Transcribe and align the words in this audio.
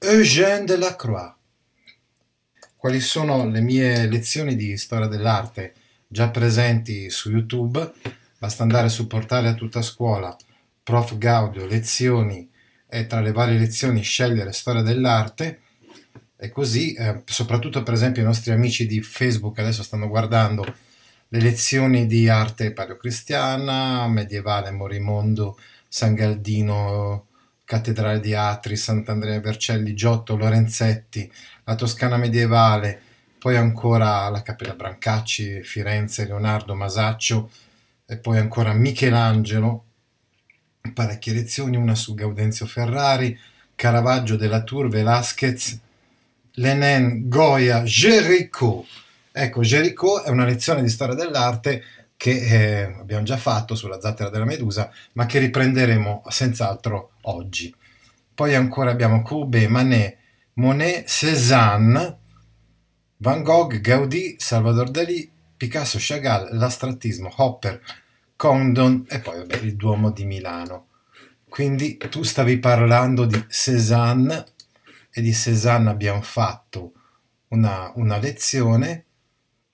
Eugène 0.00 0.64
Delacroix. 0.64 1.34
Quali 2.76 3.00
sono 3.00 3.50
le 3.50 3.60
mie 3.60 4.06
lezioni 4.06 4.54
di 4.54 4.76
storia 4.76 5.08
dell'arte 5.08 5.74
già 6.06 6.30
presenti 6.30 7.10
su 7.10 7.30
YouTube? 7.30 7.94
Basta 8.38 8.62
andare 8.62 8.90
sul 8.90 9.08
portale 9.08 9.48
a 9.48 9.54
tutta 9.54 9.82
scuola, 9.82 10.36
Prof. 10.84 11.18
Gaudio, 11.18 11.66
lezioni 11.66 12.48
e 12.88 13.06
tra 13.06 13.20
le 13.20 13.32
varie 13.32 13.58
lezioni 13.58 14.02
scegliere 14.02 14.52
storia 14.52 14.82
dell'arte 14.82 15.62
e 16.36 16.48
così, 16.50 16.92
eh, 16.92 17.22
soprattutto 17.24 17.82
per 17.82 17.94
esempio 17.94 18.22
i 18.22 18.26
nostri 18.26 18.52
amici 18.52 18.86
di 18.86 19.02
Facebook 19.02 19.58
adesso 19.58 19.82
stanno 19.82 20.06
guardando 20.06 20.62
le 21.26 21.40
lezioni 21.40 22.06
di 22.06 22.28
arte 22.28 22.72
paleocristiana, 22.72 24.06
medievale, 24.06 24.70
morimondo, 24.70 25.58
San 25.88 26.14
Galdino, 26.14 27.27
Cattedrale 27.68 28.18
di 28.18 28.32
Atri, 28.32 28.76
Sant'Andrea 28.76 29.40
Vercelli, 29.40 29.92
Giotto, 29.92 30.36
Lorenzetti, 30.36 31.30
la 31.64 31.74
Toscana 31.74 32.16
medievale, 32.16 32.98
poi 33.38 33.56
ancora 33.58 34.26
la 34.30 34.40
Cappella 34.40 34.72
Brancacci, 34.72 35.62
Firenze, 35.62 36.24
Leonardo 36.24 36.74
Masaccio 36.74 37.50
e 38.06 38.16
poi 38.16 38.38
ancora 38.38 38.72
Michelangelo, 38.72 39.84
parecchie 40.94 41.34
lezioni, 41.34 41.76
una 41.76 41.94
su 41.94 42.14
Gaudenzio 42.14 42.64
Ferrari, 42.64 43.38
Caravaggio 43.74 44.36
della 44.36 44.62
Tour, 44.62 44.88
Velázquez, 44.88 45.78
Lenin, 46.52 47.28
Goya, 47.28 47.82
Géricault. 47.82 48.86
Ecco, 49.30 49.60
Géricault 49.60 50.24
è 50.24 50.30
una 50.30 50.46
lezione 50.46 50.80
di 50.80 50.88
storia 50.88 51.14
dell'arte 51.14 51.82
che 52.18 52.32
eh, 52.32 52.82
abbiamo 52.98 53.22
già 53.22 53.36
fatto 53.36 53.76
sulla 53.76 54.00
zattera 54.00 54.28
della 54.28 54.44
Medusa, 54.44 54.92
ma 55.12 55.24
che 55.24 55.38
riprenderemo 55.38 56.24
senz'altro 56.28 57.12
oggi. 57.22 57.72
Poi 58.34 58.56
ancora 58.56 58.90
abbiamo 58.90 59.22
Courbet, 59.22 59.68
Manet, 59.68 60.16
Monet, 60.54 61.06
Cézanne, 61.06 62.18
Van 63.18 63.42
Gogh, 63.44 63.80
Gaudì, 63.80 64.34
Salvador 64.36 64.90
Dalì, 64.90 65.30
Picasso, 65.56 65.98
Chagall, 66.00 66.56
l'astrattismo, 66.56 67.32
Hopper, 67.36 67.80
Condon 68.34 69.04
e 69.08 69.20
poi 69.20 69.38
vabbè, 69.38 69.56
il 69.58 69.76
Duomo 69.76 70.10
di 70.10 70.24
Milano. 70.24 70.86
Quindi 71.48 71.98
tu 71.98 72.24
stavi 72.24 72.58
parlando 72.58 73.26
di 73.26 73.44
Cézanne 73.48 74.44
e 75.12 75.20
di 75.20 75.32
Cézanne 75.32 75.88
abbiamo 75.88 76.22
fatto 76.22 76.92
una, 77.48 77.92
una 77.94 78.18
lezione 78.18 79.04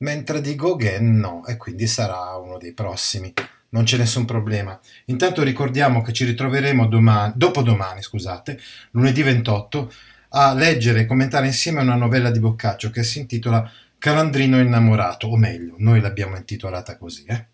mentre 0.05 0.43
di 0.43 0.55
Gauguin 0.55 1.19
no, 1.19 1.47
e 1.47 1.57
quindi 1.57 1.87
sarà 1.87 2.37
uno 2.37 2.59
dei 2.59 2.75
prossimi. 2.75 3.33
Non 3.71 3.85
c'è 3.85 3.97
nessun 3.97 4.27
problema. 4.27 4.79
Intanto 5.07 5.43
ricordiamo 5.43 6.03
che 6.03 6.13
ci 6.13 6.27
ritroveremo 6.27 6.87
domani, 6.87 7.33
dopodomani, 7.35 8.03
scusate, 8.03 8.61
lunedì 8.91 9.23
28, 9.23 9.93
a 10.37 10.53
leggere 10.53 11.01
e 11.01 11.07
commentare 11.07 11.47
insieme 11.47 11.81
una 11.81 11.95
novella 11.95 12.31
di 12.31 12.39
Boccaccio 12.39 12.91
che 12.91 13.03
si 13.03 13.19
intitola 13.19 13.69
Calandrino 13.99 14.61
innamorato, 14.61 15.29
o 15.29 15.37
meglio, 15.37 15.75
noi 15.79 16.01
l'abbiamo 16.01 16.37
intitolata 16.37 16.99
così. 16.99 17.25
Eh? 17.25 17.47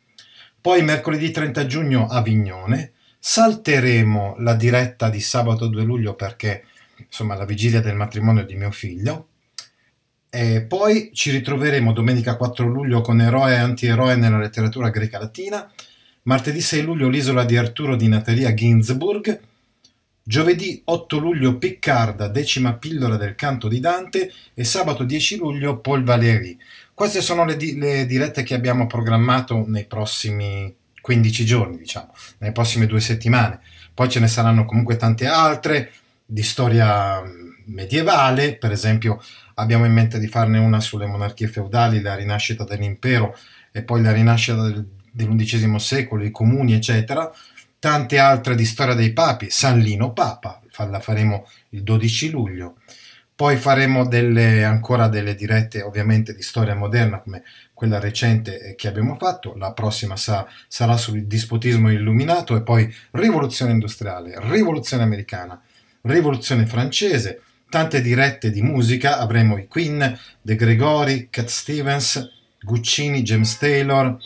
Poi 0.61 0.83
mercoledì 0.83 1.31
30 1.31 1.67
giugno 1.67 2.09
a 2.09 2.21
Vignone, 2.21 2.93
salteremo 3.19 4.37
la 4.39 4.55
diretta 4.55 5.09
di 5.09 5.21
sabato 5.21 5.69
2 5.69 5.83
luglio 5.85 6.15
perché 6.15 6.65
insomma 6.97 7.37
la 7.37 7.45
vigilia 7.45 7.81
del 7.81 7.95
matrimonio 7.95 8.45
di 8.45 8.57
mio 8.57 8.71
figlio 8.71 9.29
e 10.31 10.63
poi 10.63 11.11
ci 11.13 11.33
ritroveremo 11.33 11.93
domenica 11.93 12.37
4 12.37 12.65
luglio 12.67 13.01
con 13.01 13.21
Eroe 13.21 13.55
e 13.55 13.59
Antieroe 13.59 14.15
nella 14.15 14.39
letteratura 14.39 14.89
greca 14.89 15.19
latina, 15.19 15.69
martedì 16.23 16.61
6 16.61 16.83
luglio 16.83 17.09
l'isola 17.09 17.45
di 17.45 17.57
Arturo 17.57 17.97
di 17.97 18.07
Natalia 18.07 18.55
Ginsburg, 18.55 19.41
giovedì 20.23 20.81
8 20.85 21.19
luglio 21.19 21.59
Piccarda, 21.59 22.29
decima 22.29 22.75
pillola 22.75 23.17
del 23.17 23.35
canto 23.35 23.67
di 23.67 23.81
Dante 23.81 24.33
e 24.55 24.63
sabato 24.63 25.03
10 25.03 25.37
luglio 25.39 25.79
Paul 25.81 26.05
Valéry. 26.05 26.57
Queste 26.95 27.23
sono 27.23 27.45
le, 27.45 27.57
di- 27.57 27.77
le 27.77 28.07
dirette 28.07 28.45
che 28.45 28.55
abbiamo 28.55 28.87
programmato 28.87 29.65
nei 29.67 29.87
prossimi 29.87 30.73
15 31.01 31.45
giorni, 31.45 31.77
diciamo, 31.77 32.13
nelle 32.39 32.53
prossime 32.53 32.87
due 32.87 33.01
settimane. 33.01 33.61
Poi 33.93 34.09
ce 34.09 34.21
ne 34.21 34.29
saranno 34.29 34.65
comunque 34.65 34.97
tante 34.97 35.27
altre 35.27 35.91
di 36.25 36.43
storia 36.45 37.21
medievale, 37.65 38.57
per 38.57 38.71
esempio 38.71 39.21
abbiamo 39.61 39.85
in 39.85 39.93
mente 39.93 40.19
di 40.19 40.27
farne 40.27 40.59
una 40.59 40.81
sulle 40.81 41.07
monarchie 41.07 41.49
feudali, 41.49 42.01
la 42.01 42.15
rinascita 42.15 42.65
dell'impero 42.65 43.37
e 43.71 43.83
poi 43.83 44.03
la 44.03 44.13
rinascita 44.13 44.63
del, 44.63 44.87
dell'undicesimo 45.11 45.79
secolo, 45.79 46.25
i 46.25 46.31
comuni, 46.31 46.75
eccetera. 46.75 47.31
Tante 47.79 48.19
altre 48.19 48.55
di 48.55 48.65
storia 48.65 48.95
dei 48.95 49.13
papi, 49.13 49.51
San 49.51 49.79
Lino 49.79 50.13
Papa, 50.13 50.61
la 50.89 51.01
faremo 51.01 51.47
il 51.71 51.83
12 51.83 52.31
luglio. 52.31 52.77
Poi 53.35 53.57
faremo 53.57 54.07
delle, 54.07 54.65
ancora 54.65 55.09
delle 55.09 55.35
dirette 55.35 55.81
ovviamente 55.81 56.35
di 56.35 56.43
storia 56.43 56.75
moderna 56.75 57.21
come 57.21 57.43
quella 57.73 57.99
recente 57.99 58.75
che 58.77 58.87
abbiamo 58.87 59.15
fatto, 59.15 59.55
la 59.57 59.73
prossima 59.73 60.15
sa, 60.17 60.47
sarà 60.69 60.99
sul 60.99 61.25
dispotismo 61.25 61.91
illuminato 61.91 62.55
e 62.55 62.63
poi 62.63 62.95
rivoluzione 63.13 63.73
industriale, 63.73 64.35
rivoluzione 64.41 65.03
americana, 65.05 65.59
rivoluzione 66.03 66.67
francese, 66.67 67.41
tante 67.71 68.03
dirette 68.03 68.51
di 68.51 68.61
musica, 68.61 69.19
avremo 69.19 69.57
i 69.57 69.67
Queen, 69.67 70.19
De 70.43 70.57
Gregori, 70.57 71.29
Cat 71.31 71.47
Stevens, 71.47 72.31
Guccini, 72.61 73.23
James 73.23 73.57
Taylor, 73.57 74.19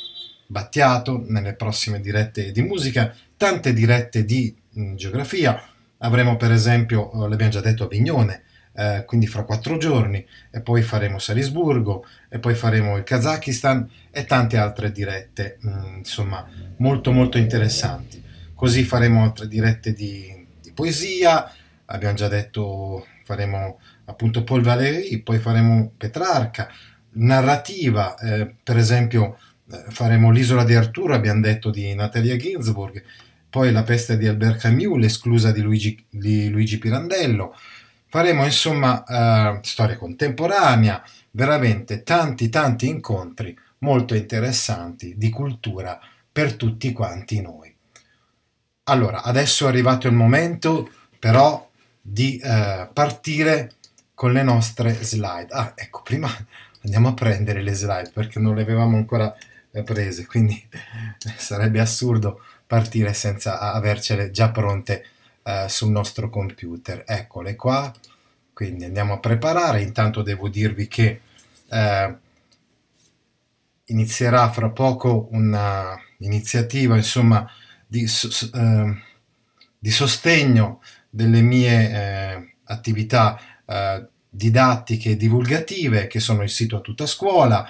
Battiato 0.47 1.22
nelle 1.28 1.54
prossime 1.54 2.00
dirette 2.00 2.50
di 2.50 2.62
musica, 2.62 3.15
tante 3.37 3.72
dirette 3.72 4.25
di 4.25 4.54
mm, 4.78 4.97
geografia, 4.97 5.62
avremo 5.99 6.37
per 6.37 6.53
esempio, 6.53 7.12
eh, 7.12 7.28
l'abbiamo 7.28 7.53
già 7.53 7.60
detto, 7.60 7.84
Avignone, 7.84 8.43
eh, 8.72 9.04
quindi 9.06 9.27
fra 9.27 9.44
quattro 9.44 9.77
giorni, 9.77 10.27
e 10.50 10.60
poi 10.60 10.83
faremo 10.83 11.19
Salisburgo, 11.19 12.06
e 12.31 12.38
poi 12.38 12.54
faremo 12.54 12.97
il 12.97 13.04
Kazakistan 13.04 13.88
e 14.10 14.25
tante 14.25 14.56
altre 14.56 14.91
dirette, 14.91 15.59
mh, 15.60 15.69
mm, 15.69 15.97
insomma, 15.99 16.49
molto 16.78 17.12
molto 17.12 17.37
interessanti. 17.37 18.22
Così 18.54 18.84
faremo 18.84 19.22
altre 19.22 19.49
dirette 19.49 19.93
di, 19.93 20.47
di 20.62 20.72
poesia, 20.72 21.53
abbiamo 21.87 22.15
già 22.15 22.28
detto 22.28 23.06
faremo 23.25 23.81
appunto 24.04 24.45
Paul 24.45 24.63
Valéry, 24.63 25.19
poi 25.22 25.39
faremo 25.39 25.93
Petrarca, 25.97 26.69
narrativa, 27.13 28.16
eh, 28.16 28.54
per 28.63 28.77
esempio 28.77 29.39
eh, 29.71 29.84
faremo 29.89 30.31
L'isola 30.31 30.65
di 30.65 30.75
Arturo, 30.75 31.15
abbiamo 31.15 31.41
detto 31.41 31.71
di 31.71 31.95
Natalia 31.95 32.37
Ginsburg, 32.37 33.03
poi 33.48 33.72
La 33.72 33.83
peste 33.83 34.16
di 34.16 34.27
Albert 34.27 34.60
Camus, 34.60 34.98
l'esclusa 34.98 35.51
di 35.53 35.63
Luigi, 35.63 36.04
di 36.09 36.51
Luigi 36.51 36.78
Pirandello, 36.78 37.57
faremo 38.07 38.45
insomma 38.45 39.04
eh, 39.04 39.60
storia 39.63 39.97
contemporanea, 39.97 41.03
veramente 41.31 42.03
tanti 42.03 42.48
tanti 42.48 42.89
incontri 42.89 43.57
molto 43.78 44.15
interessanti 44.15 45.15
di 45.16 45.31
cultura 45.31 45.98
per 46.31 46.54
tutti 46.54 46.93
quanti 46.93 47.41
noi. 47.41 47.75
Allora, 48.84 49.22
adesso 49.22 49.65
è 49.65 49.69
arrivato 49.69 50.09
il 50.09 50.15
momento 50.15 50.91
però 51.19 51.71
di 52.06 52.36
eh, 52.36 52.86
partire 52.92 53.72
con 54.12 54.33
le 54.33 54.42
nostre 54.42 54.92
slide. 54.92 55.47
Ah, 55.51 55.72
ecco, 55.74 56.03
prima 56.03 56.28
andiamo 56.84 57.09
a 57.09 57.15
prendere 57.15 57.62
le 57.62 57.72
slide 57.72 58.10
perché 58.12 58.39
non 58.39 58.54
le 58.54 58.62
avevamo 58.62 58.98
ancora 58.98 59.34
eh, 59.71 59.83
prese, 59.83 60.27
quindi 60.27 60.62
sarebbe 61.36 61.80
assurdo 61.80 62.42
partire 62.66 63.15
senza 63.15 63.72
avercele 63.72 64.30
già 64.30 64.51
pronte 64.51 65.06
eh, 65.45 65.66
sul 65.68 65.91
nostro 65.91 66.28
computer. 66.28 67.04
Eccole 67.06 67.56
qua, 67.56 67.91
quindi 68.53 68.84
andiamo 68.84 69.15
a 69.15 69.18
preparare. 69.18 69.80
Intanto 69.80 70.21
devo 70.21 70.50
dirvi 70.50 70.86
che 70.89 71.21
eh, 71.71 72.16
inizierà 73.86 74.50
fra 74.50 74.68
poco 74.68 75.28
un'iniziativa 75.30 76.97
insomma 76.97 77.50
di, 77.86 78.04
eh, 78.04 79.03
di 79.78 79.91
sostegno 79.91 80.83
delle 81.15 81.43
mie 81.43 81.91
eh, 81.93 82.55
attività 82.65 83.41
eh, 83.65 84.05
didattiche 84.28 85.11
e 85.11 85.16
divulgative 85.16 86.09
che 86.09 86.19
sono 86.19 86.43
il 86.43 86.51
sito 86.51 86.78
a 86.78 86.81
tutta 86.81 87.07
scuola, 87.07 87.65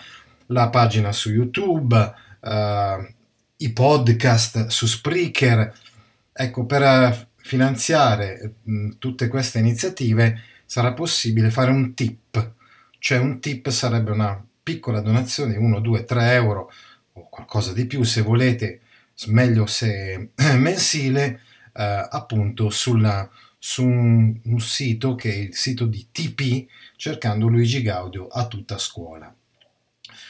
la 0.47 0.71
pagina 0.71 1.13
su 1.13 1.31
YouTube, 1.31 2.15
eh, 2.41 3.15
i 3.59 3.73
podcast 3.73 4.69
su 4.69 4.87
Spreaker. 4.87 5.73
Ecco, 6.33 6.65
per 6.65 6.83
eh, 6.83 7.29
finanziare 7.37 8.55
mh, 8.63 8.93
tutte 8.99 9.29
queste 9.29 9.59
iniziative 9.59 10.41
sarà 10.65 10.95
possibile 10.95 11.51
fare 11.51 11.71
un 11.71 11.93
tip, 11.93 12.55
cioè 12.99 13.19
un 13.19 13.41
tip 13.41 13.69
sarebbe 13.69 14.11
una 14.11 14.43
piccola 14.63 15.01
donazione, 15.01 15.57
1, 15.57 15.81
2, 15.81 16.05
3 16.05 16.33
euro 16.33 16.73
o 17.13 17.29
qualcosa 17.29 17.75
di 17.75 17.87
più 17.87 18.03
se 18.05 18.23
volete, 18.23 18.81
meglio 19.27 19.67
se 19.67 20.31
mensile, 20.57 21.41
eh, 21.75 22.09
appunto 22.11 22.71
sulla, 22.71 23.29
su 23.59 23.85
un, 23.85 24.39
un, 24.45 24.61
sito 24.61 25.15
che 25.15 25.33
è 25.33 25.37
il 25.37 25.55
sito 25.55 25.87
di 25.87 26.07
TP, 26.11 26.67
cercando 26.97 27.49
Luigi 27.49 27.83
Gaudio 27.83 28.29
a 28.29 28.47
tutta 28.47 28.79
scuola. 28.79 29.35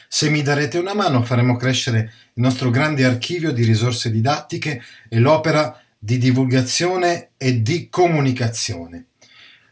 Se 0.07 0.29
mi 0.29 0.41
darete 0.41 0.77
una 0.77 0.93
mano 0.93 1.23
faremo 1.23 1.55
crescere 1.55 2.13
il 2.33 2.41
nostro 2.41 2.69
grande 2.69 3.05
archivio 3.05 3.51
di 3.51 3.63
risorse 3.63 4.09
didattiche 4.11 4.81
e 5.09 5.19
l'opera 5.19 5.79
di 5.97 6.17
divulgazione 6.17 7.29
e 7.37 7.61
di 7.61 7.89
comunicazione. 7.89 9.05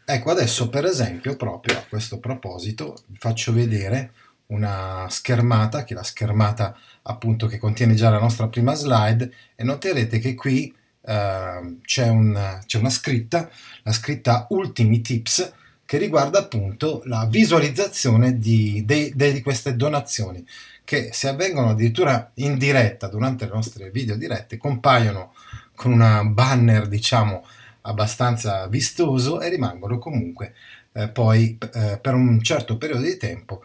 Ecco, 0.04 0.30
adesso 0.30 0.68
per 0.68 0.84
esempio, 0.84 1.34
proprio 1.36 1.78
a 1.78 1.84
questo 1.88 2.18
proposito, 2.18 2.96
vi 3.06 3.16
faccio 3.18 3.52
vedere 3.52 4.12
una 4.46 5.06
schermata, 5.08 5.84
che 5.84 5.94
è 5.94 5.96
la 5.96 6.02
schermata 6.02 6.76
appunto 7.02 7.46
che 7.46 7.58
contiene 7.58 7.94
già 7.94 8.10
la 8.10 8.20
nostra 8.20 8.48
prima 8.48 8.74
slide, 8.74 9.32
e 9.54 9.64
noterete 9.64 10.18
che 10.18 10.34
qui 10.34 10.74
uh, 11.04 11.80
c'è, 11.82 12.08
un, 12.08 12.60
c'è 12.66 12.78
una 12.78 12.90
scritta, 12.90 13.48
la 13.82 13.92
scritta 13.92 14.46
Ultimi 14.50 15.00
Tips, 15.00 15.52
che 15.84 15.98
riguarda 15.98 16.40
appunto 16.40 17.02
la 17.04 17.26
visualizzazione 17.26 18.38
di, 18.38 18.82
de, 18.84 19.12
di 19.14 19.42
queste 19.42 19.76
donazioni, 19.76 20.44
che 20.82 21.10
se 21.12 21.28
avvengono 21.28 21.70
addirittura 21.70 22.30
in 22.34 22.58
diretta 22.58 23.08
durante 23.08 23.44
le 23.44 23.52
nostre 23.52 23.90
video 23.90 24.16
dirette, 24.16 24.56
compaiono 24.56 25.34
con 25.74 25.92
una 25.92 26.24
banner, 26.24 26.88
diciamo, 26.88 27.44
abbastanza 27.82 28.66
vistoso 28.66 29.40
e 29.40 29.48
rimangono 29.50 29.98
comunque 29.98 30.54
eh, 30.92 31.08
poi 31.08 31.58
eh, 31.74 31.98
per 32.00 32.14
un 32.14 32.40
certo 32.42 32.76
periodo 32.76 33.02
di 33.02 33.16
tempo 33.16 33.62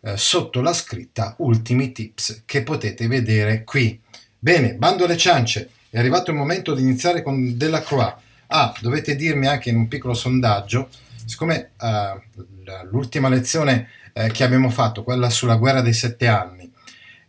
eh, 0.00 0.16
sotto 0.16 0.60
la 0.60 0.72
scritta 0.72 1.34
ultimi 1.38 1.92
tips 1.92 2.42
che 2.46 2.62
potete 2.62 3.06
vedere 3.08 3.64
qui. 3.64 4.00
Bene, 4.38 4.74
bando 4.74 5.04
alle 5.04 5.16
ciance, 5.16 5.70
è 5.90 5.98
arrivato 5.98 6.30
il 6.30 6.36
momento 6.36 6.74
di 6.74 6.82
iniziare 6.82 7.22
con 7.22 7.56
Della 7.56 7.82
Croix. 7.82 8.14
Ah, 8.48 8.74
dovete 8.80 9.16
dirmi 9.16 9.46
anche 9.46 9.70
in 9.70 9.76
un 9.76 9.88
piccolo 9.88 10.14
sondaggio, 10.14 10.88
siccome 11.24 11.72
eh, 11.80 12.20
l'ultima 12.90 13.28
lezione 13.28 13.88
eh, 14.12 14.30
che 14.30 14.44
abbiamo 14.44 14.70
fatto, 14.70 15.02
quella 15.02 15.30
sulla 15.30 15.56
guerra 15.56 15.80
dei 15.80 15.92
sette 15.92 16.26
anni, 16.26 16.70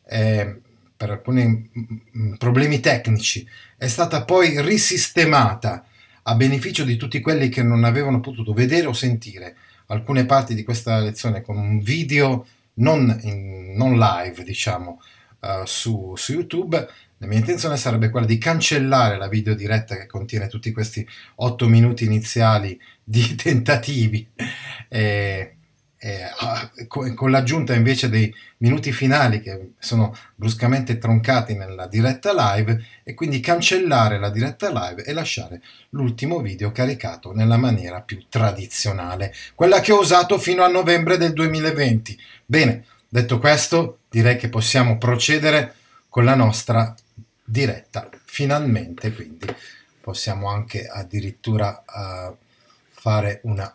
eh, 0.07 0.61
per 0.95 1.11
alcuni 1.11 1.45
mm, 1.45 1.83
mm, 2.17 2.33
problemi 2.33 2.79
tecnici, 2.79 3.47
è 3.77 3.87
stata 3.87 4.23
poi 4.23 4.61
risistemata 4.61 5.85
a 6.23 6.35
beneficio 6.35 6.83
di 6.83 6.97
tutti 6.97 7.21
quelli 7.21 7.49
che 7.49 7.63
non 7.63 7.83
avevano 7.83 8.19
potuto 8.19 8.53
vedere 8.53 8.87
o 8.87 8.93
sentire 8.93 9.55
alcune 9.87 10.25
parti 10.25 10.53
di 10.53 10.63
questa 10.63 10.99
lezione 10.99 11.41
con 11.41 11.57
un 11.57 11.79
video 11.79 12.45
non, 12.75 13.17
in, 13.23 13.73
non 13.75 13.97
live, 13.97 14.43
diciamo, 14.43 15.01
uh, 15.39 15.65
su, 15.65 16.13
su, 16.15 16.33
YouTube. 16.33 16.87
La 17.21 17.27
mia 17.27 17.37
intenzione 17.37 17.75
sarebbe 17.75 18.09
quella 18.09 18.25
di 18.25 18.37
cancellare 18.37 19.17
la 19.17 19.27
video 19.27 19.53
diretta 19.53 19.97
che 19.97 20.07
contiene 20.07 20.47
tutti 20.47 20.71
questi 20.71 21.05
otto 21.35 21.67
minuti 21.67 22.05
iniziali 22.05 22.79
di 23.03 23.35
tentativi. 23.35 24.25
E, 24.87 25.55
e, 25.97 26.23
uh, 26.23 26.87
con, 26.87 27.13
con 27.13 27.29
l'aggiunta 27.29 27.73
invece 27.73 28.07
dei 28.07 28.33
minuti 28.59 28.93
finali 28.93 29.41
che 29.41 29.71
sono 29.79 30.15
bruscamente 30.33 30.97
troncati 30.97 31.55
nella 31.55 31.87
diretta 31.87 32.31
live 32.33 32.81
e 33.03 33.13
quindi 33.13 33.41
cancellare 33.41 34.17
la 34.17 34.29
diretta 34.29 34.69
live 34.71 35.03
e 35.03 35.11
lasciare 35.11 35.61
l'ultimo 35.89 36.39
video 36.39 36.71
caricato 36.71 37.33
nella 37.33 37.57
maniera 37.57 37.99
più 37.99 38.23
tradizionale, 38.29 39.33
quella 39.55 39.81
che 39.81 39.91
ho 39.91 39.99
usato 39.99 40.37
fino 40.37 40.63
a 40.63 40.69
novembre 40.69 41.17
del 41.17 41.33
2020. 41.33 42.17
Bene, 42.45 42.85
detto 43.09 43.39
questo, 43.39 43.99
direi 44.09 44.37
che 44.37 44.47
possiamo 44.47 44.97
procedere 44.97 45.73
con 46.07 46.23
la 46.23 46.35
nostra 46.35 46.95
diretta. 47.49 48.09
Finalmente, 48.25 49.13
quindi, 49.13 49.45
possiamo 49.99 50.49
anche 50.49 50.87
addirittura 50.87 51.83
uh, 51.85 52.35
fare 52.89 53.41
una 53.43 53.73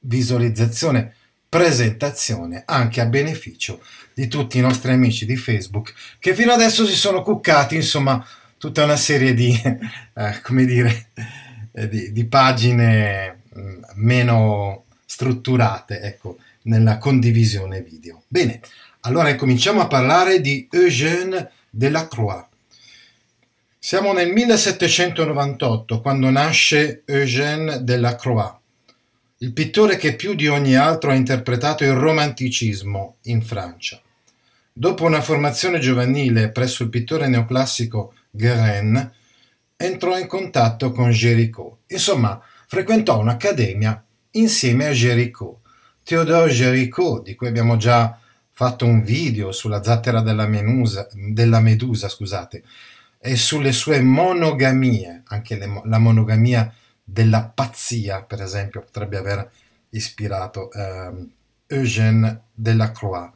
visualizzazione 0.00 1.14
presentazione 1.48 2.62
anche 2.66 3.00
a 3.00 3.06
beneficio 3.06 3.82
di 4.12 4.28
tutti 4.28 4.58
i 4.58 4.60
nostri 4.60 4.92
amici 4.92 5.24
di 5.24 5.36
Facebook 5.36 5.94
che 6.18 6.34
fino 6.34 6.52
adesso 6.52 6.84
si 6.84 6.94
sono 6.94 7.22
cuccati 7.22 7.74
insomma 7.74 8.24
tutta 8.58 8.84
una 8.84 8.96
serie 8.96 9.32
di 9.32 9.50
eh, 10.14 10.40
come 10.42 10.66
dire 10.66 11.06
eh, 11.72 11.88
di, 11.88 12.12
di, 12.12 12.24
pagine 12.26 13.40
mm, 13.56 13.82
meno 13.94 14.84
strutturate 15.06 16.00
ecco 16.00 16.36
nella 16.62 16.98
condivisione 16.98 17.80
video. 17.80 18.22
Bene, 18.28 18.60
allora 19.00 19.34
cominciamo 19.36 19.80
a 19.80 19.86
parlare 19.86 20.40
di 20.40 20.68
Eugène 20.70 21.50
Delacroix. 21.70 22.47
Siamo 23.88 24.12
nel 24.12 24.30
1798 24.30 26.02
quando 26.02 26.28
nasce 26.28 27.04
Eugène 27.06 27.82
Delacroix, 27.84 28.54
il 29.38 29.54
pittore 29.54 29.96
che 29.96 30.14
più 30.14 30.34
di 30.34 30.46
ogni 30.46 30.74
altro 30.74 31.10
ha 31.10 31.14
interpretato 31.14 31.84
il 31.84 31.94
romanticismo 31.94 33.16
in 33.22 33.40
Francia. 33.40 33.98
Dopo 34.70 35.06
una 35.06 35.22
formazione 35.22 35.78
giovanile 35.78 36.50
presso 36.50 36.82
il 36.82 36.90
pittore 36.90 37.28
neoclassico 37.28 38.12
Guérin, 38.28 39.10
entrò 39.74 40.18
in 40.18 40.26
contatto 40.26 40.92
con 40.92 41.10
Géricault. 41.10 41.78
Insomma, 41.86 42.38
frequentò 42.66 43.18
un'accademia 43.18 44.04
insieme 44.32 44.84
a 44.84 44.92
Géricault 44.92 45.60
Théodore 46.04 46.50
Géricault, 46.50 47.22
di 47.22 47.34
cui 47.34 47.46
abbiamo 47.46 47.78
già 47.78 48.18
fatto 48.52 48.84
un 48.84 49.02
video 49.02 49.50
sulla 49.50 49.82
zattera 49.82 50.20
della, 50.20 50.46
menusa, 50.46 51.08
della 51.14 51.60
medusa, 51.60 52.10
scusate, 52.10 52.62
e 53.18 53.36
sulle 53.36 53.72
sue 53.72 54.00
monogamie, 54.00 55.22
anche 55.26 55.56
le, 55.56 55.82
la 55.84 55.98
monogamia 55.98 56.72
della 57.02 57.50
pazzia, 57.52 58.22
per 58.22 58.42
esempio, 58.42 58.82
potrebbe 58.82 59.16
aver 59.16 59.50
ispirato 59.90 60.70
ehm, 60.72 61.30
Eugène 61.66 62.42
Delacroix. 62.52 63.32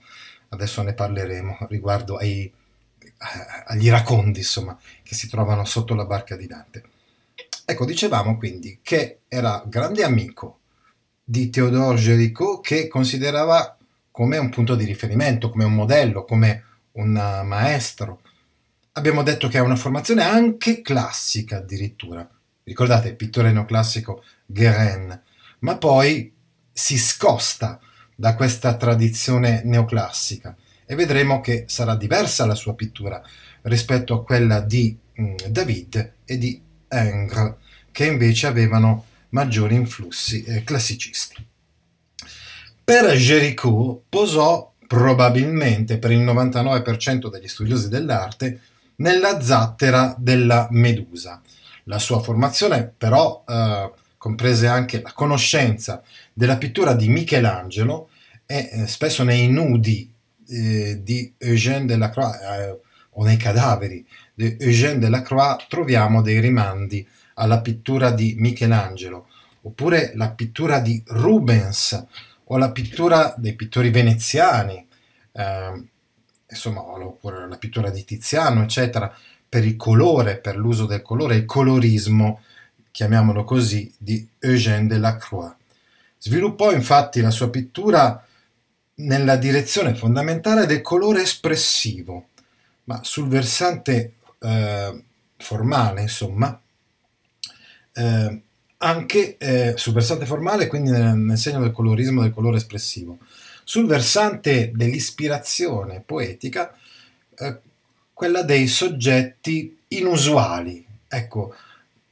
Adesso 0.51 0.83
ne 0.83 0.93
parleremo 0.93 1.67
riguardo 1.69 2.17
ai, 2.17 2.53
agli 3.67 3.87
iracondi, 3.87 4.41
insomma, 4.41 4.79
che 5.03 5.15
si 5.15 5.29
trovano 5.29 5.65
sotto 5.65 5.95
la 5.95 6.05
barca 6.05 6.37
di 6.37 6.47
Dante. 6.47 6.85
Ecco, 7.65 7.85
dicevamo 7.85 8.37
quindi 8.37 8.81
che 8.83 9.21
era 9.29 9.63
grande 9.67 10.03
amico 10.03 10.59
di 11.25 11.49
Théodore 11.49 11.97
Géricault 11.97 12.63
che 12.63 12.89
considerava 12.89 13.77
come 14.11 14.37
un 14.37 14.51
punto 14.51 14.75
di 14.75 14.85
riferimento, 14.85 15.49
come 15.49 15.65
un 15.65 15.75
modello, 15.75 16.25
come 16.25 16.65
un 16.93 17.13
maestro. 17.45 18.21
Abbiamo 18.95 19.23
detto 19.23 19.49
che 19.49 19.57
ha 19.57 19.63
una 19.63 19.75
formazione 19.77 20.23
anche 20.23 20.83
classica 20.83 21.57
addirittura. 21.57 22.29
Ricordate 22.63 23.09
il 23.09 23.17
pittore 23.17 23.51
neoclassico 23.51 24.23
Guérin, 24.45 25.19
ma 25.61 25.79
poi 25.79 26.31
si 26.71 26.99
scosta 26.99 27.81
da 28.15 28.35
questa 28.35 28.77
tradizione 28.77 29.63
neoclassica 29.65 30.55
e 30.85 30.95
vedremo 30.95 31.41
che 31.41 31.65
sarà 31.69 31.97
diversa 31.97 32.45
la 32.45 32.55
sua 32.55 32.75
pittura 32.75 33.23
rispetto 33.63 34.13
a 34.13 34.23
quella 34.23 34.61
di 34.61 34.95
mm, 35.19 35.37
David 35.49 36.13
e 36.27 36.37
di 36.37 36.61
Ingres, 36.91 37.55
che 37.91 38.05
invece 38.05 38.47
avevano 38.47 39.07
maggiori 39.31 39.75
influssi 39.75 40.45
eh, 40.45 40.65
classicisti. 40.65 41.43
Per 42.85 43.17
Géricault 43.17 44.03
posò 44.11 44.75
probabilmente 44.87 45.97
per 45.97 46.11
il 46.11 46.21
99% 46.21 47.31
degli 47.31 47.49
studiosi 47.49 47.89
dell'arte 47.89 48.61
nella 49.03 49.41
zattera 49.41 50.15
della 50.17 50.69
Medusa. 50.71 51.41
La 51.85 51.99
sua 51.99 52.21
formazione 52.21 52.93
però 52.97 53.45
eh, 53.47 53.91
comprese 54.17 54.69
anche 54.69 55.03
la 55.03 55.13
conoscenza 55.13 56.03
della 56.33 56.57
pittura 56.57 56.95
di 56.95 57.09
Michelangelo 57.09 58.09
e 58.47 58.71
eh, 58.73 58.87
spesso 58.87 59.25
nei 59.25 59.49
nudi 59.49 60.11
eh, 60.49 61.01
di 61.03 61.35
Eugène 61.37 61.87
Delacroix 61.87 62.35
eh, 62.35 62.79
o 63.15 63.25
nei 63.25 63.37
cadaveri 63.37 64.07
di 64.35 64.57
Eugène 64.59 64.99
Delacroix 64.99 65.67
troviamo 65.69 66.23
dei 66.23 66.41
rimandi 66.41 67.07
alla 67.35 67.61
pittura 67.61 68.11
di 68.11 68.35
Michelangelo, 68.39 69.29
oppure 69.63 70.13
la 70.15 70.31
pittura 70.31 70.81
di 70.81 71.03
Rubens 71.07 72.07
o 72.45 72.57
la 72.57 72.71
pittura 72.71 73.35
dei 73.37 73.55
pittori 73.55 73.91
veneziani, 73.91 74.87
eh, 75.33 75.85
insomma, 76.53 76.83
oppure 76.83 77.49
la 77.49 77.57
pittura 77.57 77.91
di 77.91 78.05
Tiziano, 78.05 78.63
eccetera, 78.63 79.13
per 79.49 79.65
il 79.65 79.77
colore, 79.77 80.37
per 80.37 80.57
l'uso 80.57 80.87
del 80.87 81.03
colore, 81.03 81.37
il 81.37 81.45
colorismo, 81.45 82.43
chiamiamolo 82.91 83.45
così, 83.45 83.93
di 83.99 84.27
Eugène 84.39 84.87
Delacroix. 84.87 85.55
Sviluppò 86.19 86.73
infatti 86.73 87.21
la 87.21 87.31
sua 87.31 87.51
pittura 87.51 88.25
nella 88.95 89.37
direzione 89.37 89.95
fondamentale 89.95 90.67
del 90.67 90.83
colore 90.83 91.23
espressivo, 91.23 92.29
ma 92.85 93.01
sul 93.03 93.29
versante 93.29 94.15
eh, 94.39 95.03
formale, 95.39 96.03
insomma, 96.03 96.61
eh, 97.95 98.41
anche 98.79 99.37
eh, 99.39 99.75
sul 99.77 99.93
versante 99.93 100.27
formale, 100.27 100.67
quindi 100.67 100.91
nel, 100.91 101.17
nel 101.17 101.39
segno 101.39 101.61
del 101.61 101.73
colorismo 101.73 102.23
del 102.23 102.33
colore 102.33 102.57
espressivo. 102.57 103.19
Sul 103.65 103.87
versante 103.87 104.71
dell'ispirazione 104.75 106.03
poetica, 106.05 106.75
eh, 107.37 107.59
quella 108.13 108.43
dei 108.43 108.67
soggetti 108.67 109.79
inusuali, 109.89 110.85
ecco, 111.09 111.55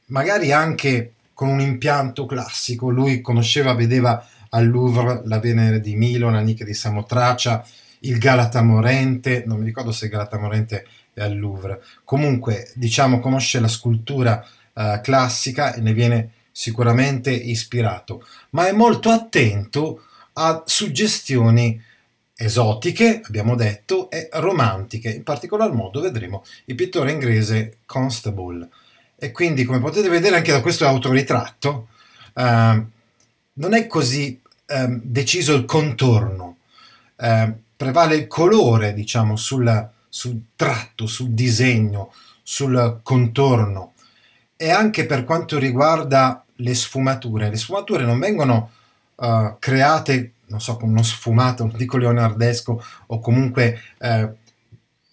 magari 0.07 0.51
anche 0.51 1.13
con 1.33 1.49
un 1.49 1.59
impianto 1.59 2.25
classico, 2.25 2.89
lui 2.89 3.21
conosceva, 3.21 3.73
vedeva 3.73 4.27
al 4.49 4.67
Louvre 4.67 5.21
la 5.25 5.39
Venere 5.39 5.79
di 5.79 5.95
Milo, 5.95 6.29
la 6.29 6.41
Nike 6.41 6.65
di 6.65 6.73
Samotracia, 6.73 7.65
il 7.99 8.17
Galata 8.17 8.61
Morente, 8.61 9.43
non 9.45 9.59
mi 9.59 9.65
ricordo 9.65 9.91
se 9.91 10.07
Galata 10.07 10.37
Morente 10.37 10.85
è 11.13 11.21
al 11.21 11.37
Louvre, 11.37 11.81
comunque 12.03 12.71
diciamo 12.75 13.19
conosce 13.19 13.59
la 13.59 13.67
scultura 13.67 14.45
eh, 14.73 14.99
classica 15.03 15.73
e 15.73 15.81
ne 15.81 15.93
viene 15.93 16.31
sicuramente 16.51 17.31
ispirato, 17.31 18.25
ma 18.51 18.67
è 18.67 18.71
molto 18.71 19.09
attento 19.09 20.03
a 20.33 20.63
suggestioni 20.65 21.81
esotiche, 22.35 23.21
abbiamo 23.23 23.55
detto, 23.55 24.09
e 24.09 24.29
romantiche. 24.33 25.09
In 25.09 25.23
particolar 25.23 25.71
modo 25.71 26.01
vedremo 26.01 26.43
il 26.65 26.75
pittore 26.75 27.11
inglese 27.11 27.77
Constable. 27.85 28.67
E 29.17 29.31
quindi, 29.31 29.63
come 29.63 29.79
potete 29.79 30.09
vedere 30.09 30.37
anche 30.37 30.51
da 30.51 30.61
questo 30.61 30.87
autoritratto, 30.87 31.89
eh, 32.33 32.85
non 33.53 33.73
è 33.73 33.87
così 33.87 34.41
eh, 34.65 34.99
deciso 35.03 35.53
il 35.53 35.65
contorno, 35.65 36.57
eh, 37.17 37.53
prevale 37.75 38.15
il 38.15 38.27
colore, 38.27 38.93
diciamo, 38.93 39.35
sul, 39.35 39.89
sul 40.09 40.41
tratto, 40.55 41.05
sul 41.05 41.29
disegno, 41.29 42.11
sul 42.41 42.99
contorno. 43.03 43.93
E 44.55 44.69
anche 44.71 45.05
per 45.05 45.23
quanto 45.25 45.59
riguarda 45.59 46.43
le 46.55 46.73
sfumature, 46.73 47.49
le 47.49 47.57
sfumature 47.57 48.03
non 48.03 48.19
vengono 48.19 48.71
uh, 49.21 49.57
create, 49.59 50.33
non 50.47 50.59
so, 50.59 50.77
con 50.77 50.89
uno 50.89 51.03
sfumato, 51.03 51.69
dico 51.75 51.97
leonardesco, 51.97 52.83
o 53.07 53.19
comunque 53.19 53.79
uh, 53.99 54.29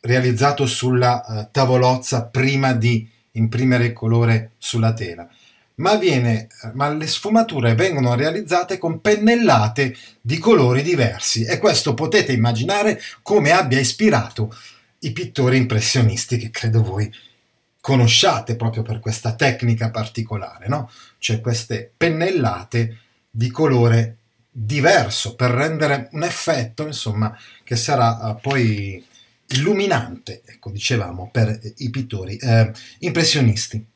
realizzato 0.01 0.67
sulla 0.67 1.25
uh, 1.27 1.49
tavolozza 1.53 2.25
prima 2.25 2.73
di 2.73 3.09
imprimere 3.33 3.87
il 3.87 3.93
colore 3.93 4.53
sulla 4.59 4.93
tela. 4.95 5.29
Ma, 5.77 5.95
viene, 5.95 6.49
ma 6.73 6.93
le 6.93 7.07
sfumature 7.07 7.77
vengono 7.77 8.17
realizzate 8.17 8.79
con 8.79 9.01
pennellate 9.01 9.97
di 10.21 10.39
colori 10.39 10.83
diversi 10.83 11.45
e 11.45 11.59
questo 11.59 11.95
potete 11.95 12.33
immaginare 12.33 13.01
come 13.23 13.53
abbia 13.53 13.79
ispirato 13.79 14.53
i 15.01 15.13
pittori 15.13 15.57
impressionisti 15.57 16.37
che 16.37 16.51
credo 16.51 16.83
voi 16.83 17.09
conosciate 17.81 18.57
proprio 18.57 18.83
per 18.83 18.99
questa 18.99 19.35
tecnica 19.35 19.91
particolare, 19.91 20.67
no? 20.67 20.91
Cioè 21.19 21.41
queste 21.41 21.93
pennellate 21.97 22.99
di 23.39 23.53
colore 23.53 24.17
diverso 24.51 25.37
per 25.37 25.53
rendere 25.53 26.09
un 26.11 26.25
effetto, 26.25 26.85
insomma, 26.85 27.39
che 27.63 27.77
sarà 27.77 28.19
uh, 28.21 28.41
poi 28.41 29.01
illuminante, 29.51 30.43
ecco, 30.45 30.71
dicevamo, 30.71 31.31
per 31.33 31.57
i 31.77 31.89
pittori 31.91 32.37
eh, 32.37 32.73
impressionisti. 32.99 33.87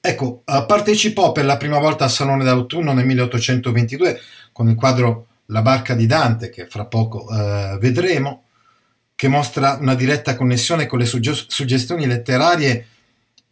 Ecco, 0.00 0.42
uh, 0.44 0.64
partecipò 0.64 1.32
per 1.32 1.44
la 1.44 1.56
prima 1.56 1.80
volta 1.80 2.04
al 2.04 2.10
Salone 2.12 2.44
d'autunno 2.44 2.92
nel 2.92 3.04
1822 3.04 4.20
con 4.52 4.68
il 4.68 4.76
quadro 4.76 5.26
La 5.46 5.62
barca 5.62 5.94
di 5.94 6.06
Dante, 6.06 6.50
che 6.50 6.68
fra 6.68 6.84
poco 6.84 7.24
uh, 7.24 7.78
vedremo, 7.78 8.44
che 9.16 9.26
mostra 9.26 9.76
una 9.80 9.96
diretta 9.96 10.36
connessione 10.36 10.86
con 10.86 11.00
le 11.00 11.06
sugge- 11.06 11.46
suggestioni 11.48 12.06
letterarie 12.06 12.86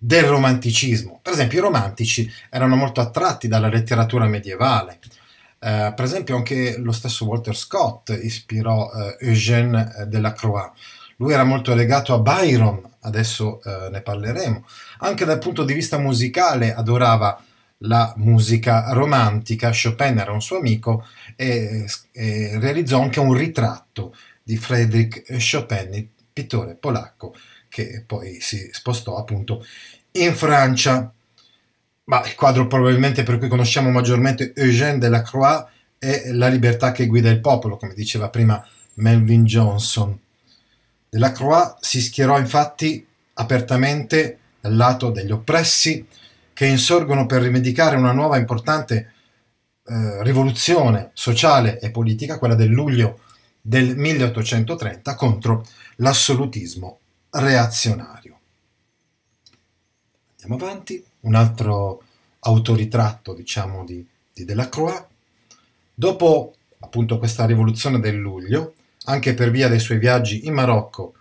del 0.04 0.24
romanticismo. 0.24 1.20
Per 1.22 1.32
esempio, 1.32 1.58
i 1.58 1.62
romantici 1.62 2.28
erano 2.50 2.74
molto 2.74 3.00
attratti 3.00 3.46
dalla 3.46 3.68
letteratura 3.68 4.26
medievale. 4.26 4.98
Uh, 5.60 5.94
per 5.94 6.02
esempio, 6.02 6.34
anche 6.34 6.76
lo 6.78 6.90
stesso 6.90 7.24
Walter 7.24 7.56
Scott 7.56 8.08
ispirò 8.20 8.90
uh, 8.92 9.24
Eugène 9.24 10.06
Delacroix. 10.08 10.72
Lui 11.18 11.32
era 11.32 11.44
molto 11.44 11.72
legato 11.72 12.14
a 12.14 12.18
Byron, 12.18 12.82
adesso 13.02 13.60
uh, 13.62 13.88
ne 13.92 14.00
parleremo. 14.00 14.66
Anche 14.98 15.24
dal 15.24 15.38
punto 15.38 15.62
di 15.62 15.72
vista 15.72 15.98
musicale 15.98 16.74
adorava 16.74 17.40
la 17.78 18.12
musica 18.16 18.92
romantica. 18.92 19.70
Chopin 19.70 20.18
era 20.18 20.32
un 20.32 20.42
suo 20.42 20.58
amico 20.58 21.06
e, 21.36 21.86
e 22.10 22.58
realizzò 22.58 23.00
anche 23.00 23.20
un 23.20 23.34
ritratto 23.34 24.16
di 24.42 24.56
Friedrich 24.56 25.22
Chopin, 25.38 25.94
il 25.94 26.08
pittore 26.32 26.74
polacco 26.74 27.36
che 27.72 28.04
poi 28.06 28.38
si 28.42 28.68
spostò 28.70 29.16
appunto 29.16 29.64
in 30.12 30.34
Francia. 30.34 31.12
Ma 32.04 32.24
il 32.26 32.34
quadro 32.34 32.66
probabilmente 32.66 33.22
per 33.22 33.38
cui 33.38 33.48
conosciamo 33.48 33.90
maggiormente 33.90 34.52
Eugène 34.54 34.98
Delacroix 34.98 35.66
è 35.98 36.32
La 36.32 36.48
libertà 36.48 36.90
che 36.92 37.06
guida 37.06 37.30
il 37.30 37.40
popolo, 37.40 37.76
come 37.76 37.94
diceva 37.94 38.28
prima 38.28 38.64
Melvin 38.94 39.44
Johnson. 39.44 40.18
Delacroix 41.08 41.76
si 41.80 42.00
schierò 42.00 42.38
infatti 42.38 43.06
apertamente 43.34 44.38
dal 44.60 44.74
lato 44.74 45.10
degli 45.10 45.30
oppressi 45.30 46.06
che 46.52 46.66
insorgono 46.66 47.26
per 47.26 47.42
rimedicare 47.42 47.96
una 47.96 48.12
nuova 48.12 48.36
importante 48.36 49.12
eh, 49.84 50.22
rivoluzione 50.22 51.10
sociale 51.12 51.78
e 51.80 51.90
politica, 51.90 52.38
quella 52.38 52.54
del 52.54 52.70
luglio 52.70 53.20
del 53.60 53.96
1830 53.96 55.14
contro 55.14 55.66
l'assolutismo 55.96 56.98
reazionario. 57.30 58.38
Andiamo 60.42 60.64
avanti, 60.64 61.02
un 61.20 61.36
altro 61.36 62.02
autoritratto, 62.40 63.32
diciamo, 63.32 63.84
di, 63.84 64.04
di 64.32 64.44
Delacroix. 64.44 65.04
Dopo 65.94 66.54
appunto 66.80 67.18
questa 67.18 67.46
rivoluzione 67.46 68.00
del 68.00 68.16
luglio, 68.16 68.74
anche 69.04 69.34
per 69.34 69.50
via 69.50 69.68
dei 69.68 69.78
suoi 69.78 69.98
viaggi 69.98 70.46
in 70.46 70.54
Marocco, 70.54 71.14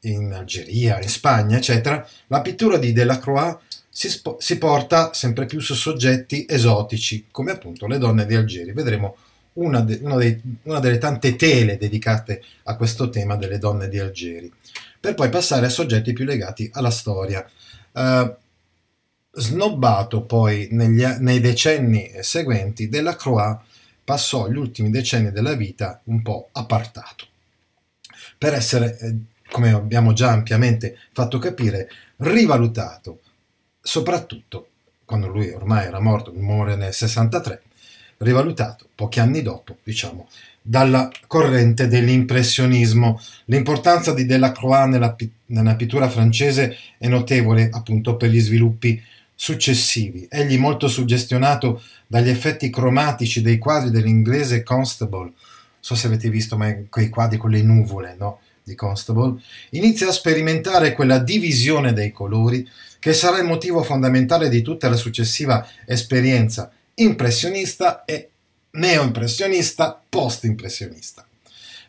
in 0.00 0.32
Algeria, 0.32 1.00
in 1.02 1.08
Spagna, 1.10 1.58
eccetera, 1.58 2.06
la 2.28 2.40
pittura 2.40 2.78
di 2.78 2.92
Delacroix 2.92 3.58
si, 3.90 4.08
spo- 4.08 4.38
si 4.40 4.56
porta 4.56 5.12
sempre 5.12 5.44
più 5.44 5.60
su 5.60 5.74
soggetti 5.74 6.46
esotici, 6.48 7.26
come 7.30 7.52
appunto 7.52 7.86
le 7.86 7.98
donne 7.98 8.24
di 8.24 8.34
Algeri. 8.34 8.72
Vedremo 8.72 9.16
una, 9.54 9.80
de, 9.82 9.98
una, 10.02 10.16
dei, 10.16 10.40
una, 10.62 10.80
delle 10.80 10.96
tante 10.96 11.36
tele 11.36 11.76
dedicate 11.76 12.42
a 12.62 12.76
questo 12.76 13.10
tema 13.10 13.36
delle 13.36 13.58
donne 13.58 13.90
di 13.90 13.98
Algeri, 13.98 14.50
per 14.98 15.12
poi 15.12 15.28
passare 15.28 15.66
a 15.66 15.70
soggetti 15.70 16.14
più 16.14 16.24
legati 16.24 16.70
alla 16.72 16.90
storia. 16.90 17.46
Uh, 17.92 18.34
snobbato 19.32 20.22
poi 20.22 20.68
negli, 20.70 21.04
nei 21.04 21.40
decenni 21.40 22.10
seguenti, 22.20 22.88
Delacroix 22.88 23.58
passò 24.04 24.48
gli 24.48 24.56
ultimi 24.56 24.90
decenni 24.90 25.30
della 25.30 25.54
vita 25.54 26.00
un 26.04 26.22
po' 26.22 26.48
appartato, 26.52 27.26
per 28.36 28.54
essere, 28.54 28.98
eh, 28.98 29.14
come 29.50 29.70
abbiamo 29.70 30.12
già 30.12 30.30
ampiamente 30.30 30.98
fatto 31.12 31.38
capire, 31.38 31.88
rivalutato, 32.16 33.20
soprattutto 33.80 34.68
quando 35.04 35.28
lui 35.28 35.50
ormai 35.50 35.86
era 35.86 36.00
morto, 36.00 36.32
muore 36.32 36.76
nel 36.76 36.92
63, 36.92 37.62
rivalutato 38.18 38.88
pochi 38.94 39.20
anni 39.20 39.42
dopo, 39.42 39.76
diciamo, 39.82 40.28
dalla 40.62 41.10
corrente 41.26 41.88
dell'impressionismo. 41.88 43.20
L'importanza 43.46 44.14
di 44.14 44.24
Delacroix 44.24 44.86
nella, 44.86 45.14
nella 45.46 45.74
pittura 45.74 46.08
francese 46.08 46.76
è 46.98 47.08
notevole 47.08 47.68
appunto 47.70 48.16
per 48.16 48.30
gli 48.30 48.40
sviluppi 48.40 49.02
successivi. 49.42 50.28
Egli 50.30 50.56
molto 50.56 50.86
suggestionato 50.86 51.82
dagli 52.06 52.28
effetti 52.28 52.70
cromatici 52.70 53.42
dei 53.42 53.58
quadri 53.58 53.90
dell'inglese 53.90 54.62
Constable, 54.62 55.18
non 55.18 55.34
so 55.80 55.96
se 55.96 56.06
avete 56.06 56.30
visto 56.30 56.56
ma 56.56 56.72
quei 56.88 57.08
quadri 57.08 57.38
con 57.38 57.50
le 57.50 57.60
nuvole 57.60 58.14
no? 58.16 58.38
di 58.62 58.76
Constable, 58.76 59.42
inizia 59.70 60.06
a 60.06 60.12
sperimentare 60.12 60.92
quella 60.92 61.18
divisione 61.18 61.92
dei 61.92 62.12
colori 62.12 62.64
che 63.00 63.12
sarà 63.12 63.38
il 63.38 63.44
motivo 63.44 63.82
fondamentale 63.82 64.48
di 64.48 64.62
tutta 64.62 64.88
la 64.88 64.94
successiva 64.94 65.66
esperienza 65.86 66.70
impressionista 66.94 68.04
e 68.04 68.28
neoimpressionista 68.70 70.00
post-impressionista. 70.08 71.26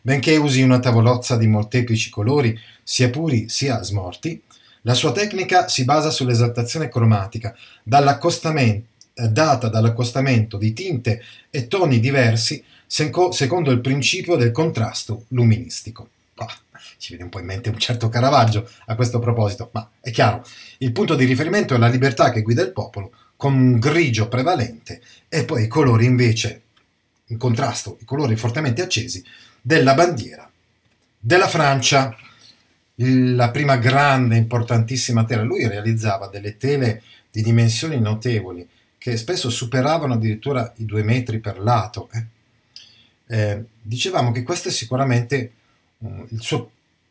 Benché 0.02 0.34
usi 0.34 0.60
una 0.60 0.80
tavolozza 0.80 1.36
di 1.36 1.46
molteplici 1.46 2.10
colori, 2.10 2.58
sia 2.82 3.10
puri 3.10 3.48
sia 3.48 3.80
smorti, 3.80 4.42
La 4.86 4.92
sua 4.92 5.12
tecnica 5.12 5.66
si 5.66 5.84
basa 5.84 6.10
sull'esaltazione 6.10 6.90
cromatica, 6.90 7.56
eh, 9.14 9.28
data 9.28 9.68
dall'accostamento 9.68 10.58
di 10.58 10.74
tinte 10.74 11.22
e 11.48 11.68
toni 11.68 12.00
diversi 12.00 12.62
secondo 12.86 13.70
il 13.70 13.80
principio 13.80 14.36
del 14.36 14.52
contrasto 14.52 15.24
luministico. 15.28 16.10
Oh, 16.36 16.46
ci 16.98 17.08
viene 17.08 17.24
un 17.24 17.30
po' 17.30 17.38
in 17.38 17.46
mente 17.46 17.70
un 17.70 17.78
certo 17.78 18.10
Caravaggio 18.10 18.68
a 18.84 18.94
questo 18.94 19.18
proposito, 19.20 19.70
ma 19.72 19.88
è 20.00 20.10
chiaro, 20.10 20.44
il 20.78 20.92
punto 20.92 21.14
di 21.14 21.24
riferimento 21.24 21.74
è 21.74 21.78
la 21.78 21.88
libertà 21.88 22.30
che 22.30 22.42
guida 22.42 22.60
il 22.60 22.72
popolo, 22.72 23.10
con 23.36 23.54
un 23.54 23.78
grigio 23.78 24.28
prevalente 24.28 25.00
e 25.30 25.46
poi 25.46 25.64
i 25.64 25.68
colori 25.68 26.04
invece, 26.04 26.62
in 27.28 27.38
contrasto, 27.38 27.96
i 28.02 28.04
colori 28.04 28.36
fortemente 28.36 28.82
accesi, 28.82 29.24
della 29.62 29.94
bandiera 29.94 30.46
della 31.18 31.48
Francia, 31.48 32.14
la 32.96 33.50
prima 33.50 33.76
grande, 33.76 34.36
importantissima 34.36 35.24
tela. 35.24 35.42
Lui 35.42 35.66
realizzava 35.66 36.28
delle 36.28 36.56
tele 36.56 37.02
di 37.30 37.42
dimensioni 37.42 37.98
notevoli, 38.00 38.68
che 38.96 39.16
spesso 39.16 39.50
superavano 39.50 40.14
addirittura 40.14 40.72
i 40.76 40.84
due 40.84 41.02
metri 41.02 41.40
per 41.40 41.58
lato. 41.58 42.08
Eh. 42.12 42.26
Eh, 43.26 43.64
dicevamo 43.80 44.30
che 44.32 44.42
questo 44.42 44.68
è 44.68 44.70
sicuramente 44.70 45.52
um, 45.98 46.26
il 46.30 46.40
suo 46.40 46.70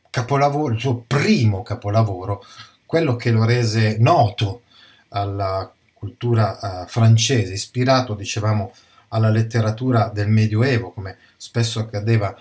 capolavoro, 0.10 0.74
il 0.74 0.80
suo 0.80 1.04
primo 1.06 1.64
capolavoro, 1.64 2.44
quello 2.86 3.16
che 3.16 3.32
lo 3.32 3.46
rese 3.46 3.98
noto 4.00 4.62
alla 5.10 5.72
cultura 5.94 6.58
uh, 6.62 6.88
francese, 6.88 7.54
ispirato, 7.54 8.14
dicevamo, 8.14 8.74
alla 9.10 9.30
letteratura 9.30 10.10
del 10.14 10.30
Medioevo, 10.30 10.92
come 10.92 11.18
spesso 11.38 11.80
accadeva 11.80 12.36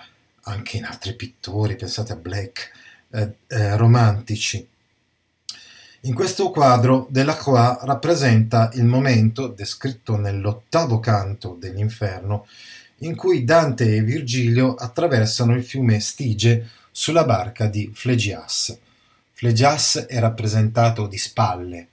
anche 0.45 0.79
in 0.79 0.85
altri 0.85 1.15
pittori, 1.15 1.77
pensate 1.77 2.13
a 2.13 2.17
Black, 2.17 2.71
eh, 3.12 3.35
eh, 3.47 3.76
romantici. 3.76 4.66
In 6.04 6.14
questo 6.14 6.50
quadro 6.50 7.07
Delacroix 7.11 7.85
rappresenta 7.85 8.71
il 8.75 8.85
momento, 8.85 9.47
descritto 9.47 10.16
nell'ottavo 10.16 10.99
canto 10.99 11.57
dell'Inferno, 11.59 12.47
in 12.99 13.14
cui 13.14 13.45
Dante 13.45 13.97
e 13.97 14.02
Virgilio 14.02 14.75
attraversano 14.75 15.54
il 15.54 15.62
fiume 15.62 16.00
Stige 16.00 16.69
sulla 16.90 17.25
barca 17.25 17.66
di 17.66 17.90
Flegias. 17.95 18.76
Flegias 19.33 20.07
è 20.09 20.19
rappresentato 20.19 21.07
di 21.07 21.19
spalle 21.19 21.87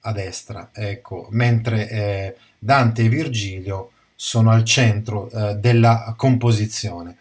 a 0.00 0.12
destra, 0.12 0.70
ecco, 0.72 1.28
mentre 1.30 1.88
eh, 1.88 2.36
Dante 2.58 3.02
e 3.02 3.08
Virgilio 3.08 3.90
sono 4.14 4.50
al 4.50 4.64
centro 4.64 5.30
eh, 5.30 5.54
della 5.56 6.14
composizione. 6.16 7.16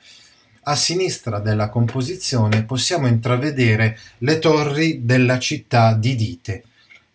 A 0.63 0.75
sinistra 0.75 1.39
della 1.39 1.69
composizione 1.69 2.63
possiamo 2.65 3.07
intravedere 3.07 3.97
le 4.19 4.37
torri 4.37 5.05
della 5.05 5.39
città 5.39 5.95
di 5.95 6.15
Dite, 6.15 6.63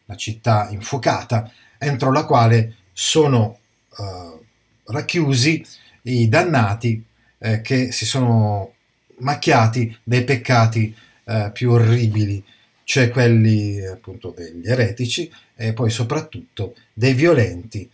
la 0.07 0.17
città 0.17 0.69
infuocata, 0.71 1.49
entro 1.79 2.11
la 2.11 2.25
quale 2.25 2.75
sono 2.93 3.59
eh, 3.99 4.39
racchiusi 4.87 5.65
i 6.03 6.29
dannati 6.29 7.05
eh, 7.39 7.61
che 7.61 7.93
si 7.93 8.05
sono 8.05 8.73
macchiati 9.19 9.97
dei 10.03 10.25
peccati 10.25 10.93
eh, 11.25 11.51
più 11.53 11.71
orribili, 11.71 12.43
cioè 12.83 13.11
quelli 13.11 13.79
appunto 13.87 14.35
degli 14.37 14.67
eretici 14.69 15.31
e 15.55 15.73
poi 15.73 15.91
soprattutto 15.91 16.75
dei 16.93 17.15
violenti 17.15 17.89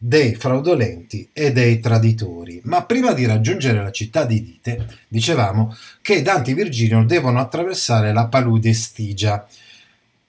dei 0.00 0.36
fraudolenti 0.36 1.28
e 1.32 1.50
dei 1.50 1.80
traditori. 1.80 2.60
Ma 2.64 2.84
prima 2.84 3.12
di 3.12 3.26
raggiungere 3.26 3.82
la 3.82 3.90
città 3.90 4.24
di 4.24 4.42
Dite, 4.42 4.86
dicevamo 5.08 5.74
che 6.00 6.22
Dante 6.22 6.52
e 6.52 6.54
Virgilio 6.54 7.02
devono 7.02 7.40
attraversare 7.40 8.12
la 8.12 8.28
palude 8.28 8.72
Stigia. 8.72 9.44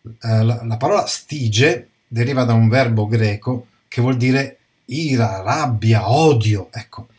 Eh, 0.01 0.43
la, 0.43 0.61
la 0.63 0.77
parola 0.77 1.05
stige 1.05 1.89
deriva 2.07 2.43
da 2.45 2.53
un 2.53 2.67
verbo 2.67 3.05
greco 3.05 3.67
che 3.87 4.01
vuol 4.01 4.17
dire 4.17 4.57
ira, 4.85 5.41
rabbia, 5.43 6.09
odio. 6.09 6.69
Ecco. 6.71 7.09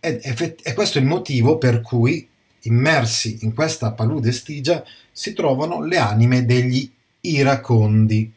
E, 0.00 0.20
e 0.62 0.74
questo 0.74 0.98
è 0.98 1.00
il 1.00 1.06
motivo 1.06 1.58
per 1.58 1.80
cui 1.80 2.26
immersi 2.62 3.38
in 3.42 3.54
questa 3.54 3.92
palude 3.92 4.32
stigia 4.32 4.82
si 5.12 5.32
trovano 5.32 5.84
le 5.84 5.98
anime 5.98 6.44
degli 6.44 6.90
iracondi 7.20 8.32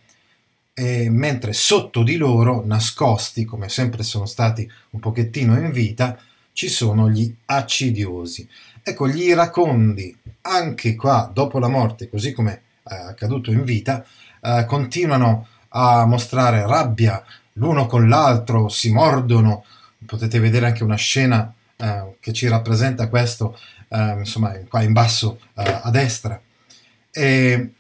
e 0.74 1.10
mentre 1.10 1.54
sotto 1.54 2.04
di 2.04 2.18
loro, 2.18 2.64
nascosti, 2.66 3.46
come 3.46 3.70
sempre 3.70 4.04
sono 4.04 4.26
stati 4.26 4.70
un 4.92 5.00
pochettino 5.00 5.58
in 5.58 5.72
vita, 5.72 6.18
ci 6.54 6.70
sono 6.70 7.10
gli 7.10 7.34
accidiosi. 7.46 8.48
Ecco, 8.84 9.08
gli 9.08 9.24
iracondi, 9.24 10.16
anche 10.42 10.96
qua, 10.96 11.30
dopo 11.32 11.60
la 11.60 11.68
morte, 11.68 12.10
così 12.10 12.32
come 12.32 12.62
è 12.84 12.94
accaduto 12.94 13.52
in 13.52 13.64
vita, 13.64 14.04
eh, 14.42 14.66
continuano 14.66 15.48
a 15.70 16.06
mostrare 16.06 16.66
rabbia 16.66 17.24
l'uno 17.54 17.86
con 17.86 18.08
l'altro, 18.08 18.70
si 18.70 18.92
mordono. 18.92 19.66
Potete 20.06 20.40
vedere 20.40 20.66
anche 20.66 20.84
una 20.84 20.96
scena 20.96 21.54
eh, 21.78 22.16
che 22.20 22.34
ci 22.34 22.48
rappresenta 22.48 23.08
questo, 23.08 23.58
eh, 23.88 24.16
insomma, 24.18 24.58
qua 24.68 24.82
in 24.82 24.94
basso 24.94 25.40
eh, 25.56 25.80
a 25.84 25.92
destra. 25.92 26.42
E 27.12 27.74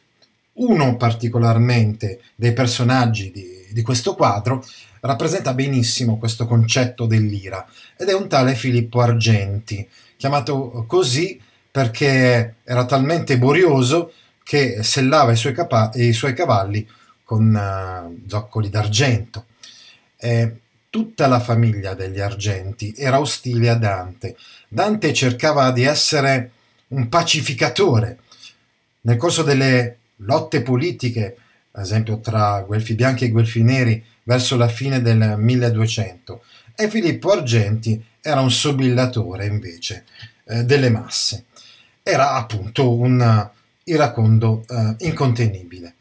uno 0.61 0.95
particolarmente 0.95 2.21
dei 2.35 2.53
personaggi 2.53 3.31
di, 3.31 3.67
di 3.69 3.81
questo 3.81 4.15
quadro 4.15 4.63
rappresenta 5.01 5.53
benissimo 5.53 6.17
questo 6.17 6.45
concetto 6.45 7.05
dell'ira 7.05 7.67
ed 7.97 8.09
è 8.09 8.13
un 8.13 8.27
tale 8.27 8.55
Filippo 8.55 9.01
Argenti, 9.01 9.87
chiamato 10.15 10.85
così 10.87 11.39
perché 11.71 12.55
era 12.63 12.85
talmente 12.85 13.37
borioso 13.37 14.13
che 14.43 14.83
sellava 14.83 15.31
i 15.31 15.37
suoi, 15.37 15.53
capa- 15.53 15.91
i 15.95 16.13
suoi 16.13 16.33
cavalli 16.33 16.87
con 17.23 17.53
uh, 17.53 18.27
zoccoli 18.27 18.69
d'argento. 18.69 19.45
Eh, 20.17 20.55
tutta 20.89 21.27
la 21.27 21.39
famiglia 21.39 21.93
degli 21.93 22.19
Argenti 22.19 22.93
era 22.97 23.19
ostile 23.19 23.69
a 23.69 23.75
Dante. 23.75 24.35
Dante 24.67 25.13
cercava 25.13 25.71
di 25.71 25.83
essere 25.83 26.51
un 26.89 27.07
pacificatore. 27.07 28.17
Nel 29.03 29.15
corso 29.15 29.43
delle 29.43 29.99
lotte 30.23 30.61
politiche, 30.61 31.37
ad 31.71 31.83
esempio 31.83 32.19
tra 32.19 32.61
Guelfi 32.61 32.95
Bianchi 32.95 33.25
e 33.25 33.29
Guelfi 33.29 33.63
Neri 33.63 34.03
verso 34.23 34.57
la 34.57 34.67
fine 34.67 35.01
del 35.01 35.35
1200 35.37 36.43
e 36.75 36.89
Filippo 36.89 37.31
Argenti 37.31 38.03
era 38.21 38.41
un 38.41 38.51
sobillatore 38.51 39.45
invece 39.45 40.05
eh, 40.45 40.63
delle 40.63 40.89
masse. 40.89 41.45
Era 42.03 42.33
appunto 42.33 42.93
un 42.93 43.49
iracondo 43.83 44.65
eh, 44.67 44.95
incontenibile. 45.05 45.95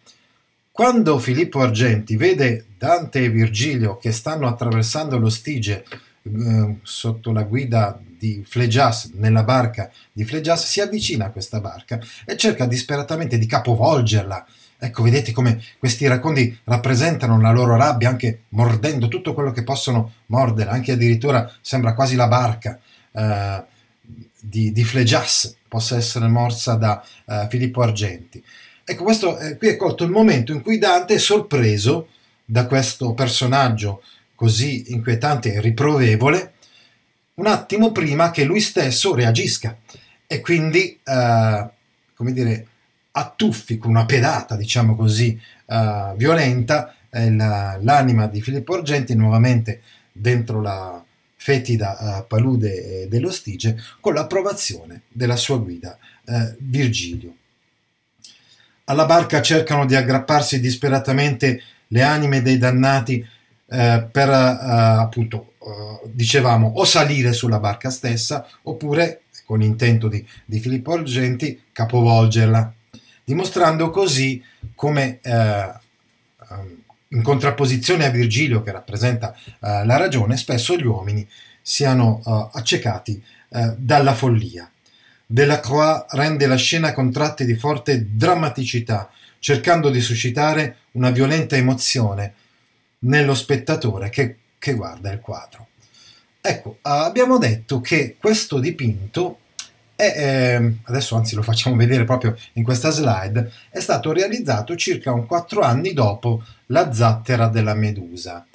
Quando 0.70 1.18
Filippo 1.18 1.60
Argenti 1.60 2.16
vede 2.16 2.66
Dante 2.78 3.24
e 3.24 3.30
Virgilio 3.30 3.98
che 3.98 4.12
stanno 4.12 4.46
attraversando 4.46 5.18
lo 5.18 5.28
Stige 5.28 5.84
eh, 6.22 6.76
sotto 6.82 7.32
la 7.32 7.44
guida 7.44 7.98
di 8.04 8.42
Flegias, 8.46 9.12
nella 9.14 9.42
barca 9.42 9.90
di 10.12 10.24
Flegias, 10.24 10.66
si 10.66 10.80
avvicina 10.80 11.26
a 11.26 11.30
questa 11.30 11.60
barca 11.60 11.98
e 12.26 12.36
cerca 12.36 12.66
disperatamente 12.66 13.38
di 13.38 13.46
capovolgerla. 13.46 14.46
Ecco, 14.82 15.02
vedete 15.02 15.32
come 15.32 15.62
questi 15.78 16.06
racconti 16.06 16.58
rappresentano 16.64 17.40
la 17.40 17.50
loro 17.50 17.76
rabbia, 17.76 18.08
anche 18.08 18.44
mordendo 18.50 19.08
tutto 19.08 19.34
quello 19.34 19.52
che 19.52 19.62
possono 19.62 20.12
mordere, 20.26 20.70
anche 20.70 20.92
addirittura 20.92 21.50
sembra 21.60 21.94
quasi 21.94 22.16
la 22.16 22.28
barca 22.28 22.78
eh, 23.12 23.64
di, 24.38 24.72
di, 24.72 24.84
Flegias 24.84 25.56
possa 25.68 25.96
essere 25.96 26.28
morsa 26.28 26.74
da 26.74 27.04
eh, 27.26 27.46
Filippo 27.50 27.82
Argenti. 27.82 28.42
Ecco, 28.84 29.04
questo, 29.04 29.38
eh, 29.38 29.56
qui 29.56 29.68
è 29.68 29.76
colto 29.76 30.04
il 30.04 30.10
momento 30.10 30.52
in 30.52 30.62
cui 30.62 30.78
Dante 30.78 31.14
è 31.14 31.18
sorpreso 31.18 32.08
da 32.44 32.66
questo 32.66 33.12
personaggio 33.12 34.02
così 34.40 34.90
inquietante 34.92 35.52
e 35.52 35.60
riprovevole, 35.60 36.54
un 37.34 37.46
attimo 37.46 37.92
prima 37.92 38.30
che 38.30 38.44
lui 38.44 38.60
stesso 38.60 39.14
reagisca 39.14 39.76
e 40.26 40.40
quindi, 40.40 40.98
eh, 41.04 41.68
come 42.14 42.32
dire, 42.32 42.66
attuffi 43.10 43.76
con 43.76 43.90
una 43.90 44.06
pedata, 44.06 44.56
diciamo 44.56 44.96
così, 44.96 45.38
eh, 45.66 46.14
violenta 46.16 46.94
eh, 47.10 47.30
la, 47.30 47.78
l'anima 47.82 48.28
di 48.28 48.40
Filippo 48.40 48.76
Argenti 48.76 49.14
nuovamente 49.14 49.82
dentro 50.10 50.62
la 50.62 51.04
fetida 51.36 51.98
uh, 52.00 52.26
palude 52.26 53.08
dello 53.08 53.30
Stige 53.30 53.78
con 54.00 54.14
l'approvazione 54.14 55.02
della 55.08 55.36
sua 55.36 55.58
guida 55.58 55.98
uh, 56.24 56.54
Virgilio. 56.58 57.34
Alla 58.84 59.04
barca 59.04 59.42
cercano 59.42 59.84
di 59.84 59.94
aggrapparsi 59.94 60.60
disperatamente 60.60 61.62
le 61.88 62.02
anime 62.02 62.40
dei 62.40 62.56
dannati 62.56 63.26
uh, 63.70 64.10
per 64.10 64.28
appunto 64.28 65.50
eh, 65.62 66.08
dicevamo, 66.10 66.72
o 66.76 66.84
salire 66.84 67.34
sulla 67.34 67.58
barca 67.58 67.90
stessa 67.90 68.46
oppure, 68.62 69.24
con 69.44 69.58
l'intento 69.58 70.08
di, 70.08 70.26
di 70.46 70.58
Filippo 70.58 70.94
Argenti, 70.94 71.60
capovolgerla, 71.70 72.72
dimostrando 73.22 73.90
così 73.90 74.42
come 74.74 75.18
eh, 75.20 75.30
ehm, 75.30 76.82
in 77.08 77.22
contrapposizione 77.22 78.06
a 78.06 78.10
Virgilio 78.10 78.62
che 78.62 78.72
rappresenta 78.72 79.34
eh, 79.34 79.84
la 79.84 79.98
ragione, 79.98 80.38
spesso 80.38 80.76
gli 80.76 80.86
uomini 80.86 81.28
siano 81.62 82.22
accecati 82.52 83.22
dalla 83.76 84.14
follia. 84.14 84.70
Delacroix 85.26 86.06
rende 86.10 86.46
la 86.46 86.56
scena 86.56 86.92
con 86.92 87.12
tratti 87.12 87.44
di 87.44 87.54
forte 87.54 88.06
drammaticità, 88.16 89.10
cercando 89.38 89.90
di 89.90 90.00
suscitare 90.00 90.76
una 90.92 91.10
violenta 91.10 91.56
emozione 91.56 92.34
nello 93.00 93.34
spettatore 93.34 94.10
che, 94.10 94.36
che 94.58 94.74
guarda 94.74 95.10
il 95.12 95.20
quadro. 95.20 95.68
Ecco, 96.40 96.78
abbiamo 96.82 97.38
detto 97.38 97.80
che 97.80 98.16
questo 98.18 98.58
dipinto 98.58 99.40
è, 99.94 100.14
eh, 100.16 100.74
adesso 100.84 101.14
anzi 101.16 101.34
lo 101.34 101.42
facciamo 101.42 101.76
vedere 101.76 102.04
proprio 102.04 102.34
in 102.54 102.64
questa 102.64 102.90
slide, 102.90 103.52
è 103.68 103.80
stato 103.80 104.12
realizzato 104.12 104.74
circa 104.74 105.12
un 105.12 105.26
4 105.26 105.60
anni 105.60 105.92
dopo 105.92 106.42
la 106.66 106.92
zattera 106.92 107.48
della 107.48 107.74
Medusa. 107.74 108.46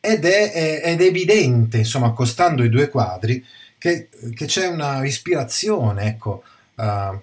Ed 0.00 0.24
è, 0.24 0.52
è, 0.52 0.82
ed 0.84 1.02
è 1.02 1.04
evidente, 1.04 1.78
insomma, 1.78 2.06
accostando 2.06 2.64
i 2.64 2.70
due 2.70 2.88
quadri, 2.88 3.44
che, 3.76 4.08
che 4.34 4.46
c'è 4.46 4.66
una 4.66 5.04
ispirazione, 5.04 6.06
ecco, 6.06 6.42
uh, 6.76 7.20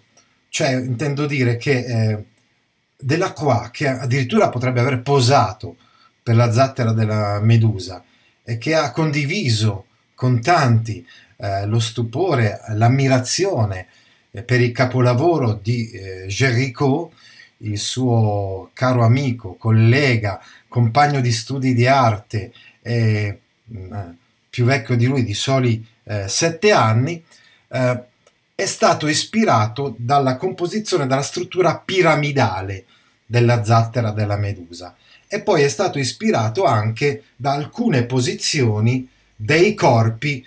cioè 0.49 0.75
intendo 0.75 1.25
dire 1.25 1.57
che 1.57 1.71
eh, 1.71 2.23
Delacroix, 2.97 3.71
che 3.71 3.87
addirittura 3.87 4.49
potrebbe 4.49 4.81
aver 4.81 5.01
posato 5.01 5.77
per 6.25 6.35
la 6.35 6.51
zattera 6.51 6.91
della 6.91 7.39
Medusa 7.39 8.03
e 8.43 8.57
che 8.57 8.73
ha 8.73 8.91
condiviso 8.91 9.85
con 10.15 10.41
tanti 10.41 11.05
eh, 11.37 11.67
lo 11.67 11.79
stupore, 11.79 12.61
l'ammirazione 12.69 13.85
eh, 14.31 14.41
per 14.41 14.59
il 14.59 14.71
capolavoro 14.71 15.59
di 15.61 15.91
eh, 15.91 16.25
Géricault, 16.25 17.13
il 17.57 17.77
suo 17.77 18.71
caro 18.73 19.03
amico, 19.03 19.53
collega, 19.53 20.41
compagno 20.67 21.21
di 21.21 21.31
studi 21.31 21.75
di 21.75 21.85
arte, 21.85 22.51
eh, 22.81 23.39
più 24.49 24.65
vecchio 24.65 24.95
di 24.95 25.05
lui 25.05 25.23
di 25.23 25.35
soli 25.35 25.85
eh, 26.05 26.27
sette 26.27 26.71
anni, 26.71 27.23
eh, 27.67 28.03
è 28.55 28.65
stato 28.65 29.07
ispirato 29.07 29.93
dalla 29.95 30.37
composizione, 30.37 31.05
dalla 31.05 31.21
struttura 31.21 31.77
piramidale 31.77 32.85
della 33.27 33.63
zattera 33.63 34.09
della 34.09 34.37
Medusa 34.37 34.95
e 35.27 35.41
poi 35.41 35.63
è 35.63 35.67
stato 35.67 35.99
ispirato 35.99 36.63
anche 36.63 37.23
da 37.35 37.53
alcune 37.53 38.03
posizioni 38.03 39.07
dei 39.35 39.73
corpi. 39.73 40.45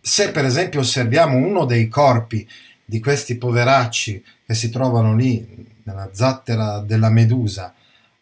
Se 0.00 0.30
per 0.30 0.44
esempio 0.44 0.80
osserviamo 0.80 1.36
uno 1.36 1.64
dei 1.64 1.88
corpi 1.88 2.46
di 2.84 3.00
questi 3.00 3.36
poveracci 3.36 4.24
che 4.46 4.54
si 4.54 4.70
trovano 4.70 5.14
lì 5.14 5.66
nella 5.82 6.10
zattera 6.12 6.78
della 6.80 7.10
Medusa, 7.10 7.74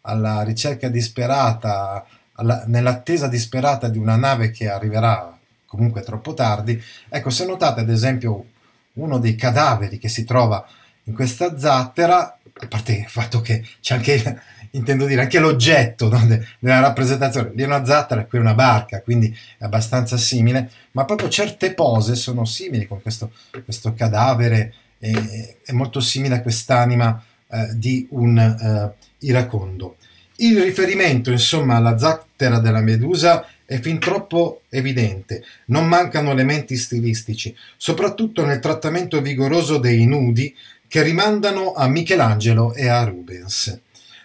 alla 0.02 0.42
ricerca 0.42 0.88
disperata, 0.88 2.04
alla, 2.32 2.64
nell'attesa 2.66 3.28
disperata 3.28 3.88
di 3.88 3.98
una 3.98 4.16
nave 4.16 4.50
che 4.50 4.68
arriverà 4.68 5.36
comunque 5.66 6.02
troppo 6.02 6.34
tardi, 6.34 6.80
ecco 7.08 7.30
se 7.30 7.46
notate 7.46 7.80
ad 7.80 7.90
esempio 7.90 8.46
uno 8.94 9.18
dei 9.18 9.34
cadaveri 9.34 9.98
che 9.98 10.08
si 10.08 10.24
trova 10.24 10.64
in 11.04 11.14
questa 11.14 11.58
zattera, 11.58 12.38
a 12.52 12.66
parte 12.66 12.92
il 12.92 13.08
fatto 13.08 13.40
che 13.40 13.64
c'è 13.80 13.94
anche, 13.94 14.40
intendo 14.74 15.06
dire, 15.06 15.22
anche 15.22 15.38
l'oggetto 15.38 16.08
no, 16.08 16.24
della 16.58 16.80
rappresentazione, 16.80 17.52
è 17.54 17.64
una 17.64 17.84
zattera 17.84 18.22
e 18.22 18.26
qui 18.26 18.38
è 18.38 18.40
una 18.40 18.54
barca, 18.54 19.00
quindi 19.00 19.34
è 19.58 19.64
abbastanza 19.64 20.16
simile, 20.16 20.70
ma 20.92 21.04
proprio 21.04 21.28
certe 21.28 21.74
pose 21.74 22.14
sono 22.14 22.44
simili 22.44 22.86
con 22.86 23.00
questo, 23.02 23.32
questo 23.64 23.94
cadavere, 23.94 24.74
è, 24.98 25.56
è, 25.64 25.72
molto 25.72 26.00
simile 26.00 26.36
a 26.36 26.42
quest'anima 26.42 27.22
eh, 27.48 27.68
di 27.74 28.06
un 28.10 28.38
eh, 28.38 29.06
iracondo. 29.26 29.96
Il 30.36 30.60
riferimento, 30.60 31.30
insomma, 31.30 31.76
alla 31.76 31.98
zattera 31.98 32.58
della 32.58 32.80
Medusa 32.80 33.46
è 33.64 33.78
fin 33.78 33.98
troppo 33.98 34.62
evidente, 34.68 35.44
non 35.66 35.86
mancano 35.86 36.32
elementi 36.32 36.76
stilistici, 36.76 37.54
soprattutto 37.76 38.44
nel 38.44 38.58
trattamento 38.58 39.20
vigoroso 39.20 39.78
dei 39.78 40.04
nudi 40.06 40.54
che 40.88 41.02
rimandano 41.02 41.72
a 41.72 41.86
Michelangelo 41.86 42.74
e 42.74 42.88
a 42.88 43.04
Rubens. 43.04 43.80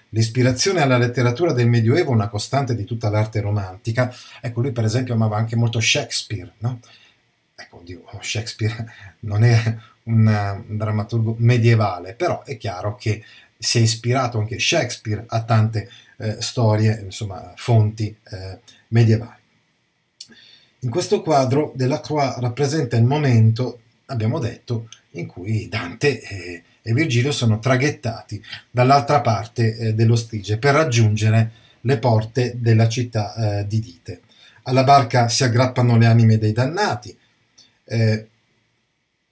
L'ispirazione 0.10 0.82
alla 0.82 0.98
letteratura 0.98 1.54
del 1.54 1.68
Medioevo 1.68 2.12
è 2.12 2.16
una 2.16 2.30
costante 2.30 2.76
di 2.76 2.84
tutta 2.84 3.10
l'arte 3.10 3.42
romantica. 3.42 4.14
Ecco, 4.42 4.62
lui 4.62 4.72
per 4.72 4.84
esempio 4.84 5.14
amava 5.14 5.38
anche 5.38 5.56
molto 5.56 5.80
Shakespeare, 5.80 6.54
no? 6.60 6.80
Ecco, 7.56 7.78
oddio, 7.78 8.04
Shakespeare 8.22 8.92
non 9.22 9.44
è 9.44 9.78
un, 10.04 10.64
un 10.68 10.78
drammaturgo 10.78 11.36
medievale, 11.40 12.14
però 12.14 12.44
è 12.44 12.58
chiaro 12.58 12.96
che 12.96 13.24
si 13.58 13.78
è 13.78 13.82
ispirato 13.82 14.40
anche 14.40 14.58
Shakespeare 14.58 15.26
a 15.28 15.44
tante 15.44 15.90
eh, 16.18 16.38
storie, 16.42 17.02
insomma, 17.04 17.54
fonti 17.56 18.16
eh, 18.32 18.60
medievali. 18.90 19.38
In 20.80 20.90
questo 20.90 21.22
quadro 21.22 21.74
Delacroix 21.76 22.38
rappresenta 22.38 22.96
il 22.96 23.04
momento, 23.04 23.82
abbiamo 24.06 24.40
detto, 24.40 24.88
in 25.12 25.28
cui 25.28 25.68
Dante 25.68 26.22
e, 26.22 26.64
e 26.90 26.94
Virgilio 26.94 27.32
sono 27.32 27.60
traghettati 27.60 28.44
dall'altra 28.72 29.22
parte 29.22 29.78
eh, 29.78 29.94
dello 29.94 30.16
Stige 30.16 30.58
per 30.58 30.74
raggiungere 30.74 31.52
le 31.82 32.00
porte 32.00 32.56
della 32.58 32.90
città 32.90 33.60
eh, 33.60 33.68
di 33.68 33.80
Dite. 33.80 34.22
Alla 34.64 34.84
barca 34.84 35.30
si 35.30 35.44
aggrappano 35.44 35.98
le 35.98 36.08
anime 36.08 36.40
dei 36.40 36.52
dannati, 36.52 37.16
eh, 37.86 38.28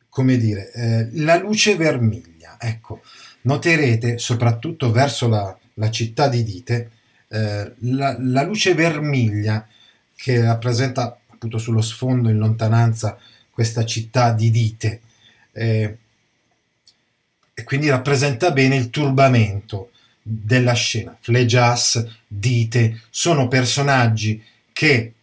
come 0.08 0.38
dire, 0.38 0.72
eh, 0.72 1.10
la 1.14 1.38
luce 1.38 1.76
vermiglia. 1.76 2.58
Ecco, 2.60 3.02
noterete 3.42 4.20
soprattutto 4.20 4.92
verso 4.92 5.28
la, 5.28 5.58
la 5.74 5.90
città 5.90 6.28
di 6.28 6.44
Dite 6.44 6.92
eh, 7.30 7.74
la, 7.80 8.16
la, 8.20 8.44
luce 8.44 8.76
vermiglia 8.76 9.68
che 10.16 10.42
rappresenta 10.42 11.18
appunto 11.28 11.58
sullo 11.58 11.82
sfondo 11.82 12.30
in 12.30 12.38
lontananza 12.38 13.18
questa 13.50 13.84
città 13.84 14.32
di 14.32 14.50
Dite 14.50 15.02
eh, 15.52 15.98
e 17.60 17.64
quindi 17.64 17.90
rappresenta 17.90 18.52
bene 18.52 18.76
il 18.76 18.92
turbamento 18.92 19.90
della 20.22 20.74
scena. 20.74 21.18
Flegias, 21.20 22.06
Dite 22.28 23.02
sono 23.10 23.48
personaggi 23.48 24.44
che 24.72 25.14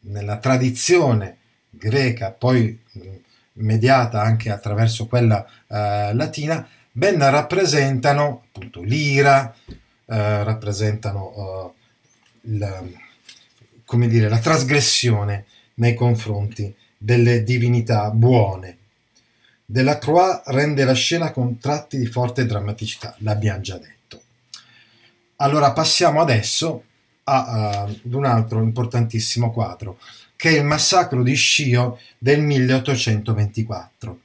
nella 0.00 0.36
tradizione 0.36 1.38
greca, 1.70 2.32
poi 2.32 2.78
mediata 3.54 4.20
anche 4.20 4.50
attraverso 4.50 5.06
quella 5.06 5.42
eh, 5.68 6.12
latina, 6.12 6.68
ben 6.92 7.18
rappresentano 7.18 8.42
appunto 8.46 8.82
l'ira, 8.82 9.54
eh, 9.66 10.44
rappresentano 10.44 11.24
uh, 11.24 11.74
la, 12.58 12.82
come 13.86 14.06
dire, 14.06 14.28
la 14.28 14.38
trasgressione 14.38 15.46
nei 15.76 15.94
confronti 15.94 16.74
delle 16.98 17.42
divinità 17.42 18.10
buone. 18.10 18.76
Delacroix 19.70 20.42
rende 20.46 20.82
la 20.82 20.94
scena 20.94 21.30
con 21.30 21.60
tratti 21.60 21.96
di 21.96 22.06
forte 22.06 22.44
drammaticità, 22.44 23.14
l'abbiamo 23.18 23.60
già 23.60 23.78
detto. 23.78 24.20
Allora 25.36 25.70
passiamo 25.70 26.20
adesso 26.20 26.82
a, 27.22 27.82
ad 27.82 28.12
un 28.12 28.24
altro 28.24 28.62
importantissimo 28.62 29.52
quadro, 29.52 30.00
che 30.34 30.48
è 30.48 30.58
il 30.58 30.64
massacro 30.64 31.22
di 31.22 31.34
Scio 31.34 32.00
del 32.18 32.40
1824. 32.40 34.20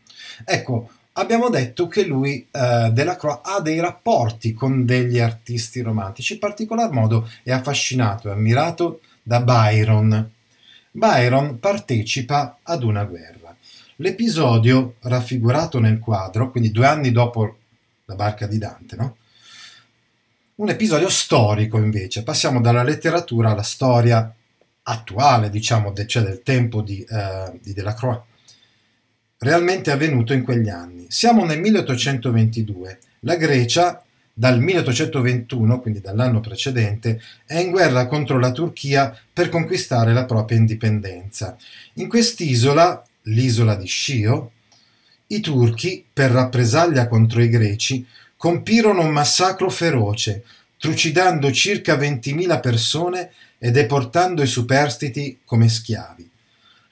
Ecco, 0.46 0.90
abbiamo 1.14 1.50
detto 1.50 1.88
che 1.88 2.06
lui, 2.06 2.48
eh, 2.50 2.90
Delacroix, 2.92 3.42
ha 3.44 3.62
dei 3.62 3.80
rapporti 3.80 4.52
con 4.56 4.84
degli 4.84 5.20
artisti 5.20 5.82
romantici, 5.82 6.34
in 6.34 6.40
particolar 6.40 6.90
modo 6.90 7.30
è 7.44 7.52
affascinato 7.52 8.30
e 8.30 8.32
ammirato 8.32 9.02
da 9.22 9.42
Byron. 9.42 10.28
Byron 10.90 11.60
partecipa 11.60 12.58
ad 12.64 12.82
una 12.82 13.04
guerra. 13.04 13.45
L'episodio 13.98 14.96
raffigurato 15.02 15.80
nel 15.80 16.00
quadro, 16.00 16.52
quindi 16.52 16.72
due 16.72 16.86
anni 16.86 17.12
dopo 17.12 17.58
la 18.06 18.16
barca 18.16 18.48
di 18.48 18.58
Dante, 18.58 18.96
no? 18.96 19.18
Un 20.56 20.70
episodio 20.70 21.10
storico 21.10 21.78
invece, 21.78 22.24
passiamo 22.24 22.62
dalla 22.62 22.84
letteratura 22.84 23.52
alla 23.52 23.62
storia 23.62 24.34
attuale, 24.84 25.50
diciamo, 25.50 25.94
cioè 26.06 26.24
del 26.24 26.44
tempo 26.44 26.82
di, 26.82 27.04
eh, 27.04 27.60
di 27.62 27.74
Delacroix 27.74 28.22
realmente 29.40 29.92
avvenuto 29.92 30.34
in 30.34 30.44
quegli 30.44 30.70
anni. 30.70 31.06
Siamo 31.10 31.46
nel 31.46 31.60
1822. 31.60 33.00
La 33.22 33.36
Grecia, 33.36 34.04
dal 34.34 34.60
1821, 34.60 35.80
quindi 35.80 36.02
dall'anno 36.02 36.40
precedente, 36.40 37.22
è 37.46 37.58
in 37.58 37.72
guerra 37.72 38.08
contro 38.08 38.40
la 38.40 38.52
Turchia 38.52 39.16
per 39.32 39.50
conquistare 39.50 40.14
la 40.14 40.26
propria 40.26 40.58
indipendenza. 40.58 41.58
In 41.94 42.08
quest'isola, 42.08 43.04
l'isola 43.26 43.76
di 43.76 43.88
Scio, 43.88 44.52
i 45.28 45.40
turchi, 45.40 46.06
per 46.12 46.32
rappresaglia 46.32 47.08
contro 47.08 47.42
i 47.42 47.50
greci, 47.50 48.06
compirono 48.38 49.02
un 49.02 49.12
massacro 49.12 49.70
feroce, 49.70 50.44
trucidando 50.78 51.52
circa 51.52 51.96
20.000 51.96 52.60
persone 52.60 53.32
e 53.58 53.72
deportando 53.72 54.44
i 54.44 54.48
superstiti 54.48 55.40
come 55.44 55.68
schiavi. 55.68 56.30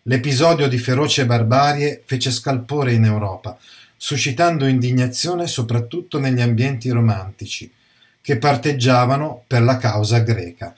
L'episodio 0.04 0.68
di 0.68 0.78
feroce 0.78 1.26
barbarie 1.26 2.02
fece 2.06 2.32
scalpore 2.32 2.94
in 2.94 3.06
Europa, 3.06 3.58
suscitando 3.96 4.66
indignazione 4.66 5.48
soprattutto 5.48 6.20
negli 6.20 6.42
ambienti 6.42 6.90
romantici, 6.90 7.72
che 8.20 8.38
parteggiavano 8.38 9.44
per 9.46 9.62
la 9.62 9.78
causa 9.78 10.20
greca. 10.20 10.74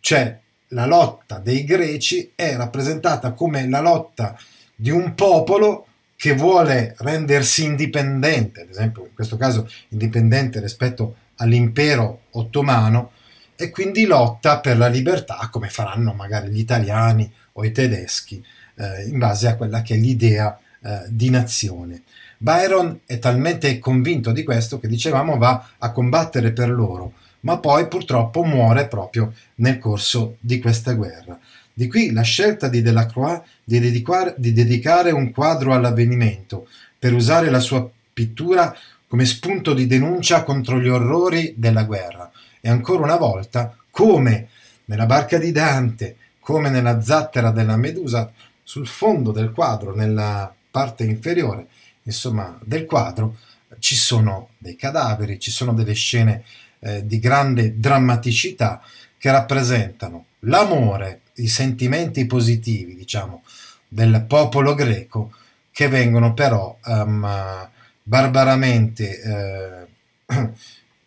Cioè, 0.00 0.38
la 0.68 0.86
lotta 0.86 1.38
dei 1.38 1.64
greci 1.64 2.32
è 2.34 2.54
rappresentata 2.56 3.32
come 3.32 3.68
la 3.68 3.80
lotta 3.80 4.38
di 4.80 4.90
un 4.90 5.14
popolo 5.14 5.86
che 6.14 6.34
vuole 6.34 6.94
rendersi 6.98 7.64
indipendente, 7.64 8.60
ad 8.60 8.70
esempio 8.70 9.06
in 9.06 9.14
questo 9.14 9.36
caso 9.36 9.68
indipendente 9.88 10.60
rispetto 10.60 11.16
all'impero 11.36 12.22
ottomano 12.30 13.10
e 13.56 13.70
quindi 13.70 14.06
lotta 14.06 14.60
per 14.60 14.78
la 14.78 14.86
libertà 14.86 15.48
come 15.50 15.68
faranno 15.68 16.12
magari 16.12 16.50
gli 16.50 16.60
italiani 16.60 17.28
o 17.54 17.64
i 17.64 17.72
tedeschi 17.72 18.44
eh, 18.76 19.08
in 19.08 19.18
base 19.18 19.48
a 19.48 19.56
quella 19.56 19.82
che 19.82 19.94
è 19.94 19.98
l'idea 19.98 20.56
eh, 20.80 21.02
di 21.08 21.28
nazione. 21.28 22.02
Byron 22.36 23.00
è 23.04 23.18
talmente 23.18 23.80
convinto 23.80 24.30
di 24.30 24.44
questo 24.44 24.78
che 24.78 24.86
dicevamo 24.86 25.38
va 25.38 25.70
a 25.78 25.90
combattere 25.90 26.52
per 26.52 26.70
loro, 26.70 27.14
ma 27.40 27.58
poi 27.58 27.88
purtroppo 27.88 28.44
muore 28.44 28.86
proprio 28.86 29.32
nel 29.56 29.78
corso 29.78 30.36
di 30.38 30.60
questa 30.60 30.92
guerra. 30.92 31.36
Di 31.78 31.86
qui 31.86 32.10
la 32.10 32.22
scelta 32.22 32.66
di 32.66 32.82
Delacroix 32.82 33.40
di 33.62 33.78
di 33.78 34.52
dedicare 34.52 35.12
un 35.12 35.30
quadro 35.30 35.74
all'avvenimento 35.74 36.66
per 36.98 37.14
usare 37.14 37.50
la 37.50 37.60
sua 37.60 37.88
pittura 38.12 38.76
come 39.06 39.24
spunto 39.24 39.74
di 39.74 39.86
denuncia 39.86 40.42
contro 40.42 40.80
gli 40.80 40.88
orrori 40.88 41.54
della 41.56 41.84
guerra. 41.84 42.32
E 42.60 42.68
ancora 42.68 43.04
una 43.04 43.14
volta, 43.14 43.76
come 43.90 44.48
nella 44.86 45.06
barca 45.06 45.38
di 45.38 45.52
Dante, 45.52 46.16
come 46.40 46.68
nella 46.68 47.00
zattera 47.00 47.52
della 47.52 47.76
Medusa, 47.76 48.28
sul 48.64 48.88
fondo 48.88 49.30
del 49.30 49.52
quadro, 49.52 49.94
nella 49.94 50.52
parte 50.72 51.04
inferiore, 51.04 51.68
insomma, 52.02 52.58
del 52.64 52.86
quadro, 52.86 53.36
ci 53.78 53.94
sono 53.94 54.48
dei 54.58 54.74
cadaveri, 54.74 55.38
ci 55.38 55.52
sono 55.52 55.72
delle 55.72 55.94
scene 55.94 56.42
eh, 56.80 57.06
di 57.06 57.20
grande 57.20 57.78
drammaticità 57.78 58.82
che 59.16 59.30
rappresentano 59.30 60.24
l'amore, 60.40 61.20
i 61.38 61.48
sentimenti 61.48 62.26
positivi, 62.26 62.94
diciamo, 62.94 63.42
del 63.88 64.24
popolo 64.26 64.74
greco 64.74 65.32
che 65.70 65.88
vengono 65.88 66.34
però 66.34 66.76
um, 66.84 67.68
barbaramente 68.02 69.20
eh, 69.20 69.86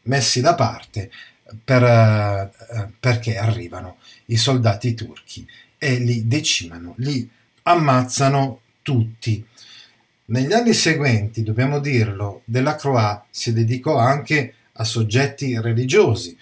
messi 0.04 0.42
da 0.42 0.56
parte 0.56 1.12
per, 1.64 1.84
eh, 1.84 2.50
perché 3.00 3.38
arrivano 3.38 3.98
i 4.28 4.38
soldati 4.38 4.94
turchi 4.94 5.46
e 5.78 5.96
li 5.96 6.28
decimano, 6.28 6.94
li 6.98 7.28
ammazzano 7.64 8.62
tutti. 8.82 9.46
Negli 10.26 10.54
anni 10.54 10.74
seguenti, 10.74 11.44
dobbiamo 11.44 11.80
dirlo, 11.80 12.42
Delacroix 12.46 13.24
si 13.30 13.52
dedicò 13.52 13.98
anche 13.98 14.54
a 14.74 14.84
soggetti 14.84 15.60
religiosi, 15.60 16.38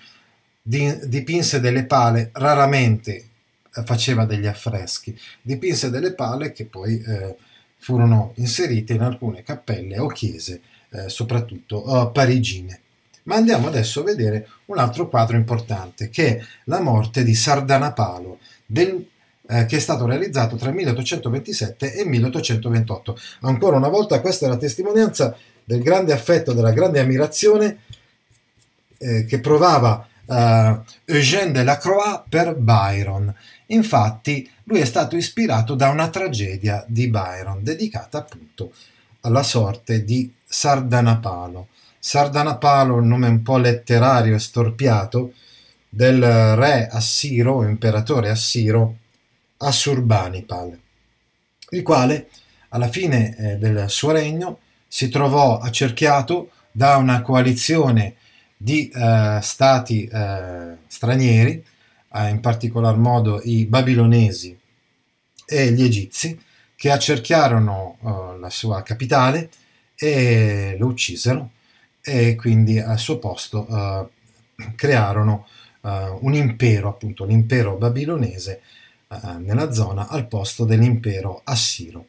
dipinse 0.62 1.60
delle 1.60 1.86
pale, 1.86 2.30
raramente 2.34 3.29
faceva 3.86 4.26
degli 4.26 4.48
affreschi, 4.48 5.18
dipinse 5.42 5.90
delle 5.90 6.14
pale 6.14 6.52
che 6.52 6.66
poi 6.66 7.02
eh, 7.02 7.36
furono 7.78 8.34
inserite 8.36 8.94
in 8.94 9.02
alcune 9.02 9.44
cappelle 9.44 10.00
o 10.00 10.08
chiese, 10.08 10.62
eh, 10.90 11.10
soprattutto 11.10 11.84
eh, 11.86 12.12
parigine. 12.12 12.80
Ma 13.24 13.36
andiamo 13.36 13.68
adesso 13.68 14.02
a 14.02 14.06
vedere 14.06 14.48
un 14.66 14.78
altro 14.80 15.08
quadro 15.08 15.38
importante, 15.38 16.10
che 16.10 16.38
è 16.38 16.44
La 16.66 16.82
morte 16.82 17.24
di 17.24 17.36
Sardanapalo, 17.36 18.40
del 18.66 19.06
eh, 19.52 19.66
che 19.66 19.78
è 19.78 19.80
stato 19.80 20.06
realizzato 20.06 20.58
tra 20.58 20.70
il 20.70 20.76
1827 20.76 21.94
e 21.94 22.02
il 22.04 22.08
1828. 22.08 23.20
Ancora 23.42 23.78
una 23.78 23.88
volta 23.88 24.22
questa 24.22 24.46
è 24.46 24.50
la 24.50 24.58
testimonianza 24.58 25.36
del 25.64 25.82
grande 25.82 26.14
affetto, 26.14 26.54
della 26.54 26.72
grande 26.72 27.00
ammirazione 27.00 27.80
eh, 29.00 29.26
che 29.26 29.40
provava 29.40 30.08
eh, 30.30 30.80
Eugène 31.06 31.52
Delacroix 31.52 32.24
per 32.30 32.56
Byron. 32.56 33.34
Infatti 33.68 34.50
lui 34.64 34.80
è 34.80 34.86
stato 34.86 35.16
ispirato 35.16 35.76
da 35.76 35.90
una 35.90 36.10
tragedia 36.10 36.84
di 36.88 37.08
Byron 37.08 37.64
dedicata 37.64 38.20
appunto 38.20 38.74
alla 39.22 39.44
sorte 39.44 40.04
di 40.04 40.32
Sardanapalo. 40.46 41.68
Sardanapalo, 42.00 42.96
un 42.96 43.08
nome 43.08 43.28
un 43.28 43.42
po' 43.42 43.58
letterario 43.58 44.36
e 44.36 44.40
storpiato, 44.40 45.34
del 45.90 46.22
re 46.56 46.88
Assiro, 46.88 47.64
imperatore 47.64 48.30
Assiro, 48.30 48.98
Assurbanipal, 49.58 50.80
il 51.72 51.84
quale 51.84 52.30
alla 52.70 52.88
fine 52.88 53.36
eh, 53.36 53.58
del 53.58 53.90
suo 53.90 54.12
regno 54.12 54.60
si 54.88 55.10
trovò 55.10 55.58
accerchiato 55.58 56.52
da 56.72 56.98
una 56.98 57.22
coalizione 57.22 58.16
di 58.62 58.90
eh, 58.90 59.40
stati 59.42 60.04
eh, 60.06 60.76
stranieri, 60.86 61.64
eh, 62.12 62.28
in 62.28 62.42
particolar 62.42 62.98
modo 62.98 63.40
i 63.42 63.66
babilonesi 63.66 64.58
e 65.46 65.72
gli 65.72 65.82
egizi, 65.82 66.38
che 66.76 66.92
accerchiarono 66.92 67.98
eh, 68.02 68.40
la 68.40 68.50
sua 68.50 68.84
capitale 68.84 69.50
e 69.96 70.76
lo 70.78 70.88
uccisero 70.88 71.52
e 72.02 72.36
quindi 72.36 72.80
al 72.80 73.00
suo 73.00 73.18
posto 73.18 73.66
eh, 73.68 74.08
crearono 74.76 75.48
un 75.82 76.34
impero, 76.34 76.90
appunto 76.90 77.24
l'impero 77.24 77.78
babilonese, 77.78 78.62
eh, 79.08 79.18
nella 79.38 79.72
zona 79.72 80.10
al 80.10 80.28
posto 80.28 80.66
dell'impero 80.66 81.40
assiro. 81.46 82.08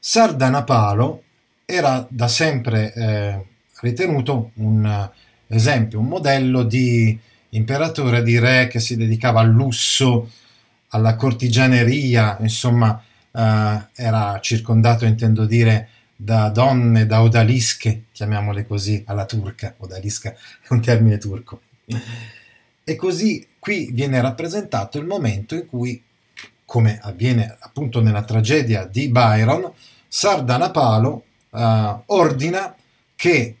Sardanapalo 0.00 1.22
era 1.64 2.04
da 2.10 2.26
sempre 2.26 2.92
eh, 2.92 3.44
ritenuto 3.80 4.50
un 4.54 5.10
esempio, 5.54 6.00
un 6.00 6.06
modello 6.06 6.62
di 6.62 7.18
imperatore, 7.50 8.22
di 8.22 8.38
re 8.38 8.66
che 8.68 8.80
si 8.80 8.96
dedicava 8.96 9.40
al 9.40 9.50
lusso, 9.50 10.30
alla 10.88 11.16
cortigianeria, 11.16 12.38
insomma 12.40 13.02
eh, 13.32 13.86
era 13.94 14.38
circondato, 14.40 15.04
intendo 15.04 15.44
dire, 15.44 15.88
da 16.16 16.48
donne, 16.48 17.06
da 17.06 17.22
odalische, 17.22 18.04
chiamiamole 18.12 18.66
così, 18.66 19.02
alla 19.06 19.26
turca, 19.26 19.74
odalisca 19.78 20.32
è 20.32 20.66
un 20.70 20.80
termine 20.80 21.18
turco. 21.18 21.60
E 22.82 22.96
così 22.96 23.46
qui 23.58 23.90
viene 23.92 24.20
rappresentato 24.20 24.98
il 24.98 25.06
momento 25.06 25.54
in 25.54 25.66
cui 25.66 26.02
come 26.64 26.98
avviene 27.00 27.56
appunto 27.60 28.00
nella 28.00 28.24
tragedia 28.24 28.84
di 28.84 29.08
Byron, 29.08 29.70
Sardanapalo 30.08 31.24
eh, 31.52 31.96
ordina 32.06 32.74
che 33.14 33.56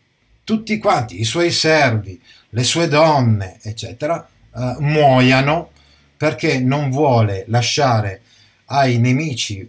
tutti 0.46 0.78
quanti 0.78 1.18
i 1.18 1.24
suoi 1.24 1.50
servi, 1.50 2.22
le 2.50 2.62
sue 2.62 2.86
donne, 2.86 3.58
eccetera, 3.62 4.24
eh, 4.54 4.76
muoiano 4.78 5.70
perché 6.16 6.60
non 6.60 6.88
vuole 6.88 7.46
lasciare 7.48 8.20
ai 8.66 8.98
nemici 8.98 9.68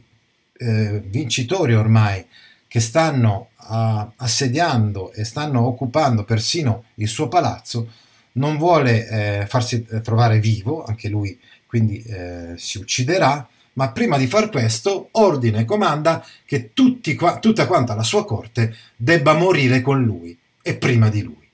eh, 0.60 1.02
vincitori 1.04 1.74
ormai 1.74 2.24
che 2.68 2.80
stanno 2.80 3.50
uh, 3.70 4.12
assediando 4.18 5.14
e 5.14 5.24
stanno 5.24 5.66
occupando 5.66 6.24
persino 6.26 6.84
il 6.96 7.08
suo 7.08 7.28
palazzo, 7.28 7.92
non 8.34 8.58
vuole 8.58 9.08
eh, 9.08 9.46
farsi 9.48 9.84
trovare 10.04 10.40
vivo, 10.40 10.84
anche 10.84 11.10
lui 11.10 11.40
quindi 11.66 12.04
eh, 12.04 12.54
si 12.58 12.78
ucciderà, 12.78 13.48
ma 13.74 13.90
prima 13.92 14.18
di 14.18 14.28
far 14.28 14.50
questo 14.50 15.10
ordina 15.14 15.60
e 15.60 15.66
comanda 15.66 16.24
che 16.46 16.72
tutti, 16.74 17.18
tutta 17.40 17.66
quanta 17.66 17.96
la 17.96 18.04
sua 18.04 18.26
corte 18.26 18.76
debba 18.96 19.34
morire 19.34 19.82
con 19.82 20.04
lui 20.04 20.38
e 20.68 20.76
prima 20.76 21.10
di 21.10 21.22
lui. 21.22 21.50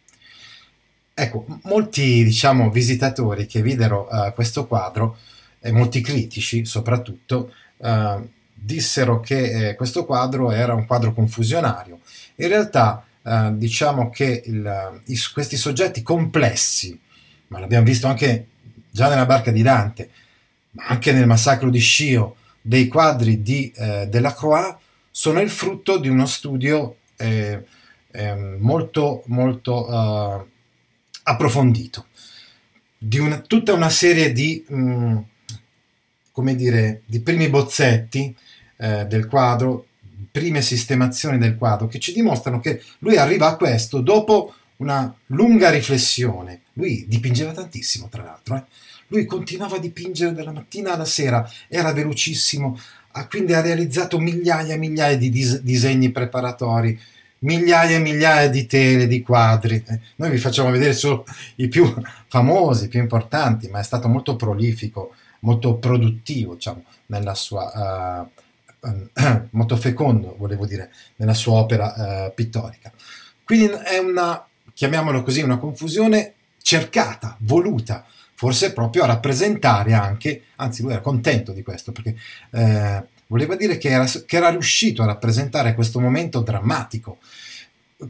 Ecco, 1.13 1.45
molti 1.63 2.23
diciamo, 2.23 2.71
visitatori 2.71 3.45
che 3.45 3.61
videro 3.61 4.07
uh, 4.09 4.33
questo 4.33 4.65
quadro, 4.65 5.17
e 5.59 5.71
molti 5.71 6.01
critici 6.01 6.65
soprattutto, 6.65 7.53
uh, 7.77 8.27
dissero 8.51 9.19
che 9.19 9.69
eh, 9.69 9.75
questo 9.75 10.05
quadro 10.05 10.49
era 10.51 10.73
un 10.73 10.87
quadro 10.87 11.13
confusionario. 11.13 11.99
In 12.37 12.47
realtà 12.47 13.05
uh, 13.21 13.55
diciamo 13.55 14.09
che 14.09 14.41
il, 14.45 15.01
i, 15.05 15.19
questi 15.31 15.57
soggetti 15.57 16.01
complessi, 16.01 16.99
ma 17.49 17.59
l'abbiamo 17.59 17.85
visto 17.85 18.07
anche 18.07 18.47
già 18.89 19.09
nella 19.09 19.27
barca 19.27 19.51
di 19.51 19.61
Dante, 19.61 20.09
ma 20.71 20.85
anche 20.87 21.11
nel 21.11 21.27
massacro 21.27 21.69
di 21.69 21.79
Scio, 21.79 22.37
dei 22.59 22.87
quadri 22.87 23.43
di 23.43 23.71
eh, 23.75 24.07
Delacroix, 24.07 24.75
sono 25.11 25.41
il 25.41 25.49
frutto 25.49 25.97
di 25.99 26.07
uno 26.07 26.25
studio 26.25 26.95
eh, 27.17 27.63
eh, 28.13 28.35
molto, 28.35 29.23
molto 29.25 29.89
uh, 29.89 30.47
approfondito, 31.23 32.05
di 32.97 33.17
una, 33.17 33.39
tutta 33.39 33.73
una 33.73 33.89
serie 33.89 34.31
di, 34.31 34.63
mh, 34.67 34.75
mm, 34.75 35.17
come 36.31 36.55
dire, 36.55 37.01
di 37.05 37.19
primi 37.21 37.49
bozzetti 37.49 38.35
eh, 38.77 39.05
del 39.05 39.27
quadro, 39.27 39.87
prime 40.31 40.61
sistemazioni 40.61 41.37
del 41.37 41.57
quadro, 41.57 41.87
che 41.87 41.99
ci 41.99 42.13
dimostrano 42.13 42.59
che 42.59 42.81
lui 42.99 43.17
arriva 43.17 43.47
a 43.47 43.55
questo 43.55 43.99
dopo 43.99 44.53
una 44.77 45.13
lunga 45.27 45.69
riflessione. 45.69 46.61
Lui 46.73 47.05
dipingeva 47.07 47.51
tantissimo, 47.51 48.09
tra 48.09 48.23
l'altro. 48.23 48.55
Eh? 48.55 48.63
Lui 49.07 49.25
continuava 49.25 49.77
a 49.77 49.79
dipingere 49.79 50.33
dalla 50.33 50.51
mattina 50.51 50.93
alla 50.93 51.05
sera, 51.05 51.47
era 51.67 51.91
velocissimo, 51.93 52.79
quindi 53.29 53.53
ha 53.53 53.61
realizzato 53.61 54.19
migliaia 54.19 54.73
e 54.73 54.77
migliaia 54.77 55.17
di 55.17 55.29
dis- 55.29 55.61
disegni 55.61 56.11
preparatori, 56.11 56.99
migliaia 57.43 57.97
e 57.97 57.99
migliaia 57.99 58.49
di 58.49 58.65
tele, 58.65 59.07
di 59.07 59.21
quadri. 59.21 59.83
Eh, 59.87 59.99
noi 60.17 60.31
vi 60.31 60.37
facciamo 60.37 60.71
vedere 60.71 60.93
solo 60.93 61.25
i 61.55 61.67
più 61.67 61.91
famosi, 62.27 62.85
i 62.85 62.89
più 62.89 62.99
importanti, 62.99 63.67
ma 63.69 63.79
è 63.79 63.83
stato 63.83 64.07
molto 64.07 64.35
prolifico, 64.35 65.13
molto 65.39 65.75
produttivo, 65.75 66.55
diciamo, 66.55 66.83
nella 67.07 67.35
sua... 67.35 68.27
Uh, 68.29 68.41
molto 69.51 69.77
fecondo, 69.77 70.35
volevo 70.37 70.65
dire, 70.65 70.91
nella 71.15 71.33
sua 71.33 71.53
opera 71.53 71.93
uh, 72.27 72.33
pittorica. 72.33 72.91
Quindi 73.45 73.67
è 73.67 73.97
una 73.97 74.45
chiamiamolo 74.73 75.23
così, 75.23 75.41
una 75.41 75.57
confusione 75.57 76.33
cercata, 76.61 77.37
voluta, 77.39 78.05
forse 78.33 78.73
proprio 78.73 79.03
a 79.03 79.07
rappresentare 79.07 79.93
anche, 79.93 80.45
anzi 80.57 80.81
lui 80.81 80.91
era 80.91 81.01
contento 81.01 81.53
di 81.53 81.63
questo, 81.63 81.91
perché 81.91 82.15
voleva 83.33 83.55
dire 83.55 83.79
che 83.79 83.89
era, 83.89 84.05
che 84.05 84.37
era 84.37 84.51
riuscito 84.51 85.01
a 85.01 85.07
rappresentare 85.07 85.73
questo 85.73 85.99
momento 85.99 86.41
drammatico, 86.41 87.17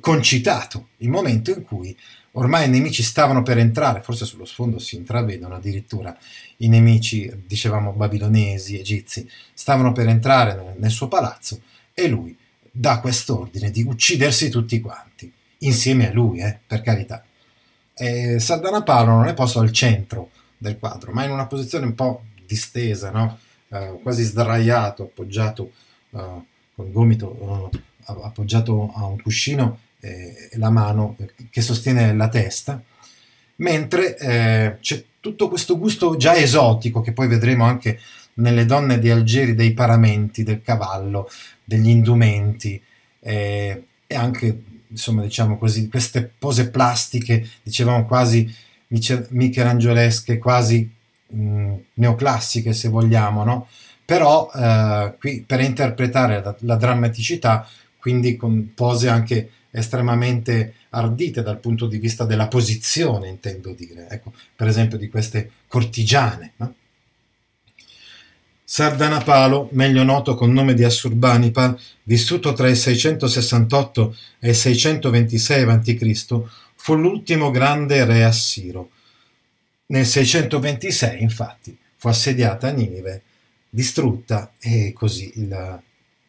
concitato, 0.01 0.89
il 0.97 1.07
momento 1.07 1.49
in 1.51 1.63
cui 1.63 1.95
ormai 2.31 2.65
i 2.65 2.69
nemici 2.69 3.03
stavano 3.03 3.41
per 3.41 3.57
entrare, 3.57 4.01
forse 4.01 4.25
sullo 4.25 4.43
sfondo 4.43 4.79
si 4.79 4.97
intravedono 4.97 5.55
addirittura 5.55 6.13
i 6.57 6.67
nemici, 6.67 7.31
dicevamo 7.47 7.93
babilonesi, 7.93 8.77
egizi, 8.77 9.25
stavano 9.53 9.93
per 9.93 10.09
entrare 10.09 10.55
nel, 10.55 10.73
nel 10.77 10.91
suo 10.91 11.07
palazzo 11.07 11.61
e 11.93 12.09
lui 12.09 12.35
dà 12.69 12.99
quest'ordine 12.99 13.71
di 13.71 13.81
uccidersi 13.83 14.49
tutti 14.49 14.81
quanti, 14.81 15.31
insieme 15.59 16.09
a 16.09 16.11
lui, 16.11 16.39
eh, 16.39 16.59
per 16.67 16.81
carità. 16.81 17.23
E 17.93 18.39
Sardanapalo 18.39 19.11
non 19.11 19.27
è 19.27 19.33
posto 19.33 19.61
al 19.61 19.71
centro 19.71 20.31
del 20.57 20.77
quadro, 20.77 21.13
ma 21.13 21.23
in 21.23 21.31
una 21.31 21.45
posizione 21.45 21.85
un 21.85 21.95
po' 21.95 22.23
distesa, 22.45 23.09
no? 23.09 23.39
Eh, 23.73 23.99
quasi 24.01 24.23
sdraiato, 24.23 25.03
appoggiato 25.03 25.71
eh, 26.11 26.19
con 26.75 26.85
il 26.85 26.91
gomito 26.91 27.71
eh, 27.71 27.79
appoggiato 28.05 28.91
a 28.93 29.05
un 29.05 29.21
cuscino 29.21 29.79
e 29.99 30.49
la 30.53 30.69
mano 30.69 31.15
che 31.49 31.61
sostiene 31.61 32.13
la 32.13 32.27
testa, 32.27 32.81
mentre 33.57 34.17
eh, 34.17 34.77
c'è 34.81 35.03
tutto 35.21 35.47
questo 35.47 35.77
gusto 35.77 36.17
già 36.17 36.35
esotico 36.35 36.99
che 36.99 37.13
poi 37.13 37.27
vedremo 37.27 37.63
anche 37.63 37.99
nelle 38.35 38.65
donne 38.65 38.99
di 38.99 39.09
Algeri 39.09 39.55
dei 39.55 39.71
paramenti, 39.73 40.43
del 40.43 40.61
cavallo, 40.61 41.29
degli 41.63 41.87
indumenti 41.87 42.81
eh, 43.21 43.83
e 44.05 44.15
anche 44.15 44.63
insomma 44.87 45.21
diciamo 45.21 45.57
così 45.57 45.87
queste 45.87 46.29
pose 46.37 46.69
plastiche 46.69 47.47
dicevamo 47.63 48.05
quasi 48.05 48.53
michelangiolesche 48.87 50.37
quasi 50.37 50.91
mh, 51.33 51.75
neoclassiche 51.95 52.73
se 52.73 52.89
vogliamo 52.89 53.43
no? 53.43 53.67
però 54.05 54.51
eh, 54.53 55.15
qui 55.19 55.43
per 55.45 55.61
interpretare 55.61 56.41
la, 56.43 56.55
la, 56.59 56.75
drammaticità 56.75 57.67
quindi 57.99 58.35
con 58.35 58.73
pose 58.73 59.09
anche 59.09 59.49
estremamente 59.71 60.75
ardite 60.89 61.41
dal 61.41 61.59
punto 61.59 61.87
di 61.87 61.97
vista 61.97 62.25
della 62.25 62.47
posizione 62.47 63.27
intendo 63.29 63.73
dire 63.73 64.07
ecco 64.09 64.33
per 64.55 64.67
esempio 64.67 64.97
di 64.97 65.09
queste 65.09 65.49
cortigiane 65.67 66.53
no? 66.57 66.75
Sardanapalo, 68.73 69.69
meglio 69.73 70.01
noto 70.01 70.33
con 70.33 70.51
nome 70.51 70.73
di 70.73 70.83
Assurbanipal, 70.83 71.77
vissuto 72.05 72.53
tra 72.53 72.67
il 72.67 72.75
668 72.75 74.15
e 74.39 74.49
il 74.49 74.55
626 74.55 75.63
a.C., 75.63 76.41
fu 76.73 76.95
l'ultimo 76.95 77.51
grande 77.51 78.03
re 78.03 78.23
assiro. 78.23 78.89
Nel 79.93 80.07
626, 80.07 81.21
infatti, 81.21 81.77
fu 81.97 82.07
assediata 82.07 82.71
Ninive, 82.71 83.21
distrutta 83.69 84.53
e 84.59 84.91
così 84.91 85.33
il, 85.35 85.81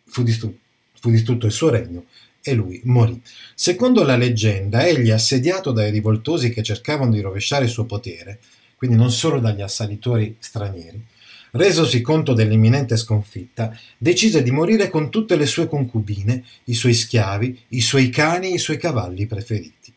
fu, 0.05 0.23
distrutto, 0.23 0.59
fu 1.01 1.11
distrutto 1.11 1.47
il 1.47 1.53
suo 1.53 1.71
regno 1.71 2.05
e 2.43 2.53
lui 2.53 2.83
morì. 2.85 3.19
Secondo 3.55 4.03
la 4.03 4.19
leggenda, 4.19 4.87
egli, 4.87 5.11
assediato 5.11 5.73
dai 5.73 5.91
rivoltosi 5.91 6.51
che 6.51 6.63
cercavano 6.63 7.13
di 7.13 7.23
rovesciare 7.23 7.65
il 7.65 7.71
suo 7.71 7.87
potere, 7.87 8.39
quindi 8.77 8.97
non 8.97 9.11
solo 9.11 9.41
dagli 9.41 9.63
assalitori 9.63 10.37
stranieri, 10.39 11.03
resosi 11.53 12.03
conto 12.03 12.35
dell'imminente 12.35 12.99
sconfitta, 12.99 13.75
decise 13.97 14.43
di 14.43 14.51
morire 14.51 14.91
con 14.91 15.09
tutte 15.09 15.37
le 15.37 15.47
sue 15.47 15.69
concubine, 15.69 16.45
i 16.65 16.75
suoi 16.75 16.93
schiavi, 16.93 17.61
i 17.69 17.81
suoi 17.81 18.11
cani 18.11 18.51
e 18.51 18.55
i 18.57 18.59
suoi 18.59 18.77
cavalli 18.77 19.25
preferiti. 19.25 19.91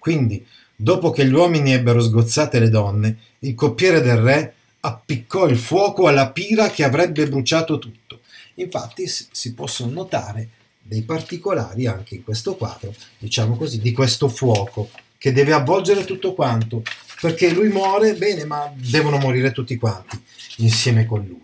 Quindi, 0.00 0.44
dopo 0.76 1.10
che 1.10 1.26
gli 1.26 1.32
uomini 1.32 1.72
ebbero 1.72 2.00
sgozzate 2.00 2.58
le 2.58 2.68
donne, 2.68 3.16
il 3.40 3.54
coppiere 3.54 4.00
del 4.00 4.16
re 4.16 4.54
appiccò 4.80 5.46
il 5.46 5.56
fuoco 5.56 6.06
alla 6.06 6.30
pira 6.30 6.70
che 6.70 6.84
avrebbe 6.84 7.26
bruciato 7.26 7.78
tutto. 7.78 8.20
Infatti 8.54 9.06
si 9.06 9.54
possono 9.54 9.92
notare 9.92 10.48
dei 10.80 11.02
particolari 11.02 11.86
anche 11.86 12.16
in 12.16 12.24
questo 12.24 12.56
quadro, 12.56 12.94
diciamo 13.18 13.56
così, 13.56 13.80
di 13.80 13.92
questo 13.92 14.28
fuoco 14.28 14.90
che 15.16 15.32
deve 15.32 15.54
avvolgere 15.54 16.04
tutto 16.04 16.34
quanto, 16.34 16.82
perché 17.20 17.50
lui 17.50 17.68
muore, 17.68 18.14
bene, 18.14 18.44
ma 18.44 18.70
devono 18.74 19.16
morire 19.16 19.52
tutti 19.52 19.76
quanti 19.76 20.22
insieme 20.58 21.06
con 21.06 21.24
lui. 21.26 21.42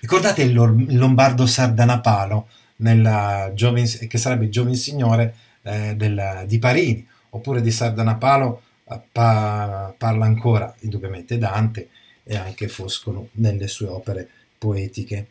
Ricordate 0.00 0.42
il, 0.42 0.52
Lombardo 0.52 1.46
Sardanapalo, 1.46 2.48
Giovin, 2.76 4.06
che 4.08 4.18
sarebbe 4.18 4.44
il 4.44 4.50
giovane 4.50 4.76
signore 4.76 5.34
eh, 5.62 5.94
del, 5.96 6.44
di 6.46 6.58
Parini, 6.58 7.06
oppure 7.30 7.60
di 7.60 7.70
Sardanapalo 7.70 8.62
eh, 8.84 9.00
pa, 9.10 9.94
parla 9.96 10.24
ancora 10.24 10.74
indubbiamente 10.80 11.38
Dante 11.38 11.88
e 12.24 12.36
anche 12.36 12.68
Foscolo 12.68 13.28
nelle 13.32 13.68
sue 13.68 13.88
opere 13.88 14.28
poetiche. 14.58 15.26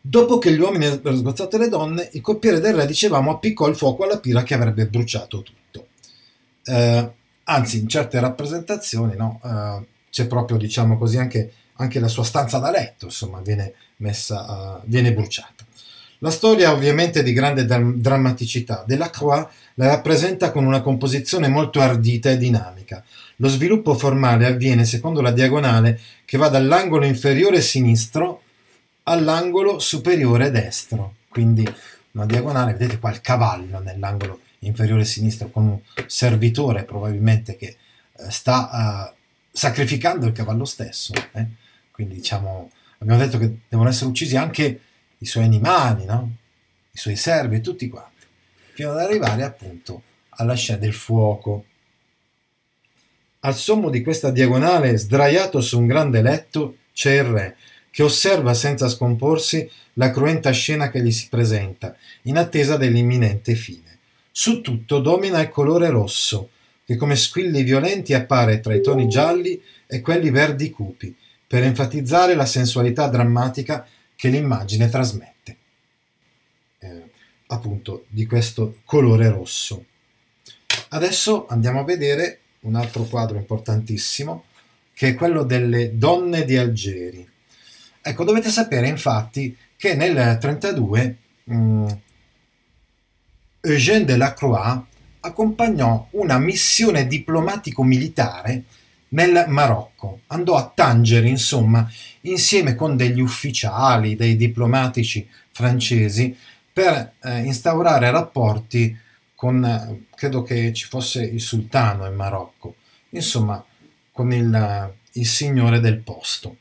Dopo 0.00 0.38
che 0.38 0.52
gli 0.52 0.60
uomini 0.60 0.86
avevano 0.86 1.16
sgozzato 1.16 1.58
le 1.58 1.68
donne, 1.68 2.08
il 2.12 2.20
coppiere 2.20 2.60
del 2.60 2.74
re, 2.74 2.86
dicevamo, 2.86 3.32
appiccò 3.32 3.66
il 3.66 3.74
fuoco 3.74 4.04
alla 4.04 4.20
pira 4.20 4.44
che 4.44 4.54
avrebbe 4.54 4.86
bruciato 4.86 5.42
tutto. 5.42 5.88
Eh, 6.64 7.10
anzi, 7.42 7.80
in 7.80 7.88
certe 7.88 8.20
rappresentazioni, 8.20 9.16
no, 9.16 9.40
eh, 9.42 9.86
c'è 10.10 10.28
proprio, 10.28 10.58
diciamo 10.58 10.96
così, 10.96 11.18
anche, 11.18 11.52
anche 11.74 11.98
la 11.98 12.06
sua 12.06 12.22
stanza 12.22 12.58
da 12.58 12.70
letto, 12.70 13.06
insomma, 13.06 13.40
viene, 13.40 13.74
messa, 13.96 14.80
uh, 14.80 14.88
viene 14.88 15.12
bruciata. 15.12 15.64
La 16.20 16.30
storia 16.30 16.72
ovviamente 16.72 17.22
di 17.22 17.32
grande 17.32 17.66
dram- 17.66 17.96
drammaticità. 17.96 18.84
Delacroix 18.86 19.46
la 19.78 19.88
rappresenta 19.88 20.52
con 20.52 20.64
una 20.64 20.80
composizione 20.80 21.48
molto 21.48 21.80
ardita 21.80 22.30
e 22.30 22.36
dinamica. 22.36 23.04
Lo 23.36 23.48
sviluppo 23.48 23.94
formale 23.94 24.46
avviene 24.46 24.84
secondo 24.84 25.20
la 25.20 25.32
diagonale 25.32 26.00
che 26.24 26.38
va 26.38 26.48
dall'angolo 26.48 27.04
inferiore 27.04 27.60
sinistro 27.60 28.42
all'angolo 29.04 29.78
superiore 29.78 30.50
destro. 30.50 31.16
Quindi 31.28 31.66
una 32.12 32.26
diagonale, 32.26 32.72
vedete 32.72 32.98
qua 32.98 33.10
il 33.10 33.20
cavallo 33.20 33.80
nell'angolo 33.80 34.40
inferiore 34.60 35.04
sinistro 35.04 35.50
con 35.50 35.66
un 35.66 35.78
servitore 36.06 36.84
probabilmente 36.84 37.56
che 37.56 37.76
eh, 38.16 38.30
sta 38.30 39.10
uh, 39.12 39.16
sacrificando 39.52 40.26
il 40.26 40.32
cavallo 40.32 40.64
stesso. 40.64 41.12
Eh? 41.32 41.46
Quindi 41.90 42.14
diciamo, 42.14 42.70
abbiamo 42.98 43.20
detto 43.20 43.36
che 43.36 43.58
devono 43.68 43.90
essere 43.90 44.08
uccisi 44.08 44.36
anche 44.36 44.80
i 45.18 45.26
suoi 45.26 45.44
animali, 45.44 46.06
no? 46.06 46.36
i 46.90 46.98
suoi 46.98 47.16
servi, 47.16 47.60
tutti 47.60 47.88
quanti, 47.88 48.15
fino 48.76 48.90
ad 48.90 48.98
arrivare 48.98 49.42
appunto 49.42 50.02
alla 50.28 50.52
scena 50.52 50.78
del 50.78 50.92
fuoco. 50.92 51.64
Al 53.40 53.54
sommo 53.54 53.88
di 53.88 54.02
questa 54.02 54.30
diagonale, 54.30 54.98
sdraiato 54.98 55.62
su 55.62 55.78
un 55.78 55.86
grande 55.86 56.20
letto, 56.20 56.76
c'è 56.92 57.14
il 57.14 57.24
re, 57.24 57.56
che 57.90 58.02
osserva 58.02 58.52
senza 58.52 58.90
scomporsi 58.90 59.66
la 59.94 60.10
cruenta 60.10 60.50
scena 60.50 60.90
che 60.90 61.00
gli 61.02 61.10
si 61.10 61.28
presenta, 61.30 61.96
in 62.24 62.36
attesa 62.36 62.76
dell'imminente 62.76 63.54
fine. 63.54 63.96
Su 64.30 64.60
tutto 64.60 64.98
domina 64.98 65.40
il 65.40 65.48
colore 65.48 65.88
rosso, 65.88 66.50
che 66.84 66.96
come 66.96 67.16
squilli 67.16 67.62
violenti 67.62 68.12
appare 68.12 68.60
tra 68.60 68.74
i 68.74 68.82
toni 68.82 69.08
gialli 69.08 69.58
e 69.86 70.02
quelli 70.02 70.28
verdi 70.28 70.68
cupi, 70.68 71.16
per 71.46 71.62
enfatizzare 71.62 72.34
la 72.34 72.44
sensualità 72.44 73.08
drammatica 73.08 73.86
che 74.14 74.28
l'immagine 74.28 74.90
trasmette. 74.90 75.56
Appunto 77.48 78.06
di 78.08 78.26
questo 78.26 78.78
colore 78.84 79.28
rosso. 79.28 79.84
Adesso 80.88 81.46
andiamo 81.48 81.80
a 81.80 81.84
vedere 81.84 82.40
un 82.60 82.74
altro 82.74 83.04
quadro 83.04 83.36
importantissimo, 83.36 84.44
che 84.92 85.08
è 85.08 85.14
quello 85.14 85.42
delle 85.42 85.96
donne 85.96 86.44
di 86.44 86.56
Algeri. 86.56 87.28
Ecco, 88.00 88.24
dovete 88.24 88.50
sapere 88.50 88.88
infatti 88.88 89.56
che 89.76 89.94
nel 89.94 90.12
1932 90.12 91.16
mm, 91.50 91.86
Eugène 93.60 94.04
Delacroix 94.04 94.80
accompagnò 95.20 96.08
una 96.12 96.38
missione 96.38 97.06
diplomatico-militare 97.06 98.62
nel 99.08 99.44
Marocco. 99.48 100.20
Andò 100.28 100.56
a 100.56 100.70
Tangeri, 100.72 101.28
insomma, 101.28 101.88
insieme 102.22 102.74
con 102.74 102.96
degli 102.96 103.20
ufficiali, 103.20 104.16
dei 104.16 104.36
diplomatici 104.36 105.28
francesi, 105.50 106.36
per 106.76 107.14
eh, 107.22 107.38
instaurare 107.38 108.10
rapporti 108.10 108.94
con, 109.34 109.64
eh, 109.64 110.08
credo 110.14 110.42
che 110.42 110.74
ci 110.74 110.84
fosse 110.84 111.22
il 111.22 111.40
sultano 111.40 112.04
in 112.04 112.14
Marocco, 112.14 112.74
insomma, 113.10 113.64
con 114.12 114.30
il, 114.30 114.94
il 115.12 115.26
signore 115.26 115.80
del 115.80 116.00
posto. 116.00 116.58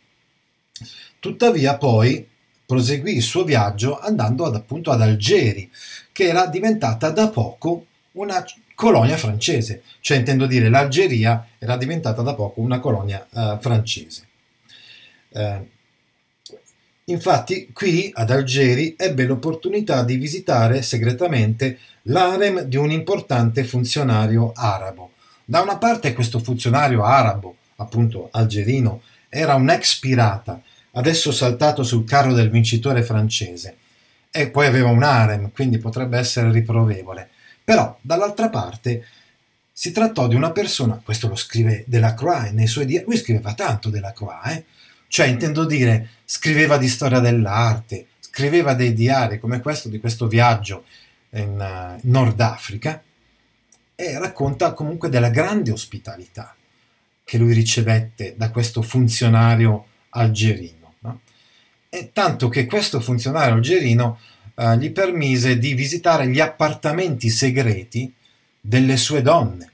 Tuttavia 1.19 1.75
poi 1.77 2.25
proseguì 2.65 3.17
il 3.17 3.21
suo 3.21 3.43
viaggio 3.43 3.99
andando 3.99 4.45
ad, 4.45 4.55
appunto 4.55 4.89
ad 4.89 5.01
Algeri, 5.01 5.69
che 6.13 6.23
era 6.23 6.47
diventata 6.47 7.09
da 7.09 7.27
poco 7.27 7.87
una 8.13 8.41
colonia 8.73 9.17
francese, 9.17 9.83
cioè 9.99 10.15
intendo 10.15 10.45
dire 10.45 10.69
l'Algeria 10.69 11.45
era 11.59 11.75
diventata 11.75 12.21
da 12.21 12.33
poco 12.35 12.61
una 12.61 12.79
colonia 12.79 13.27
uh, 13.31 13.59
francese. 13.59 14.27
Uh, 15.31 15.73
Infatti, 17.07 17.69
qui 17.71 18.09
ad 18.11 18.31
Algeri 18.31 18.95
ebbe 18.97 19.25
l'opportunità 19.25 20.03
di 20.03 20.15
visitare 20.15 20.81
segretamente 20.81 21.77
l'harem 22.03 22.61
di 22.61 22.77
un 22.77 22.89
importante 22.89 23.63
funzionario 23.63 24.51
arabo. 24.55 25.11
Da 25.45 25.61
una 25.61 25.77
parte 25.77 26.13
questo 26.13 26.39
funzionario 26.39 27.03
arabo, 27.03 27.57
appunto 27.75 28.29
algerino, 28.31 29.03
era 29.29 29.53
un 29.53 29.69
ex 29.69 29.99
pirata, 29.99 30.59
adesso 30.93 31.31
saltato 31.31 31.83
sul 31.83 32.05
carro 32.05 32.33
del 32.33 32.49
vincitore 32.49 33.03
francese, 33.03 33.77
e 34.31 34.49
poi 34.49 34.65
aveva 34.65 34.89
un 34.89 35.03
harem, 35.03 35.51
quindi 35.51 35.77
potrebbe 35.77 36.17
essere 36.17 36.51
riprovevole. 36.51 37.29
Però, 37.63 37.95
dall'altra 38.01 38.49
parte, 38.49 39.05
si 39.71 39.91
trattò 39.91 40.27
di 40.27 40.33
una 40.33 40.51
persona, 40.51 40.99
questo 41.03 41.27
lo 41.27 41.35
scrive 41.35 41.83
Delacroix 41.85 42.49
nei 42.49 42.65
suoi 42.65 42.85
diari, 42.87 43.05
lui 43.05 43.17
scriveva 43.17 43.53
tanto 43.53 43.91
Delacroix, 43.91 44.47
eh? 44.47 44.65
Cioè 45.07 45.27
intendo 45.27 45.65
dire, 45.65 46.09
scriveva 46.25 46.77
di 46.77 46.87
storia 46.87 47.19
dell'arte, 47.19 48.07
scriveva 48.19 48.73
dei 48.73 48.93
diari 48.93 49.39
come 49.39 49.61
questo 49.61 49.87
di 49.89 49.99
questo 49.99 50.27
viaggio 50.27 50.85
in 51.31 51.57
uh, 51.57 51.99
Nord 52.09 52.39
Africa 52.39 53.01
e 53.95 54.19
racconta 54.19 54.73
comunque 54.73 55.09
della 55.09 55.29
grande 55.29 55.71
ospitalità 55.71 56.55
che 57.23 57.37
lui 57.37 57.53
ricevette 57.53 58.35
da 58.37 58.51
questo 58.51 58.81
funzionario 58.81 59.85
algerino. 60.09 60.95
No? 60.99 61.21
E 61.89 62.11
tanto 62.13 62.49
che 62.49 62.65
questo 62.65 62.99
funzionario 62.99 63.55
algerino 63.55 64.19
uh, 64.55 64.73
gli 64.73 64.91
permise 64.91 65.57
di 65.57 65.73
visitare 65.73 66.27
gli 66.27 66.39
appartamenti 66.39 67.29
segreti 67.29 68.13
delle 68.59 68.97
sue 68.97 69.21
donne. 69.21 69.71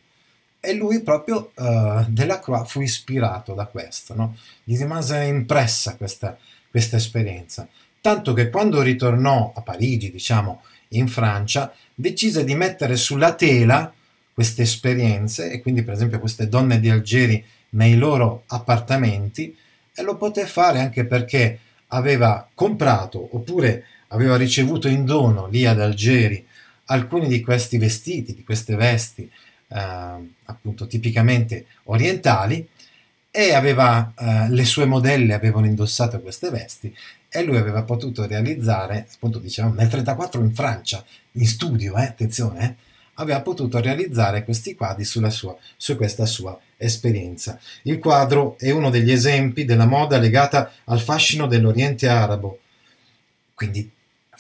E 0.64 0.74
lui 0.74 1.01
proprio 1.01 1.51
uh, 1.55 2.05
Delacroix 2.07 2.68
fu 2.68 2.82
ispirato 2.82 3.53
da 3.53 3.66
questo, 3.66 4.14
no? 4.14 4.38
gli 4.64 4.78
rimase 4.78 5.24
impressa 5.24 5.95
questa, 5.95 6.38
questa 6.70 6.97
esperienza. 6.97 7.68
Tanto 7.99 8.34
che 8.34 8.49
quando 8.49 8.82
ritornò 8.82 9.51
a 9.55 9.62
Parigi, 9.62 10.12
diciamo, 10.12 10.62
in 10.89 11.07
Francia, 11.07 11.74
decise 11.93 12.43
di 12.43 12.55
mettere 12.55 12.95
sulla 12.95 13.34
tela 13.34 13.91
queste 14.34 14.62
esperienze 14.64 15.51
e 15.51 15.62
quindi 15.62 15.84
per 15.84 15.93
esempio 15.93 16.20
queste 16.20 16.47
donne 16.47 16.80
di 16.80 16.89
Algeri 16.89 17.43
nei 17.72 17.95
loro 17.95 18.43
appartamenti 18.47 19.55
e 19.93 20.03
lo 20.03 20.16
poté 20.18 20.45
fare 20.45 20.80
anche 20.80 21.05
perché 21.05 21.59
aveva 21.88 22.47
comprato 22.53 23.36
oppure 23.36 23.86
aveva 24.09 24.38
ricevuto 24.38 24.88
in 24.88 25.05
dono 25.05 25.47
lì 25.47 25.66
ad 25.66 25.82
Algeri 25.82 26.45
alcuni 26.86 27.28
di 27.28 27.41
questi 27.41 27.78
vestiti, 27.78 28.34
di 28.34 28.43
queste 28.43 28.76
vesti 28.76 29.24
eh, 29.24 29.30
appunto 29.74 30.86
tipicamente 30.88 31.65
orientali 31.84 32.67
e 33.32 33.53
aveva, 33.53 34.13
eh, 34.17 34.49
le 34.49 34.65
sue 34.65 34.86
modelle 34.86 35.34
avevano 35.34 35.65
indossato 35.65 36.19
queste 36.19 36.49
vesti 36.49 36.93
e 37.30 37.43
lui 37.43 37.55
aveva 37.55 37.84
potuto 37.84 38.28
realizzare, 38.28 39.07
appunto 39.13 39.39
diciamo 39.39 39.69
nel 39.69 39.88
1934 39.88 40.41
in 40.41 40.53
Francia, 40.53 41.03
in 41.34 41.47
studio, 41.47 41.95
eh, 41.95 42.03
attenzione, 42.03 42.63
eh, 42.63 42.76
aveva 43.15 43.41
potuto 43.41 43.80
realizzare 43.80 44.43
questi 44.43 44.76
quadri 44.76 45.05
sulla 45.05 45.30
sua, 45.30 45.55
su 45.78 45.95
questa 45.95 46.26
sua 46.26 46.59
esperienza. 46.76 47.57
Il 47.84 47.99
quadro 47.99 48.57
è 48.57 48.69
uno 48.72 48.89
degli 48.89 49.11
esempi 49.11 49.63
della 49.63 49.86
moda 49.86 50.17
legata 50.17 50.74
al 50.86 50.99
fascino 50.99 51.47
dell'Oriente 51.47 52.09
arabo, 52.09 52.59
quindi 53.53 53.89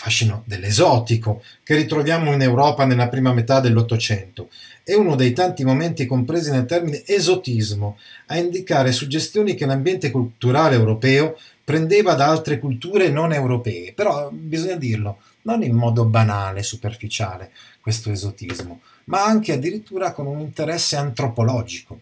fascino 0.01 0.41
dell'esotico, 0.47 1.43
che 1.63 1.75
ritroviamo 1.75 2.33
in 2.33 2.41
Europa 2.41 2.85
nella 2.85 3.07
prima 3.07 3.33
metà 3.33 3.59
dell'Ottocento. 3.59 4.49
È 4.81 4.95
uno 4.95 5.13
dei 5.13 5.31
tanti 5.31 5.63
momenti 5.63 6.07
compresi 6.07 6.49
nel 6.49 6.65
termine 6.65 7.03
esotismo, 7.05 7.99
a 8.25 8.37
indicare 8.37 8.93
suggestioni 8.93 9.53
che 9.53 9.67
l'ambiente 9.67 10.09
culturale 10.09 10.73
europeo 10.73 11.37
prendeva 11.63 12.15
da 12.15 12.29
altre 12.29 12.57
culture 12.57 13.11
non 13.11 13.31
europee, 13.31 13.93
però 13.93 14.31
bisogna 14.31 14.75
dirlo, 14.75 15.19
non 15.43 15.61
in 15.61 15.75
modo 15.75 16.05
banale, 16.05 16.63
superficiale, 16.63 17.51
questo 17.79 18.11
esotismo, 18.11 18.81
ma 19.05 19.23
anche 19.23 19.53
addirittura 19.53 20.13
con 20.13 20.25
un 20.25 20.39
interesse 20.39 20.95
antropologico. 20.95 21.99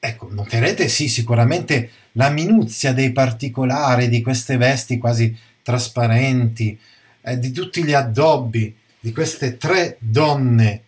Ecco, 0.00 0.26
noterete 0.32 0.88
sì 0.88 1.06
sicuramente 1.06 1.90
la 2.12 2.30
minuzia 2.30 2.92
dei 2.92 3.12
particolari 3.12 4.08
di 4.08 4.20
queste 4.20 4.56
vesti 4.56 4.98
quasi 4.98 5.32
trasparenti, 5.62 6.76
eh, 7.22 7.38
di 7.38 7.52
tutti 7.52 7.84
gli 7.84 7.92
addobbi 7.92 8.74
di 8.98 9.12
queste 9.12 9.56
tre 9.56 9.96
donne, 9.98 10.82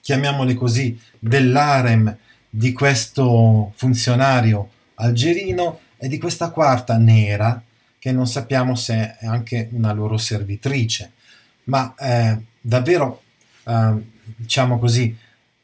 chiamiamole 0.00 0.54
così, 0.54 0.98
dell'arem 1.18 2.16
di 2.48 2.72
questo 2.72 3.72
funzionario 3.76 4.70
algerino 4.94 5.80
e 5.96 6.08
di 6.08 6.18
questa 6.18 6.50
quarta 6.50 6.96
nera 6.96 7.62
che 7.98 8.12
non 8.12 8.26
sappiamo 8.26 8.74
se 8.74 9.16
è 9.18 9.26
anche 9.26 9.68
una 9.72 9.92
loro 9.92 10.16
servitrice, 10.16 11.12
ma 11.64 11.94
eh, 11.98 12.38
davvero, 12.60 13.22
eh, 13.64 13.92
diciamo 14.36 14.78
così, 14.78 15.14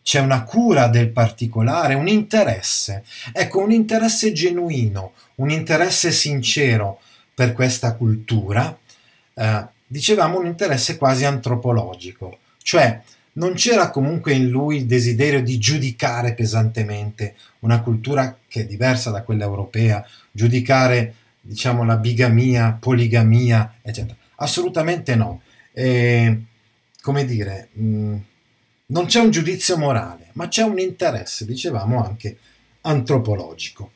c'è 0.02 0.20
una 0.20 0.44
cura 0.44 0.86
del 0.86 1.08
particolare, 1.08 1.94
un 1.94 2.06
interesse, 2.06 3.02
ecco, 3.32 3.60
un 3.60 3.72
interesse 3.72 4.32
genuino, 4.32 5.14
un 5.36 5.50
interesse 5.50 6.12
sincero 6.12 7.00
per 7.34 7.54
questa 7.54 7.94
cultura, 7.94 8.78
eh, 9.34 9.66
dicevamo 9.86 10.38
un 10.38 10.46
interesse 10.46 10.96
quasi 10.96 11.24
antropologico, 11.24 12.38
cioè 12.62 13.00
non 13.34 13.54
c'era 13.54 13.90
comunque 13.90 14.32
in 14.32 14.48
lui 14.48 14.78
il 14.78 14.86
desiderio 14.86 15.42
di 15.42 15.58
giudicare 15.58 16.34
pesantemente 16.34 17.34
una 17.60 17.80
cultura 17.80 18.38
che 18.48 18.62
è 18.62 18.66
diversa 18.66 19.10
da 19.10 19.22
quella 19.22 19.44
europea, 19.44 20.04
giudicare 20.30 21.14
diciamo 21.40 21.84
la 21.84 21.96
bigamia, 21.96 22.76
poligamia, 22.78 23.76
eccetera. 23.82 24.16
Assolutamente 24.36 25.14
no. 25.14 25.42
E, 25.72 26.42
come 27.00 27.24
dire, 27.24 27.68
mh, 27.72 27.84
mm, 27.84 28.16
non 28.86 29.06
c'è 29.06 29.20
un 29.20 29.30
giudizio 29.30 29.76
morale, 29.76 30.28
ma 30.32 30.48
c'è 30.48 30.62
un 30.62 30.78
interesse, 30.78 31.44
dicevamo 31.44 32.02
anche 32.02 32.38
antropologico. 32.82 33.92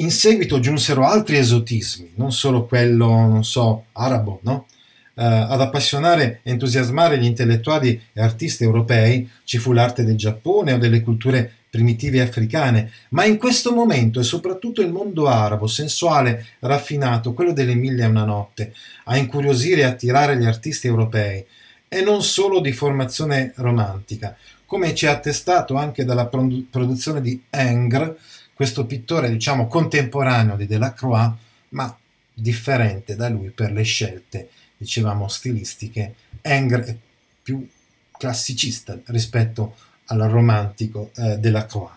In 0.00 0.12
seguito 0.12 0.60
giunsero 0.60 1.04
altri 1.04 1.38
esotismi, 1.38 2.12
non 2.14 2.30
solo 2.30 2.66
quello, 2.66 3.08
non 3.08 3.42
so, 3.42 3.86
arabo, 3.94 4.38
no? 4.44 4.66
Uh, 5.14 5.22
ad 5.22 5.60
appassionare 5.60 6.38
e 6.44 6.52
entusiasmare 6.52 7.18
gli 7.18 7.24
intellettuali 7.24 8.00
e 8.12 8.20
artisti 8.20 8.62
europei 8.62 9.28
ci 9.42 9.58
fu 9.58 9.72
l'arte 9.72 10.04
del 10.04 10.14
Giappone 10.14 10.74
o 10.74 10.78
delle 10.78 11.00
culture 11.00 11.52
primitive 11.68 12.20
africane, 12.20 12.92
ma 13.08 13.24
in 13.24 13.38
questo 13.38 13.72
momento 13.72 14.20
è 14.20 14.22
soprattutto 14.22 14.82
il 14.82 14.92
mondo 14.92 15.26
arabo, 15.26 15.66
sensuale, 15.66 16.46
raffinato, 16.60 17.32
quello 17.32 17.52
delle 17.52 17.74
mille 17.74 18.04
e 18.04 18.06
una 18.06 18.24
notte, 18.24 18.72
a 19.06 19.16
incuriosire 19.16 19.80
e 19.80 19.84
attirare 19.84 20.38
gli 20.38 20.44
artisti 20.46 20.86
europei, 20.86 21.44
e 21.88 22.02
non 22.02 22.22
solo 22.22 22.60
di 22.60 22.70
formazione 22.70 23.52
romantica, 23.56 24.36
come 24.64 24.94
ci 24.94 25.06
è 25.06 25.08
attestato 25.08 25.74
anche 25.74 26.04
dalla 26.04 26.26
produzione 26.26 27.20
di 27.20 27.42
Ingres, 27.50 28.36
questo 28.58 28.86
pittore 28.86 29.30
diciamo 29.30 29.68
contemporaneo 29.68 30.56
di 30.56 30.66
Delacroix, 30.66 31.32
ma 31.68 31.96
differente 32.34 33.14
da 33.14 33.28
lui 33.28 33.50
per 33.50 33.70
le 33.70 33.84
scelte, 33.84 34.50
dicevamo, 34.76 35.28
stilistiche. 35.28 36.16
Ingres 36.42 36.88
è 36.88 36.96
più 37.40 37.64
classicista 38.10 38.98
rispetto 39.06 39.76
al 40.06 40.18
romantico 40.22 41.12
eh, 41.14 41.36
Delacroix. 41.38 41.92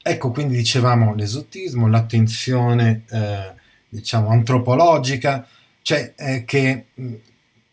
Ecco, 0.00 0.30
quindi 0.30 0.54
dicevamo 0.54 1.16
l'esotismo, 1.16 1.88
l'attenzione, 1.88 3.02
eh, 3.10 3.54
diciamo, 3.88 4.28
antropologica, 4.28 5.44
cioè 5.82 6.12
eh, 6.16 6.44
che, 6.44 6.86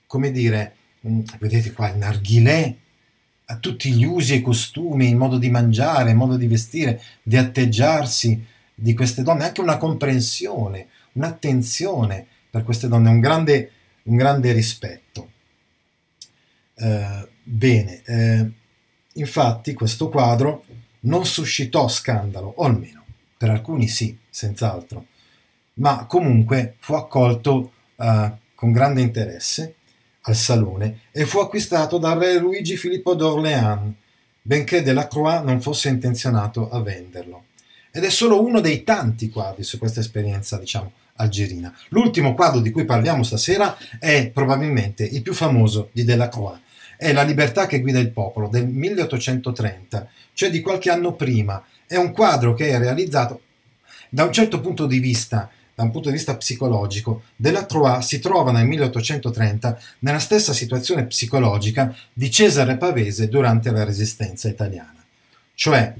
come 0.07 0.31
dire, 0.31 0.75
vedete 1.37 1.73
qua 1.73 1.91
il 1.91 1.97
narghilè 1.97 2.75
a 3.51 3.57
tutti 3.57 3.91
gli 3.91 4.03
usi 4.03 4.35
e 4.35 4.41
costumi, 4.41 5.09
il 5.09 5.15
modo 5.15 5.39
di 5.39 5.49
mangiare, 5.49 6.11
il 6.11 6.15
modo 6.15 6.37
di 6.37 6.45
vestire, 6.45 7.01
di 7.23 7.35
atteggiarsi 7.35 8.45
di 8.75 8.93
queste 8.93 9.23
donne, 9.23 9.45
anche 9.45 9.61
una 9.61 9.77
comprensione, 9.77 10.87
un'attenzione 11.13 12.27
per 12.49 12.63
queste 12.63 12.87
donne, 12.87 13.09
un 13.09 13.19
grande, 13.19 13.71
un 14.03 14.15
grande 14.17 14.51
rispetto. 14.51 15.31
Eh, 16.75 17.27
bene, 17.43 18.01
eh, 18.05 18.51
infatti 19.13 19.73
questo 19.73 20.09
quadro 20.09 20.63
non 21.01 21.25
suscitò 21.25 21.87
scandalo, 21.87 22.53
o 22.57 22.63
almeno 22.63 23.03
per 23.35 23.49
alcuni 23.49 23.87
sì, 23.87 24.15
senz'altro, 24.29 25.07
ma 25.75 26.05
comunque 26.05 26.75
fu 26.79 26.93
accolto 26.93 27.71
eh, 27.95 28.31
con 28.53 28.71
grande 28.71 29.01
interesse 29.01 29.75
al 30.29 30.35
salone 30.35 30.99
e 31.11 31.25
fu 31.25 31.39
acquistato 31.39 31.97
dal 31.97 32.17
re 32.17 32.37
Luigi 32.37 32.77
Filippo 32.77 33.15
d'Orléans, 33.15 33.91
benché 34.41 34.83
Delacroix 34.83 35.43
non 35.43 35.59
fosse 35.59 35.89
intenzionato 35.89 36.69
a 36.69 36.81
venderlo. 36.81 37.45
Ed 37.91 38.03
è 38.03 38.09
solo 38.09 38.43
uno 38.43 38.59
dei 38.59 38.83
tanti 38.83 39.29
quadri 39.29 39.63
su 39.63 39.79
questa 39.79 39.99
esperienza, 39.99 40.57
diciamo, 40.57 40.91
algerina. 41.15 41.75
L'ultimo 41.89 42.35
quadro 42.35 42.59
di 42.59 42.69
cui 42.69 42.85
parliamo 42.85 43.23
stasera 43.23 43.75
è 43.99 44.29
probabilmente 44.29 45.03
il 45.03 45.23
più 45.23 45.33
famoso 45.33 45.89
di 45.91 46.03
Delacroix. 46.03 46.59
È 46.95 47.11
La 47.11 47.23
libertà 47.23 47.65
che 47.65 47.81
guida 47.81 47.99
il 47.99 48.11
popolo 48.11 48.47
del 48.47 48.67
1830, 48.67 50.07
cioè 50.33 50.51
di 50.51 50.61
qualche 50.61 50.91
anno 50.91 51.13
prima. 51.13 51.63
È 51.87 51.95
un 51.95 52.11
quadro 52.11 52.53
che 52.53 52.69
è 52.69 52.77
realizzato 52.77 53.41
da 54.09 54.25
un 54.25 54.31
certo 54.31 54.59
punto 54.59 54.85
di 54.85 54.99
vista 54.99 55.49
da 55.79 55.85
un 55.85 55.91
punto 55.91 56.09
di 56.09 56.15
vista 56.15 56.35
psicologico, 56.35 57.23
Delacroix 57.37 57.99
si 58.03 58.19
trova 58.19 58.51
nel 58.51 58.65
1830 58.65 59.79
nella 59.99 60.19
stessa 60.19 60.51
situazione 60.51 61.05
psicologica 61.05 61.95
di 62.11 62.29
Cesare 62.29 62.75
Pavese 62.75 63.29
durante 63.29 63.71
la 63.71 63.85
resistenza 63.85 64.49
italiana, 64.49 65.01
cioè 65.53 65.93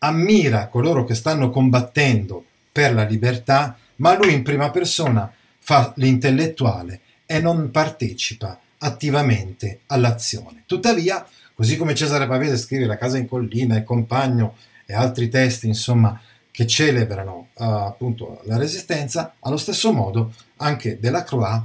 ammira 0.00 0.68
coloro 0.68 1.04
che 1.04 1.14
stanno 1.14 1.48
combattendo 1.48 2.44
per 2.70 2.92
la 2.92 3.04
libertà, 3.04 3.78
ma 3.96 4.14
lui 4.18 4.34
in 4.34 4.42
prima 4.42 4.70
persona 4.70 5.32
fa 5.60 5.94
l'intellettuale 5.96 7.00
e 7.24 7.40
non 7.40 7.70
partecipa 7.70 8.60
attivamente 8.76 9.80
all'azione. 9.86 10.64
Tuttavia, 10.66 11.26
così 11.54 11.78
come 11.78 11.94
Cesare 11.94 12.26
Pavese 12.26 12.58
scrive 12.58 12.84
La 12.84 12.98
casa 12.98 13.16
in 13.16 13.26
collina, 13.26 13.78
Il 13.78 13.84
compagno 13.84 14.56
e 14.84 14.92
altri 14.92 15.30
testi, 15.30 15.66
insomma, 15.66 16.20
che 16.56 16.66
celebrano 16.66 17.48
uh, 17.52 17.64
appunto 17.64 18.40
la 18.44 18.56
resistenza, 18.56 19.34
allo 19.40 19.58
stesso 19.58 19.92
modo 19.92 20.32
anche 20.56 20.98
Delacroix 20.98 21.60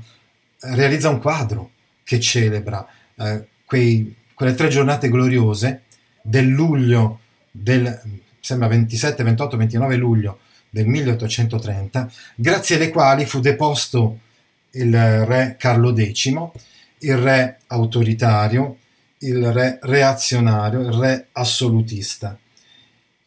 eh, 0.59 0.75
realizza 0.75 1.07
un 1.07 1.21
quadro 1.21 1.69
che 2.03 2.19
celebra 2.19 2.85
uh, 3.15 3.45
quei, 3.63 4.13
quelle 4.33 4.53
tre 4.53 4.67
giornate 4.67 5.07
gloriose 5.07 5.83
del 6.21 6.47
luglio 6.47 7.19
del 7.51 8.01
sembra 8.41 8.67
27, 8.67 9.23
28, 9.23 9.55
29 9.55 9.95
luglio 9.95 10.39
del 10.69 10.87
1830, 10.87 12.11
grazie 12.35 12.75
alle 12.75 12.89
quali 12.89 13.25
fu 13.25 13.39
deposto 13.39 14.19
il 14.71 15.25
re 15.25 15.55
Carlo 15.57 15.95
X, 15.95 16.25
il 16.97 17.17
re 17.17 17.59
autoritario, 17.67 18.75
il 19.19 19.53
re 19.53 19.79
reazionario, 19.83 20.81
il 20.81 20.91
re 20.91 21.27
assolutista. 21.31 22.37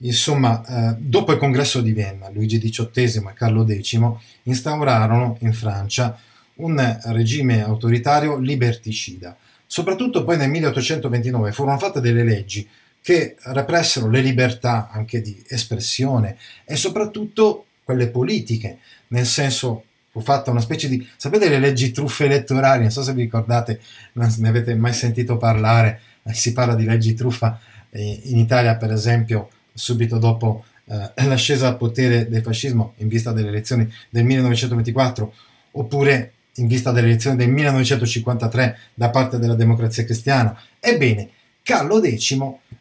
Insomma, 0.04 0.62
eh, 0.66 0.96
dopo 0.98 1.32
il 1.32 1.38
congresso 1.38 1.80
di 1.80 1.92
Vienna, 1.92 2.28
Luigi 2.30 2.58
XVIII 2.58 3.28
e 3.28 3.32
Carlo 3.34 3.66
X 3.66 3.98
instaurarono 4.44 5.38
in 5.40 5.52
Francia 5.54 6.18
un 6.56 7.00
regime 7.04 7.62
autoritario 7.62 8.36
liberticida. 8.36 9.36
Soprattutto 9.66 10.22
poi 10.22 10.36
nel 10.36 10.50
1829 10.50 11.52
furono 11.52 11.78
fatte 11.78 12.00
delle 12.00 12.22
leggi 12.22 12.68
che 13.00 13.36
repressero 13.44 14.08
le 14.08 14.20
libertà 14.20 14.90
anche 14.90 15.20
di 15.20 15.42
espressione 15.48 16.36
e 16.64 16.76
soprattutto 16.76 17.66
quelle 17.82 18.08
politiche, 18.08 18.78
nel 19.08 19.26
senso 19.26 19.84
fu 20.10 20.20
fatta 20.20 20.50
una 20.50 20.60
specie 20.60 20.88
di, 20.88 21.06
sapete 21.16 21.48
le 21.48 21.58
leggi 21.58 21.90
truffe 21.90 22.26
elettorali, 22.26 22.82
non 22.82 22.90
so 22.90 23.02
se 23.02 23.14
vi 23.14 23.22
ricordate, 23.22 23.80
ne 24.12 24.48
avete 24.48 24.74
mai 24.74 24.92
sentito 24.92 25.38
parlare, 25.38 26.00
si 26.32 26.52
parla 26.52 26.74
di 26.74 26.84
leggi 26.84 27.14
truffa 27.14 27.58
eh, 27.90 28.20
in 28.24 28.38
Italia 28.38 28.76
per 28.76 28.92
esempio 28.92 29.48
subito 29.74 30.18
dopo 30.18 30.64
eh, 30.86 31.10
l'ascesa 31.26 31.68
al 31.68 31.76
potere 31.76 32.28
del 32.28 32.42
fascismo 32.42 32.94
in 32.98 33.08
vista 33.08 33.32
delle 33.32 33.48
elezioni 33.48 33.90
del 34.08 34.24
1924 34.24 35.34
oppure 35.72 36.32
in 36.56 36.66
vista 36.66 36.92
delle 36.92 37.08
elezioni 37.08 37.36
del 37.36 37.50
1953 37.50 38.78
da 38.94 39.10
parte 39.10 39.38
della 39.38 39.54
democrazia 39.54 40.04
cristiana. 40.04 40.56
Ebbene, 40.78 41.30
Carlo 41.62 42.00
X 42.00 42.38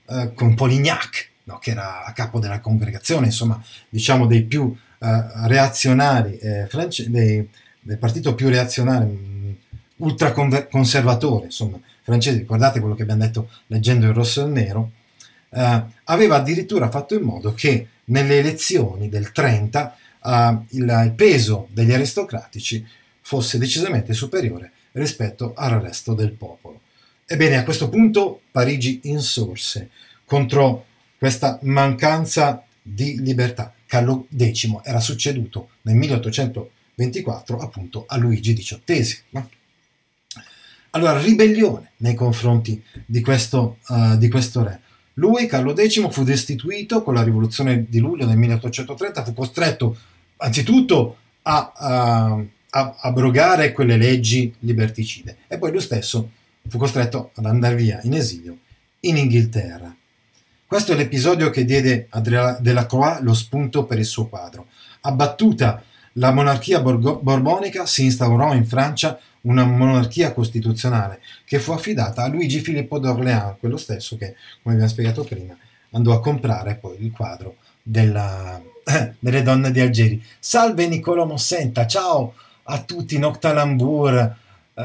eh, 0.10 0.32
con 0.34 0.54
Polignac, 0.54 1.30
no, 1.46 1.58
che 1.58 1.72
era 1.72 2.04
a 2.06 2.12
capo 2.12 2.40
della 2.40 2.60
congregazione, 2.60 3.28
insomma, 3.28 3.62
diciamo 3.90 4.28
dei 4.28 4.44
più 4.44 4.76
eh, 5.00 5.24
reazionari, 5.48 6.38
eh, 6.38 6.68
france- 6.68 7.10
dei, 7.10 7.48
del 7.80 7.98
partito 7.98 8.36
più 8.36 8.50
reazionario, 8.50 9.08
mm, 9.08 9.52
ultraconservatore, 9.98 11.46
insomma, 11.46 11.80
francese, 12.04 12.40
ricordate 12.40 12.80
quello 12.80 12.96
che 12.96 13.04
abbiamo 13.04 13.24
detto 13.24 13.50
leggendo 13.68 14.06
il 14.06 14.14
rosso 14.14 14.42
e 14.42 14.46
il 14.46 14.52
nero, 14.52 14.92
eh, 15.54 15.84
aveva 16.06 16.38
addirittura 16.38 16.90
fatto 16.90 17.16
in 17.16 17.24
modo 17.24 17.54
che 17.54 17.88
nelle 18.06 18.40
elezioni 18.40 19.10
del 19.10 19.32
30 19.32 19.96
eh, 20.24 20.58
il, 20.70 21.04
il, 21.06 21.14
peso 21.16 21.68
degli 21.72 21.94
aristocratici 21.94 22.86
fosse 23.22 23.58
decisamente 23.58 24.14
superiore 24.14 24.72
rispetto 24.94 25.54
al 25.56 25.80
resto 25.80 26.14
del 26.14 26.32
popolo. 26.32 26.82
Ebbene, 27.26 27.58
a 27.58 27.64
questo 27.64 27.90
punto 27.90 28.42
Parigi 28.52 29.02
insorse 29.04 29.90
contro 30.26 30.86
questa 31.18 31.60
mancanza 31.64 32.64
di 32.82 33.22
libertà. 33.22 33.74
Carlo 33.86 34.28
X 34.36 34.68
era 34.84 35.00
succeduto 35.00 35.70
nel 35.84 35.96
1824 35.96 37.60
appunto 37.60 38.06
a 38.08 38.18
Luigi 38.18 38.54
XVIII. 38.54 39.18
No? 39.30 39.50
Allora, 40.92 41.20
ribellione 41.20 41.92
nei 41.98 42.14
confronti 42.14 42.84
di 43.06 43.22
questo, 43.22 43.78
uh, 43.88 44.18
di 44.18 44.30
questo 44.30 44.64
re. 44.64 44.82
Lui, 45.16 45.46
Carlo 45.46 45.76
X, 45.76 46.10
fu 46.10 46.24
destituito 46.24 47.04
con 47.04 47.14
la 47.14 47.24
rivoluzione 47.24 47.86
di 47.88 48.00
luglio 48.00 48.26
del 48.26 48.38
1830, 48.38 49.24
fu 49.24 49.34
costretto 49.34 49.98
anzitutto 50.38 51.18
a, 51.44 51.72
a, 51.76 52.44
a 52.70 52.96
abrogare 53.02 53.72
quelle 53.72 53.98
leggi 53.98 54.54
liberticide 54.60 55.38
e 55.48 55.58
poi 55.58 55.72
lui 55.72 55.82
stesso 55.82 56.32
fu 56.68 56.78
costretto 56.78 57.32
ad 57.36 57.46
andare 57.46 57.76
via 57.76 58.00
in 58.04 58.14
esilio 58.14 58.58
in 59.02 59.18
Inghilterra. 59.18 59.96
Questo 60.66 60.94
è 60.94 60.96
l'episodio 60.96 61.50
che 61.50 61.66
diede 61.66 62.08
a 62.10 62.20
Delacroix 62.20 63.20
lo 63.22 63.34
spunto 63.34 63.86
per 63.86 64.00
il 64.00 64.06
suo 64.06 64.28
quadro. 64.28 64.68
Abbattuta 65.02 65.84
la 66.14 66.32
monarchia 66.32 66.82
borbonica, 66.82 67.86
si 67.86 68.06
instaurò 68.06 68.54
in 68.56 68.66
Francia 68.66 69.20
una 69.44 69.66
monarchia 69.66 70.34
costituzionale 70.34 71.20
che 71.46 71.60
fu 71.60 71.72
affidata 71.72 72.24
a 72.24 72.28
Luigi 72.28 72.60
Filippo 72.60 73.00
d'Orléans, 73.00 73.58
quello 73.60 73.78
stesso 73.78 74.18
che, 74.18 74.36
come 74.62 74.76
abbiamo 74.76 74.90
spiegato 74.90 75.24
prima, 75.24 75.56
andò 75.92 76.14
a 76.14 76.20
comprare 76.20 76.76
poi 76.76 76.98
il 77.00 77.12
quadro 77.12 77.58
della, 77.82 78.62
delle 79.20 79.42
donne 79.42 79.72
di 79.72 79.80
Algeri. 79.80 80.24
Salve 80.40 80.88
Niccolò 80.88 81.26
Mossenta, 81.26 81.86
ciao 81.88 82.36
a 82.64 82.82
tutti, 82.82 83.18
Noctalambour, 83.18 84.36
eh, 84.76 84.84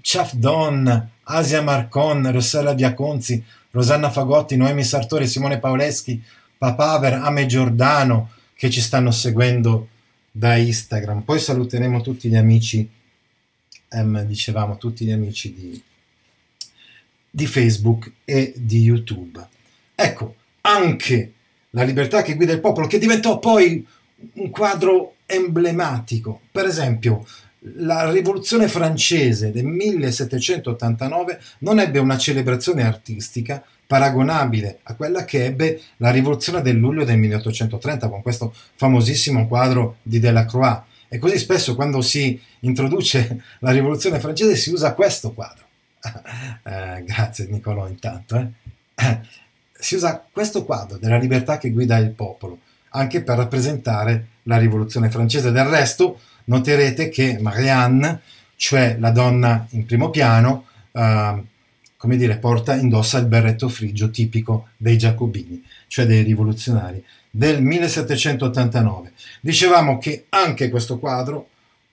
Ciafdon, 0.00 1.10
Asia 1.24 1.62
Marcon, 1.62 2.30
Rossella 2.32 2.74
Biaconzi, 2.74 3.42
Rosanna 3.70 4.10
Fagotti, 4.10 4.56
Noemi 4.56 4.82
Sartori, 4.82 5.28
Simone 5.28 5.58
Paoleschi, 5.58 6.20
Papaver, 6.58 7.14
Ame 7.14 7.46
Giordano 7.46 8.30
che 8.54 8.68
ci 8.68 8.80
stanno 8.80 9.10
seguendo 9.10 9.88
da 10.30 10.56
Instagram. 10.56 11.22
Poi 11.22 11.38
saluteremo 11.38 12.00
tutti 12.00 12.28
gli 12.28 12.36
amici, 12.36 12.88
ehm, 13.90 14.22
dicevamo, 14.22 14.78
tutti 14.78 15.04
gli 15.04 15.10
amici 15.10 15.52
di, 15.52 15.82
di 17.30 17.46
Facebook 17.46 18.10
e 18.24 18.54
di 18.56 18.80
YouTube. 18.80 19.46
Ecco, 19.94 20.36
anche 20.62 21.32
la 21.70 21.82
libertà 21.82 22.22
che 22.22 22.34
guida 22.34 22.52
il 22.52 22.60
popolo, 22.60 22.86
che 22.86 22.98
diventò 22.98 23.38
poi 23.38 23.86
un 24.34 24.50
quadro 24.50 25.14
emblematico. 25.26 26.40
Per 26.50 26.64
esempio, 26.64 27.26
la 27.76 28.10
rivoluzione 28.10 28.68
francese 28.68 29.50
del 29.50 29.64
1789 29.64 31.40
non 31.58 31.78
ebbe 31.78 31.98
una 31.98 32.16
celebrazione 32.16 32.82
artistica 32.82 33.62
paragonabile 33.86 34.78
a 34.84 34.94
quella 34.94 35.24
che 35.24 35.46
ebbe 35.46 35.80
la 35.96 36.10
rivoluzione 36.10 36.62
del 36.62 36.76
luglio 36.76 37.04
del 37.04 37.18
1830 37.18 38.08
con 38.08 38.22
questo 38.22 38.54
famosissimo 38.76 39.46
quadro 39.46 39.96
di 40.02 40.20
Delacroix. 40.20 40.82
E 41.12 41.18
così 41.18 41.38
spesso 41.38 41.74
quando 41.74 42.00
si 42.00 42.40
introduce 42.60 43.42
la 43.60 43.72
rivoluzione 43.72 44.20
francese 44.20 44.56
si 44.56 44.70
usa 44.70 44.94
questo 44.94 45.32
quadro. 45.32 45.64
Eh, 46.62 47.02
grazie 47.04 47.46
Niccolò 47.48 47.88
intanto. 47.88 48.36
Eh. 48.36 49.20
Si 49.80 49.94
usa 49.94 50.22
questo 50.30 50.64
quadro 50.64 50.98
della 50.98 51.16
libertà 51.16 51.56
che 51.56 51.70
guida 51.70 51.96
il 51.96 52.10
popolo 52.10 52.58
anche 52.90 53.22
per 53.22 53.36
rappresentare 53.36 54.26
la 54.44 54.58
rivoluzione 54.58 55.10
francese. 55.10 55.52
Del 55.52 55.64
resto, 55.64 56.20
noterete 56.44 57.08
che 57.08 57.38
Marianne, 57.40 58.20
cioè 58.56 58.96
la 58.98 59.10
donna 59.10 59.66
in 59.70 59.84
primo 59.86 60.10
piano, 60.10 60.66
eh, 60.92 61.42
come 61.96 62.16
dire, 62.16 62.38
porta, 62.38 62.74
indossa 62.74 63.18
il 63.18 63.26
berretto 63.26 63.68
frigio 63.68 64.10
tipico 64.10 64.68
dei 64.76 64.96
giacobini, 64.96 65.62
cioè 65.86 66.06
dei 66.06 66.22
rivoluzionari, 66.22 67.04
del 67.30 67.62
1789. 67.62 69.12
Dicevamo 69.40 69.98
che 69.98 70.26
anche 70.30 70.68
questo 70.68 70.98
quadro, 70.98 71.48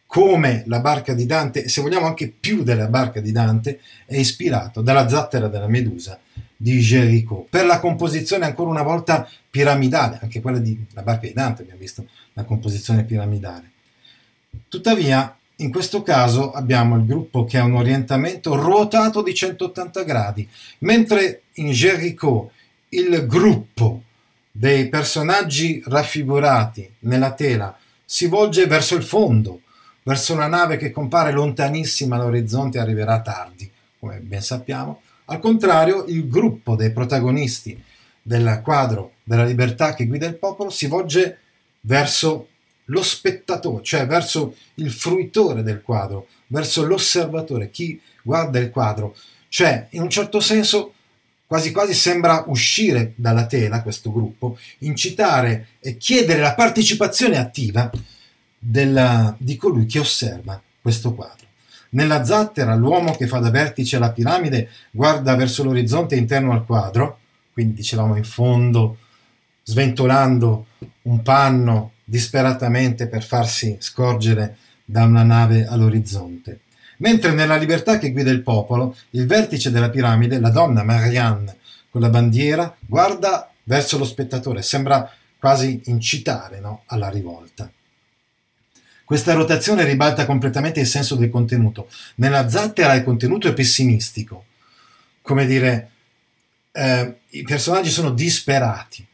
come 0.06 0.64
la 0.68 0.80
barca 0.80 1.14
di 1.14 1.26
Dante, 1.26 1.68
se 1.68 1.82
vogliamo 1.82 2.08
anche 2.08 2.28
più 2.28 2.64
della 2.64 2.88
barca 2.88 3.20
di 3.20 3.32
Dante, 3.32 3.80
è 4.06 4.16
ispirato 4.16 4.82
dalla 4.82 5.08
zattera 5.08 5.48
della 5.48 5.68
Medusa 5.68 6.20
di 6.56 6.80
Géricault. 6.80 7.50
Per 7.50 7.66
la 7.66 7.80
composizione 7.80 8.46
ancora 8.46 8.70
una 8.70 8.84
volta 8.84 9.30
piramidale, 9.50 10.20
anche 10.22 10.42
quella 10.42 10.60
di 10.60 10.86
la 10.94 11.04
barca 11.04 11.28
di 11.28 11.34
Dante 11.34 11.62
abbiamo 11.62 11.80
visto 11.80 12.08
la 12.34 12.44
composizione 12.44 13.04
piramidale. 13.04 13.72
Tuttavia, 14.68 15.38
in 15.58 15.72
questo 15.72 16.02
caso 16.02 16.52
abbiamo 16.52 16.96
il 16.96 17.06
gruppo 17.06 17.46
che 17.46 17.58
ha 17.58 17.64
un 17.64 17.76
orientamento 17.76 18.56
ruotato 18.56 19.22
di 19.22 19.34
180 19.34 20.04
gradi, 20.04 20.48
mentre 20.80 21.44
in 21.54 21.70
Jericho 21.72 22.52
il 22.90 23.26
gruppo 23.28 24.04
dei 24.58 24.90
personaggi 24.90 25.84
raffigurati 25.86 26.92
nella 27.02 27.34
tela 27.34 27.78
si 28.04 28.26
volge 28.26 28.66
verso 28.66 28.96
il 28.96 29.04
fondo, 29.04 29.62
verso 30.02 30.34
una 30.34 30.48
nave 30.48 30.78
che 30.78 30.90
compare 30.90 31.32
lontanissima 31.32 32.16
all'orizzonte 32.16 32.80
e 32.80 32.82
arriverà 32.82 33.22
tardi, 33.22 33.70
come 34.00 34.18
ben 34.18 34.42
sappiamo. 34.42 35.02
Al 35.26 35.40
contrario, 35.40 36.06
il 36.06 36.28
gruppo 36.28 36.76
dei 36.76 36.92
protagonisti 36.92 37.80
del 38.20 38.62
quadro 38.64 39.14
della 39.24 39.46
libertà 39.46 39.94
che 39.94 40.08
guida 40.08 40.26
il 40.26 40.38
popolo 40.38 40.72
si 40.72 40.88
volge 40.88 41.38
verso 41.82 42.48
lo 42.86 43.04
spettatore, 43.04 43.84
cioè 43.84 44.08
verso 44.08 44.56
il 44.76 44.90
fruitore 44.90 45.62
del 45.62 45.84
quadro, 45.84 46.30
verso 46.48 46.84
l'osservatore, 46.84 47.70
chi 47.70 48.02
guarda 48.24 48.58
il 48.58 48.72
quadro. 48.72 49.16
Cioè, 49.50 49.86
in 49.92 50.02
un 50.02 50.10
certo 50.10 50.40
senso, 50.40 50.94
quasi 51.48 51.72
quasi 51.72 51.94
sembra 51.94 52.44
uscire 52.48 53.14
dalla 53.16 53.46
tela 53.46 53.82
questo 53.82 54.12
gruppo, 54.12 54.60
incitare 54.80 55.70
e 55.80 55.96
chiedere 55.96 56.42
la 56.42 56.54
partecipazione 56.54 57.38
attiva 57.38 57.90
della, 58.60 59.34
di 59.40 59.56
colui 59.56 59.86
che 59.86 60.00
osserva 60.00 60.62
questo 60.82 61.14
quadro. 61.14 61.46
Nella 61.92 62.26
zattera 62.26 62.76
l'uomo 62.76 63.16
che 63.16 63.28
fa 63.28 63.40
da 63.40 63.50
vertice 63.50 63.96
alla 63.96 64.12
piramide 64.12 64.70
guarda 64.92 65.36
verso 65.36 65.64
l'orizzonte 65.64 66.18
interno 66.18 66.52
al 66.52 66.66
quadro, 66.66 67.20
quindi 67.54 67.76
dicevamo 67.76 68.18
in 68.18 68.26
fondo, 68.26 68.98
sventolando 69.64 70.66
un 71.04 71.22
panno 71.22 71.94
disperatamente 72.04 73.08
per 73.08 73.24
farsi 73.24 73.78
scorgere 73.80 74.58
da 74.84 75.06
una 75.06 75.24
nave 75.24 75.66
all'orizzonte. 75.66 76.60
Mentre 76.98 77.32
nella 77.32 77.58
libertà 77.58 77.98
che 77.98 78.12
guida 78.12 78.32
il 78.32 78.42
popolo, 78.42 78.96
il 79.12 79.26
vertice 79.28 79.72
della 79.72 79.90
piramide, 79.90 80.40
la 80.40 80.50
donna 80.50 80.84
Marianne 80.84 81.58
con 81.90 82.02
la 82.02 82.10
bandiera, 82.10 82.76
guarda 82.80 83.52
verso 83.64 83.98
lo 83.98 84.06
spettatore, 84.06 84.62
sembra 84.62 85.12
quasi 85.40 85.82
incitare 85.86 86.60
no? 86.60 86.84
alla 86.88 87.10
rivolta. 87.10 87.70
Questa 89.06 89.34
rotazione 89.34 89.86
ribalta 89.86 90.26
completamente 90.26 90.82
il 90.82 90.88
senso 90.88 91.16
del 91.16 91.30
contenuto. 91.30 91.88
Nella 92.16 92.50
zattera 92.50 92.94
il 92.94 93.04
contenuto 93.04 93.48
è 93.48 93.54
pessimistico, 93.54 94.46
come 95.22 95.46
dire, 95.46 95.92
eh, 96.72 97.16
i 97.30 97.44
personaggi 97.44 97.90
sono 97.90 98.12
disperati, 98.12 99.06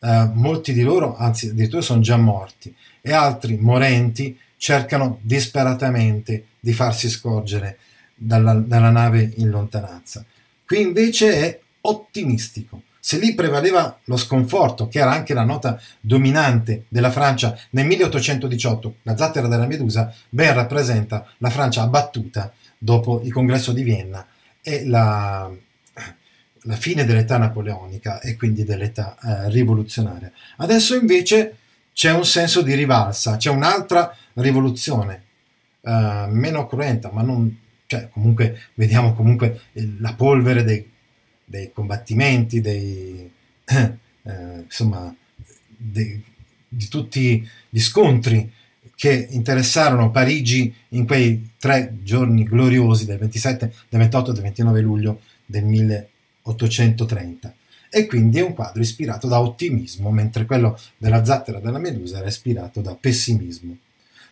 eh, 0.00 0.30
molti 0.32 0.72
di 0.72 0.82
loro, 0.82 1.16
anzi 1.16 1.48
addirittura 1.48 1.82
sono 1.82 2.00
già 2.00 2.16
morti, 2.16 2.74
e 3.00 3.12
altri 3.12 3.58
morenti 3.58 4.38
cercano 4.56 5.18
disperatamente 5.22 6.46
di 6.60 6.72
farsi 6.72 7.08
scorgere 7.08 7.78
dalla, 8.14 8.54
dalla 8.54 8.90
nave 8.90 9.32
in 9.36 9.50
lontananza. 9.50 10.24
Qui 10.64 10.80
invece 10.80 11.40
è 11.40 11.60
ottimistico 11.82 12.82
se 13.06 13.18
lì 13.18 13.34
prevaleva 13.34 13.98
lo 14.04 14.16
sconforto, 14.16 14.88
che 14.88 15.00
era 15.00 15.12
anche 15.12 15.34
la 15.34 15.44
nota 15.44 15.78
dominante 16.00 16.86
della 16.88 17.10
Francia 17.10 17.54
nel 17.72 17.84
1818, 17.84 18.94
la 19.02 19.14
zattera 19.14 19.46
della 19.46 19.66
Medusa 19.66 20.10
ben 20.30 20.54
rappresenta 20.54 21.26
la 21.36 21.50
Francia 21.50 21.82
abbattuta 21.82 22.50
dopo 22.78 23.20
il 23.22 23.30
congresso 23.30 23.72
di 23.72 23.82
Vienna 23.82 24.26
e 24.62 24.86
la, 24.86 25.50
la 26.62 26.76
fine 26.76 27.04
dell'età 27.04 27.36
napoleonica 27.36 28.20
e 28.20 28.36
quindi 28.36 28.64
dell'età 28.64 29.18
eh, 29.22 29.50
rivoluzionaria. 29.50 30.32
Adesso 30.56 30.94
invece 30.94 31.58
c'è 31.92 32.10
un 32.10 32.24
senso 32.24 32.62
di 32.62 32.72
rivalsa, 32.72 33.36
c'è 33.36 33.50
un'altra 33.50 34.16
rivoluzione, 34.34 35.22
eh, 35.80 36.26
meno 36.28 36.66
cruenta, 36.66 37.10
ma 37.12 37.22
non, 37.22 37.58
cioè, 37.86 38.08
comunque 38.08 38.60
vediamo 38.74 39.14
comunque 39.14 39.62
la 39.98 40.14
polvere 40.14 40.64
dei 40.64 40.92
dei 41.44 41.70
combattimenti, 41.72 42.60
dei, 42.60 43.30
eh, 43.64 43.92
insomma, 44.64 45.14
dei, 45.76 46.22
di 46.66 46.88
tutti 46.88 47.46
gli 47.68 47.80
scontri 47.80 48.50
che 48.96 49.28
interessarono 49.30 50.10
Parigi 50.10 50.72
in 50.90 51.06
quei 51.06 51.50
tre 51.58 51.98
giorni 52.02 52.44
gloriosi 52.44 53.04
del 53.06 53.18
27, 53.18 53.72
del 53.88 54.00
28 54.00 54.30
e 54.30 54.34
del 54.34 54.42
29 54.42 54.80
luglio 54.80 55.20
del 55.44 55.64
1830. 55.64 57.54
E 57.90 58.06
quindi 58.06 58.38
è 58.38 58.42
un 58.42 58.54
quadro 58.54 58.82
ispirato 58.82 59.28
da 59.28 59.40
ottimismo, 59.40 60.10
mentre 60.10 60.46
quello 60.46 60.78
della 60.96 61.24
zattera 61.24 61.60
della 61.60 61.78
Medusa 61.78 62.18
era 62.18 62.26
ispirato 62.26 62.80
da 62.80 62.96
pessimismo. 62.96 63.76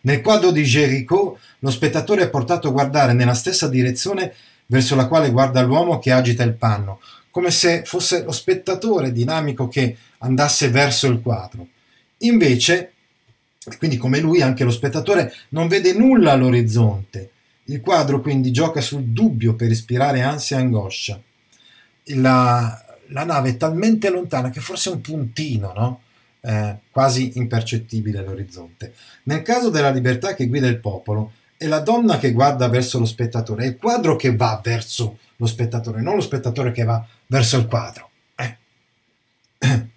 Nel 0.03 0.21
quadro 0.21 0.51
di 0.51 0.65
Géricault 0.65 1.39
lo 1.61 1.71
spettatore 1.71 2.23
è 2.23 2.31
portato 2.31 2.69
a 2.69 2.73
guardare 2.73 3.13
nella 3.13 3.35
stessa 3.35 3.69
direzione 3.69 4.35
verso 4.67 4.95
la 4.95 5.07
quale 5.07 5.31
guarda 5.31 5.63
l'uomo 5.63 5.99
che 5.99 6.11
agita 6.11 6.43
il 6.43 6.55
panno, 6.55 7.01
come 7.31 7.51
se 7.51 7.83
fosse 7.85 8.25
lo 8.25 8.33
spettatore 8.33 9.13
dinamico 9.13 9.69
che 9.69 9.97
andasse 10.19 10.71
verso 10.71 11.07
il 11.07 11.21
quadro. 11.21 11.67
Invece, 12.19 12.93
quindi 13.79 13.97
come 13.97 14.19
lui, 14.19 14.43
anche 14.43 14.65
lo 14.65 14.71
spettatore 14.71 15.33
non 15.51 15.69
vede 15.69 15.93
nulla 15.93 16.33
all'orizzonte. 16.33 17.31
Il 17.67 17.81
quadro 17.81 18.21
quindi 18.21 18.51
gioca 18.51 18.81
sul 18.81 19.05
dubbio 19.05 19.55
per 19.55 19.71
ispirare 19.71 20.21
ansia 20.23 20.59
e 20.59 20.61
angoscia. 20.63 21.21
La, 22.17 22.85
la 23.09 23.25
nave 23.25 23.51
è 23.51 23.57
talmente 23.57 24.11
lontana 24.11 24.51
che 24.51 24.61
forse 24.61 24.91
è 24.91 24.93
un 24.95 25.01
puntino, 25.01 25.73
no? 25.75 26.01
Eh, 26.43 26.77
quasi 26.91 27.33
impercettibile 27.37 28.19
all'orizzonte. 28.19 28.95
Nel 29.25 29.43
caso 29.43 29.71
della 29.71 29.91
libertà 29.91 30.35
che 30.35 30.49
guida 30.49 30.67
il 30.67 30.81
popolo, 30.81 31.33
è 31.57 31.67
la 31.67 31.79
donna 31.79 32.19
che 32.19 32.33
guarda 32.33 32.69
verso 32.69 32.99
lo 32.99 33.05
spettatore, 33.05 33.65
è 33.65 33.69
il 33.69 33.77
quadro 33.77 34.17
che 34.17 34.35
va 34.35 34.61
verso 34.63 35.19
lo 35.37 35.47
spettatore, 35.47 36.03
non 36.03 36.17
lo 36.17 36.21
spettatore 36.21 36.73
che 36.73 36.83
va 36.83 37.05
verso 37.29 37.57
il 37.57 37.67
quadro. 37.67 38.11
Eh. 38.37 38.57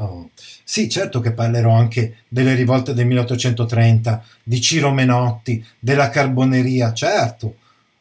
Oh. 0.00 0.30
Sì, 0.64 0.88
certo 0.88 1.20
che 1.20 1.32
parlerò 1.32 1.72
anche 1.72 2.20
delle 2.26 2.54
rivolte 2.54 2.94
del 2.94 3.04
1830, 3.04 4.24
di 4.42 4.58
Ciro 4.58 4.92
Menotti, 4.92 5.62
della 5.78 6.08
carboneria, 6.08 6.94
certo, 6.94 7.56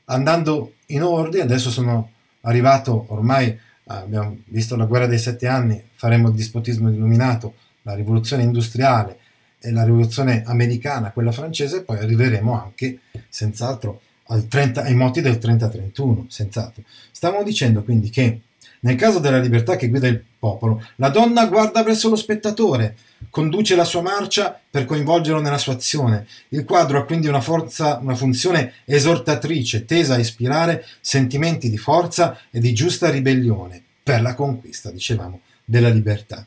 andando 0.05 0.75
in 0.85 1.03
ordine, 1.03 1.43
adesso 1.43 1.69
sono 1.71 2.11
arrivato 2.41 3.05
ormai, 3.09 3.57
abbiamo 3.87 4.37
visto 4.45 4.77
la 4.77 4.85
guerra 4.85 5.07
dei 5.07 5.19
sette 5.19 5.47
anni, 5.47 5.83
faremo 5.93 6.29
il 6.29 6.35
dispotismo 6.35 6.89
illuminato, 6.89 7.55
la 7.83 7.95
rivoluzione 7.95 8.43
industriale, 8.43 9.17
e 9.61 9.71
la 9.71 9.83
rivoluzione 9.83 10.43
americana, 10.45 11.11
quella 11.11 11.31
francese, 11.31 11.83
poi 11.83 11.97
arriveremo 11.97 12.59
anche, 12.59 12.99
senz'altro, 13.27 14.01
30, 14.47 14.83
ai 14.83 14.95
moti 14.95 15.21
del 15.21 15.37
30-31, 15.37 16.27
senz'altro. 16.27 16.83
Stavamo 17.11 17.43
dicendo 17.43 17.83
quindi 17.83 18.09
che 18.09 18.41
nel 18.81 18.95
caso 18.95 19.19
della 19.19 19.39
libertà 19.39 19.75
che 19.75 19.89
guida 19.89 20.07
il 20.07 20.23
popolo, 20.39 20.85
la 20.95 21.09
donna 21.09 21.47
guarda 21.47 21.83
verso 21.83 22.07
lo 22.07 22.15
spettatore, 22.15 22.95
conduce 23.29 23.75
la 23.75 23.83
sua 23.83 24.01
marcia 24.01 24.57
per 24.69 24.85
coinvolgerlo 24.85 25.41
nella 25.41 25.57
sua 25.57 25.73
azione. 25.73 26.25
Il 26.49 26.63
quadro 26.63 26.99
ha 26.99 27.05
quindi 27.05 27.27
una, 27.27 27.41
forza, 27.41 27.99
una 28.01 28.15
funzione 28.15 28.75
esortatrice, 28.85 29.83
tesa 29.83 30.13
a 30.13 30.19
ispirare 30.19 30.85
sentimenti 31.01 31.69
di 31.69 31.77
forza 31.77 32.39
e 32.49 32.61
di 32.61 32.71
giusta 32.73 33.09
ribellione 33.09 33.83
per 34.01 34.21
la 34.21 34.33
conquista, 34.33 34.91
dicevamo, 34.91 35.41
della 35.65 35.89
libertà. 35.89 36.45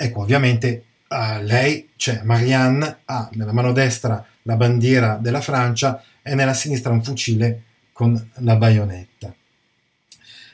Ecco, 0.00 0.20
ovviamente 0.20 0.84
uh, 1.08 1.42
lei, 1.42 1.90
cioè 1.96 2.22
Marianne, 2.22 2.98
ha 3.04 3.28
nella 3.32 3.52
mano 3.52 3.72
destra 3.72 4.24
la 4.42 4.54
bandiera 4.54 5.16
della 5.16 5.40
Francia 5.40 6.00
e 6.22 6.36
nella 6.36 6.54
sinistra 6.54 6.92
un 6.92 7.02
fucile 7.02 7.62
con 7.92 8.30
la 8.36 8.54
baionetta. 8.54 9.34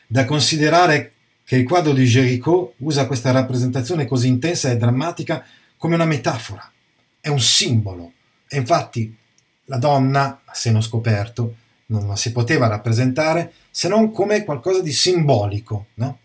Da 0.06 0.24
considerare 0.24 1.12
che 1.44 1.56
il 1.56 1.66
quadro 1.66 1.92
di 1.92 2.06
Géricault 2.06 2.72
usa 2.78 3.06
questa 3.06 3.32
rappresentazione 3.32 4.06
così 4.06 4.28
intensa 4.28 4.70
e 4.70 4.78
drammatica 4.78 5.44
come 5.76 5.94
una 5.94 6.06
metafora, 6.06 6.72
è 7.20 7.28
un 7.28 7.40
simbolo. 7.40 8.12
E 8.48 8.56
infatti 8.56 9.14
la 9.66 9.76
donna, 9.76 10.40
a 10.42 10.54
seno 10.54 10.80
scoperto, 10.80 11.56
non 11.86 12.08
la 12.08 12.16
si 12.16 12.32
poteva 12.32 12.66
rappresentare 12.66 13.52
se 13.70 13.88
non 13.88 14.10
come 14.10 14.42
qualcosa 14.42 14.80
di 14.80 14.92
simbolico, 14.92 15.88
no? 15.96 16.20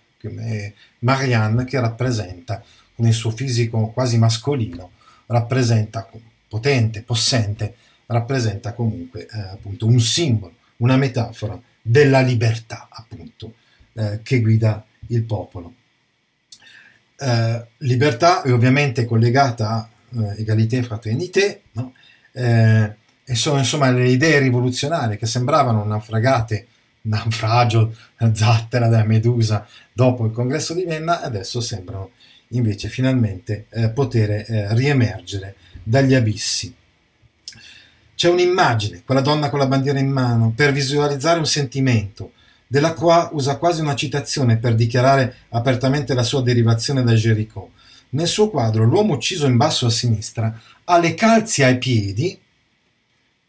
Marianne 1.00 1.66
che 1.66 1.80
rappresenta 1.80 2.64
il 3.08 3.14
suo 3.14 3.32
fisico 3.32 3.92
quasi 3.92 4.18
mascolino, 4.18 4.92
rappresenta 5.28 6.10
potente, 6.48 7.04
possente, 7.04 7.76
rappresenta 8.08 8.74
comunque 8.74 9.28
eh, 9.28 9.40
appunto 9.40 9.86
un 9.86 10.00
simbolo, 10.00 10.56
una 10.78 10.98
metafora 10.98 11.60
della 11.82 12.22
libertà, 12.22 12.88
appunto, 12.90 13.54
eh, 13.94 14.20
che 14.24 14.42
guida 14.42 14.84
il 15.08 15.24
popolo. 15.24 15.74
Eh, 17.18 17.68
libertà 17.78 18.42
è 18.42 18.52
ovviamente 18.52 19.06
collegata 19.06 19.70
a 19.70 19.90
eh, 20.22 20.42
egalité 20.42 20.82
fraternité, 20.84 21.64
no? 21.74 21.94
Eh, 22.32 22.96
e 23.24 23.36
sono 23.36 23.60
insomma 23.60 23.92
le 23.92 24.10
idee 24.10 24.40
rivoluzionarie 24.40 25.18
che 25.18 25.28
sembravano 25.28 25.84
naufragate, 25.84 26.68
naufragio, 27.02 27.96
zattera 28.34 28.88
della 28.88 29.04
Medusa 29.04 29.68
dopo 29.94 30.26
il 30.26 30.32
congresso 30.32 30.74
di 30.74 30.84
Vienna, 30.84 31.22
adesso 31.22 31.62
sembrano 31.62 32.12
invece 32.50 32.88
finalmente 32.88 33.68
eh, 33.70 33.90
poter 33.90 34.30
eh, 34.32 34.74
riemergere 34.76 35.56
dagli 35.84 36.14
abissi. 36.14 36.74
C'è 38.16 38.30
un'immagine, 38.30 39.04
quella 39.06 39.22
donna 39.22 39.50
con 39.50 39.60
la 39.60 39.68
bandiera 39.68 40.00
in 40.00 40.10
mano, 40.10 40.52
per 40.56 40.74
visualizzare 40.74 41.40
un 41.40 41.46
sentimento, 41.46 42.34
della 42.68 42.94
quale 42.94 43.30
usa 43.32 43.58
quasi 43.58 43.82
una 43.82 43.96
citazione 43.96 44.58
per 44.58 44.76
dichiarare 44.76 45.36
apertamente 45.50 46.14
la 46.14 46.24
sua 46.24 46.42
derivazione 46.42 47.02
da 47.04 47.16
Gericault. 47.16 47.72
Nel 48.10 48.28
suo 48.28 48.50
quadro 48.50 48.84
l'uomo 48.84 49.14
ucciso 49.14 49.48
in 49.48 49.58
basso 49.58 49.86
a 49.86 49.90
sinistra 49.90 50.60
ha 50.84 50.98
le 51.00 51.14
calze 51.14 51.64
ai 51.64 51.78
piedi, 51.78 52.40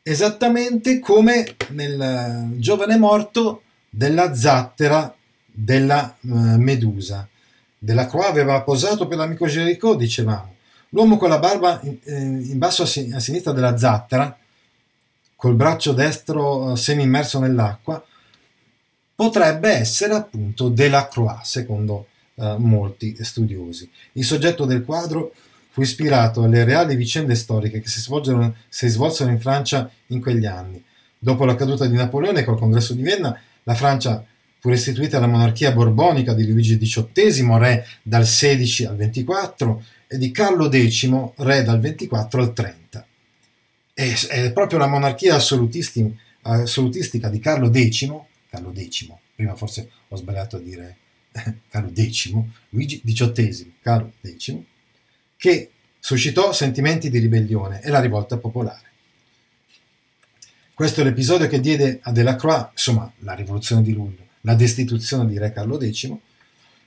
esattamente 0.02 1.00
come 1.00 1.56
nel 1.70 2.00
eh, 2.00 2.58
giovane 2.58 2.96
morto 2.96 3.62
della 3.90 4.34
zattera 4.34 5.14
della 5.52 6.16
uh, 6.20 6.56
Medusa. 6.56 7.28
Della 7.82 8.06
Croix 8.06 8.26
aveva 8.26 8.60
posato 8.60 9.08
per 9.08 9.16
l'amico 9.16 9.46
Gericault, 9.46 9.96
dicevamo. 9.96 10.56
L'uomo 10.90 11.16
con 11.16 11.30
la 11.30 11.38
barba 11.38 11.80
in, 11.84 11.96
eh, 12.04 12.14
in 12.14 12.58
basso 12.58 12.82
a, 12.82 12.86
sin- 12.86 13.14
a, 13.14 13.20
sinistra 13.20 13.52
della 13.52 13.78
zattera, 13.78 14.36
col 15.34 15.54
braccio 15.54 15.92
destro 15.92 16.72
eh, 16.72 16.76
semi 16.76 17.04
immerso 17.04 17.38
nell'acqua, 17.38 18.04
potrebbe 19.14 19.70
essere 19.70 20.12
appunto 20.12 20.68
Delacroix, 20.68 21.40
secondo 21.42 22.08
eh, 22.34 22.56
molti 22.58 23.16
studiosi. 23.18 23.90
Il 24.12 24.26
soggetto 24.26 24.66
del 24.66 24.84
quadro 24.84 25.32
fu 25.70 25.80
ispirato 25.80 26.42
alle 26.42 26.64
reali 26.64 26.96
vicende 26.96 27.34
storiche 27.34 27.80
che 27.80 27.88
si, 27.88 28.00
si 28.68 28.88
svolsero 28.88 29.30
in 29.30 29.40
Francia 29.40 29.90
in 30.08 30.20
quegli 30.20 30.44
anni. 30.44 30.84
Dopo 31.18 31.46
la 31.46 31.54
caduta 31.54 31.86
di 31.86 31.96
Napoleone 31.96 32.44
col 32.44 32.58
congresso 32.58 32.92
di 32.92 33.00
Vienna, 33.00 33.40
la 33.62 33.74
Francia 33.74 34.22
fu 34.60 34.68
restituita 34.68 35.16
alla 35.16 35.26
monarchia 35.26 35.72
borbonica 35.72 36.34
di 36.34 36.46
Luigi 36.46 36.76
XVIII, 36.76 37.58
re 37.58 37.86
dal 38.02 38.26
16 38.26 38.84
al 38.84 38.96
24, 38.96 39.82
e 40.06 40.18
di 40.18 40.30
Carlo 40.30 40.70
X, 40.70 41.10
re 41.36 41.62
dal 41.64 41.80
24 41.80 42.42
al 42.42 42.52
30. 42.52 43.06
E 43.94 44.14
è 44.28 44.52
proprio 44.52 44.78
la 44.78 44.86
monarchia 44.86 45.34
assolutistica 45.34 47.28
di 47.28 47.38
Carlo 47.38 47.72
X, 47.72 48.08
Carlo 48.50 48.72
X, 48.76 49.08
prima 49.34 49.56
forse 49.56 49.90
ho 50.08 50.16
sbagliato 50.16 50.56
a 50.56 50.60
dire 50.60 50.96
Carlo 51.68 51.90
X, 51.94 52.32
Luigi 52.70 53.00
XVIII, 53.02 53.74
Carlo 53.80 54.12
X, 54.22 54.56
che 55.36 55.70
suscitò 55.98 56.52
sentimenti 56.52 57.08
di 57.08 57.18
ribellione 57.18 57.80
e 57.80 57.88
la 57.88 58.00
rivolta 58.00 58.36
popolare. 58.36 58.88
Questo 60.74 61.00
è 61.00 61.04
l'episodio 61.04 61.46
che 61.46 61.60
diede 61.60 62.00
a 62.02 62.12
Delacroix, 62.12 62.70
insomma, 62.72 63.10
la 63.18 63.34
rivoluzione 63.34 63.82
di 63.82 63.92
luglio, 63.92 64.28
la 64.42 64.54
destituzione 64.54 65.26
di 65.26 65.38
Re 65.38 65.52
Carlo 65.52 65.78
X, 65.80 66.12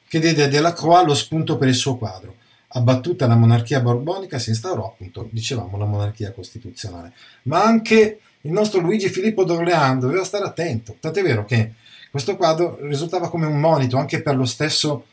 che 0.08 0.20
diede 0.20 0.44
a 0.44 0.48
Delacroix 0.48 1.06
lo 1.06 1.16
spunto 1.16 1.58
per 1.58 1.68
il 1.68 1.76
suo 1.76 1.98
quadro. 1.98 2.36
Abbattuta 2.76 3.28
la 3.28 3.36
monarchia 3.36 3.82
borbonica 3.82 4.40
si 4.40 4.50
instaurò, 4.50 4.88
appunto, 4.88 5.28
dicevamo, 5.32 5.78
la 5.78 5.86
monarchia 5.86 6.32
costituzionale. 6.32 7.14
Ma 7.44 7.64
anche 7.64 8.20
il 8.42 8.52
nostro 8.52 8.80
Luigi 8.80 9.10
Filippo 9.10 9.44
d'Orléans 9.44 10.02
doveva 10.02 10.24
stare 10.24 10.46
attento, 10.46 10.98
tant'è 11.00 11.22
vero 11.22 11.46
che 11.46 11.74
questo 12.12 12.36
quadro 12.36 12.78
risultava 12.82 13.30
come 13.30 13.46
un 13.46 13.60
monito 13.60 13.98
anche 13.98 14.22
per 14.22 14.36
lo 14.36 14.46
stesso 14.46 15.06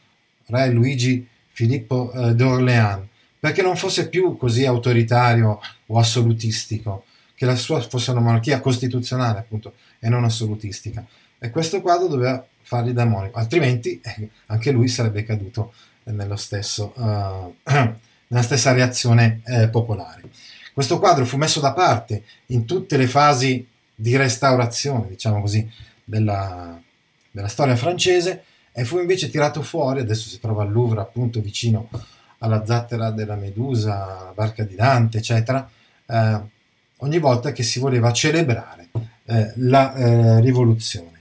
re 0.46 0.70
Luigi 0.70 1.26
Filippo 1.48 2.12
eh, 2.12 2.34
d'Orléans, 2.34 3.06
perché 3.38 3.62
non 3.62 3.76
fosse 3.76 4.08
più 4.08 4.36
così 4.36 4.66
autoritario 4.66 5.60
o 5.86 5.98
assolutistico, 5.98 7.04
che 7.34 7.46
la 7.46 7.56
sua 7.56 7.80
fosse 7.80 8.10
una 8.10 8.20
monarchia 8.20 8.60
costituzionale 8.60 9.38
appunto 9.38 9.74
e 9.98 10.08
non 10.08 10.24
assolutistica. 10.24 11.06
E 11.40 11.50
questo 11.50 11.80
quadro 11.80 12.06
doveva 12.06 12.46
fargli 12.62 12.92
da 12.92 13.04
monito, 13.04 13.36
altrimenti 13.36 14.00
eh, 14.00 14.28
anche 14.46 14.70
lui 14.70 14.86
sarebbe 14.86 15.24
caduto 15.24 15.72
stesso, 16.36 16.92
uh, 16.96 17.54
nella 18.28 18.42
stessa 18.42 18.72
reazione 18.72 19.40
eh, 19.46 19.68
popolare. 19.68 20.22
Questo 20.72 20.98
quadro 20.98 21.24
fu 21.24 21.36
messo 21.36 21.60
da 21.60 21.72
parte 21.72 22.22
in 22.46 22.64
tutte 22.64 22.96
le 22.96 23.06
fasi 23.06 23.66
di 23.94 24.16
restaurazione, 24.16 25.08
diciamo 25.08 25.40
così, 25.40 25.68
della, 26.04 26.80
della 27.30 27.48
storia 27.48 27.76
francese 27.76 28.44
e 28.72 28.84
fu 28.84 28.98
invece 28.98 29.30
tirato 29.30 29.62
fuori, 29.62 30.00
adesso 30.00 30.28
si 30.28 30.38
trova 30.38 30.62
al 30.62 30.72
Louvre 30.72 31.00
appunto 31.00 31.40
vicino 31.40 31.88
alla 32.38 32.64
zattera 32.64 33.10
della 33.10 33.34
Medusa, 33.34 34.20
alla 34.20 34.32
barca 34.34 34.62
di 34.64 34.74
Dante, 34.74 35.18
eccetera, 35.18 35.68
eh, 36.06 36.40
ogni 36.98 37.18
volta 37.18 37.52
che 37.52 37.62
si 37.62 37.78
voleva 37.78 38.12
celebrare 38.12 38.88
eh, 39.24 39.52
la 39.56 39.94
eh, 39.94 40.40
rivoluzione. 40.40 41.19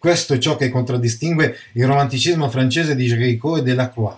Questo 0.00 0.32
è 0.32 0.38
ciò 0.38 0.56
che 0.56 0.70
contraddistingue 0.70 1.58
il 1.72 1.84
romanticismo 1.84 2.48
francese 2.48 2.96
di 2.96 3.06
Géricault 3.06 3.60
e 3.60 3.62
Delacroix, 3.64 4.16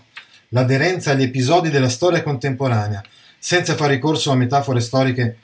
l'aderenza 0.51 1.11
agli 1.11 1.24
episodi 1.24 1.70
della 1.70 1.89
storia 1.89 2.22
contemporanea, 2.22 3.03
senza 3.37 3.74
fare 3.74 3.95
ricorso 3.95 4.30
a 4.30 4.37
metafore 4.37 4.78
storiche 4.78 5.39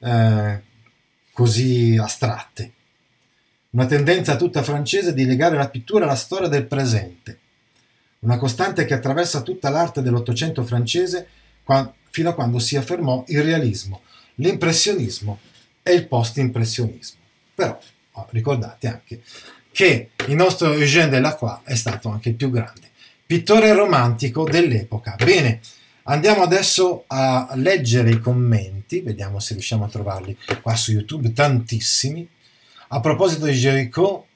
eh, 0.00 0.60
così 1.30 1.96
astratte. 1.96 2.72
Una 3.70 3.86
tendenza 3.86 4.34
tutta 4.34 4.64
francese 4.64 5.14
di 5.14 5.24
legare 5.24 5.56
la 5.56 5.68
pittura 5.68 6.06
alla 6.06 6.16
storia 6.16 6.48
del 6.48 6.66
presente, 6.66 7.38
una 8.18 8.36
costante 8.36 8.86
che 8.86 8.94
attraversa 8.94 9.42
tutta 9.42 9.70
l'arte 9.70 10.02
dell'Ottocento 10.02 10.64
francese 10.64 11.28
fino 12.10 12.30
a 12.30 12.34
quando 12.34 12.58
si 12.58 12.76
affermò 12.76 13.22
il 13.28 13.44
realismo, 13.44 14.02
l'impressionismo 14.34 15.38
e 15.84 15.92
il 15.92 16.08
post-impressionismo. 16.08 17.20
Però 17.54 17.78
oh, 18.10 18.26
ricordate 18.30 18.88
anche 18.88 19.22
che 19.74 20.10
il 20.28 20.36
nostro 20.36 20.72
Eugène 20.72 21.08
Delacroix 21.08 21.62
è 21.64 21.74
stato 21.74 22.08
anche 22.08 22.28
il 22.28 22.36
più 22.36 22.48
grande 22.48 22.92
pittore 23.26 23.72
romantico 23.72 24.44
dell'epoca. 24.44 25.16
Bene, 25.16 25.58
andiamo 26.04 26.42
adesso 26.42 27.02
a 27.08 27.50
leggere 27.54 28.10
i 28.10 28.20
commenti, 28.20 29.00
vediamo 29.00 29.40
se 29.40 29.54
riusciamo 29.54 29.84
a 29.84 29.88
trovarli 29.88 30.36
qua 30.62 30.76
su 30.76 30.92
YouTube, 30.92 31.32
tantissimi. 31.32 32.28
A 32.88 33.00
proposito 33.00 33.46
di 33.46 33.52
Jericho, 33.52 34.26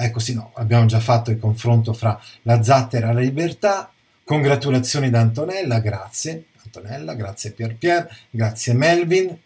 Ecco 0.00 0.20
sì, 0.20 0.32
no, 0.32 0.52
abbiamo 0.54 0.86
già 0.86 1.00
fatto 1.00 1.32
il 1.32 1.40
confronto 1.40 1.92
fra 1.92 2.16
la 2.42 2.62
zattera 2.62 3.10
e 3.10 3.14
la 3.14 3.20
libertà. 3.20 3.92
Congratulazioni 4.22 5.10
da 5.10 5.18
Antonella, 5.18 5.80
grazie. 5.80 6.44
Antonella, 6.62 7.14
grazie 7.14 7.50
Pier 7.50 7.74
Pier, 7.74 8.08
grazie 8.30 8.74
Melvin. 8.74 9.36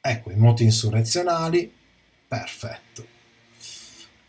Ecco 0.00 0.30
i 0.30 0.36
moti 0.36 0.62
insurrezionali. 0.62 1.74
Perfetto. 2.28 3.11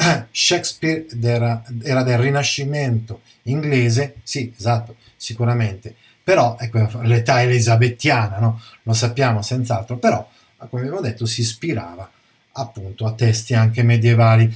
Shakespeare 0.32 1.06
era, 1.22 1.64
era 1.82 2.04
del 2.04 2.18
Rinascimento 2.18 3.22
inglese, 3.44 4.16
sì, 4.24 4.54
esatto, 4.56 4.96
sicuramente. 5.16 5.96
Però, 6.24 6.58
ecco, 6.60 7.02
l'età 7.02 7.42
elisabettiana, 7.42 8.40
no? 8.40 8.62
Lo 8.84 8.94
sappiamo 8.94 9.42
senz'altro, 9.42 9.98
però, 9.98 10.28
come 10.70 10.84
abbiamo 10.84 11.02
detto, 11.02 11.26
si 11.26 11.42
ispirava 11.42 12.10
appunto 12.54 13.06
a 13.06 13.14
testi 13.14 13.54
anche 13.54 13.84
medievali. 13.84 14.56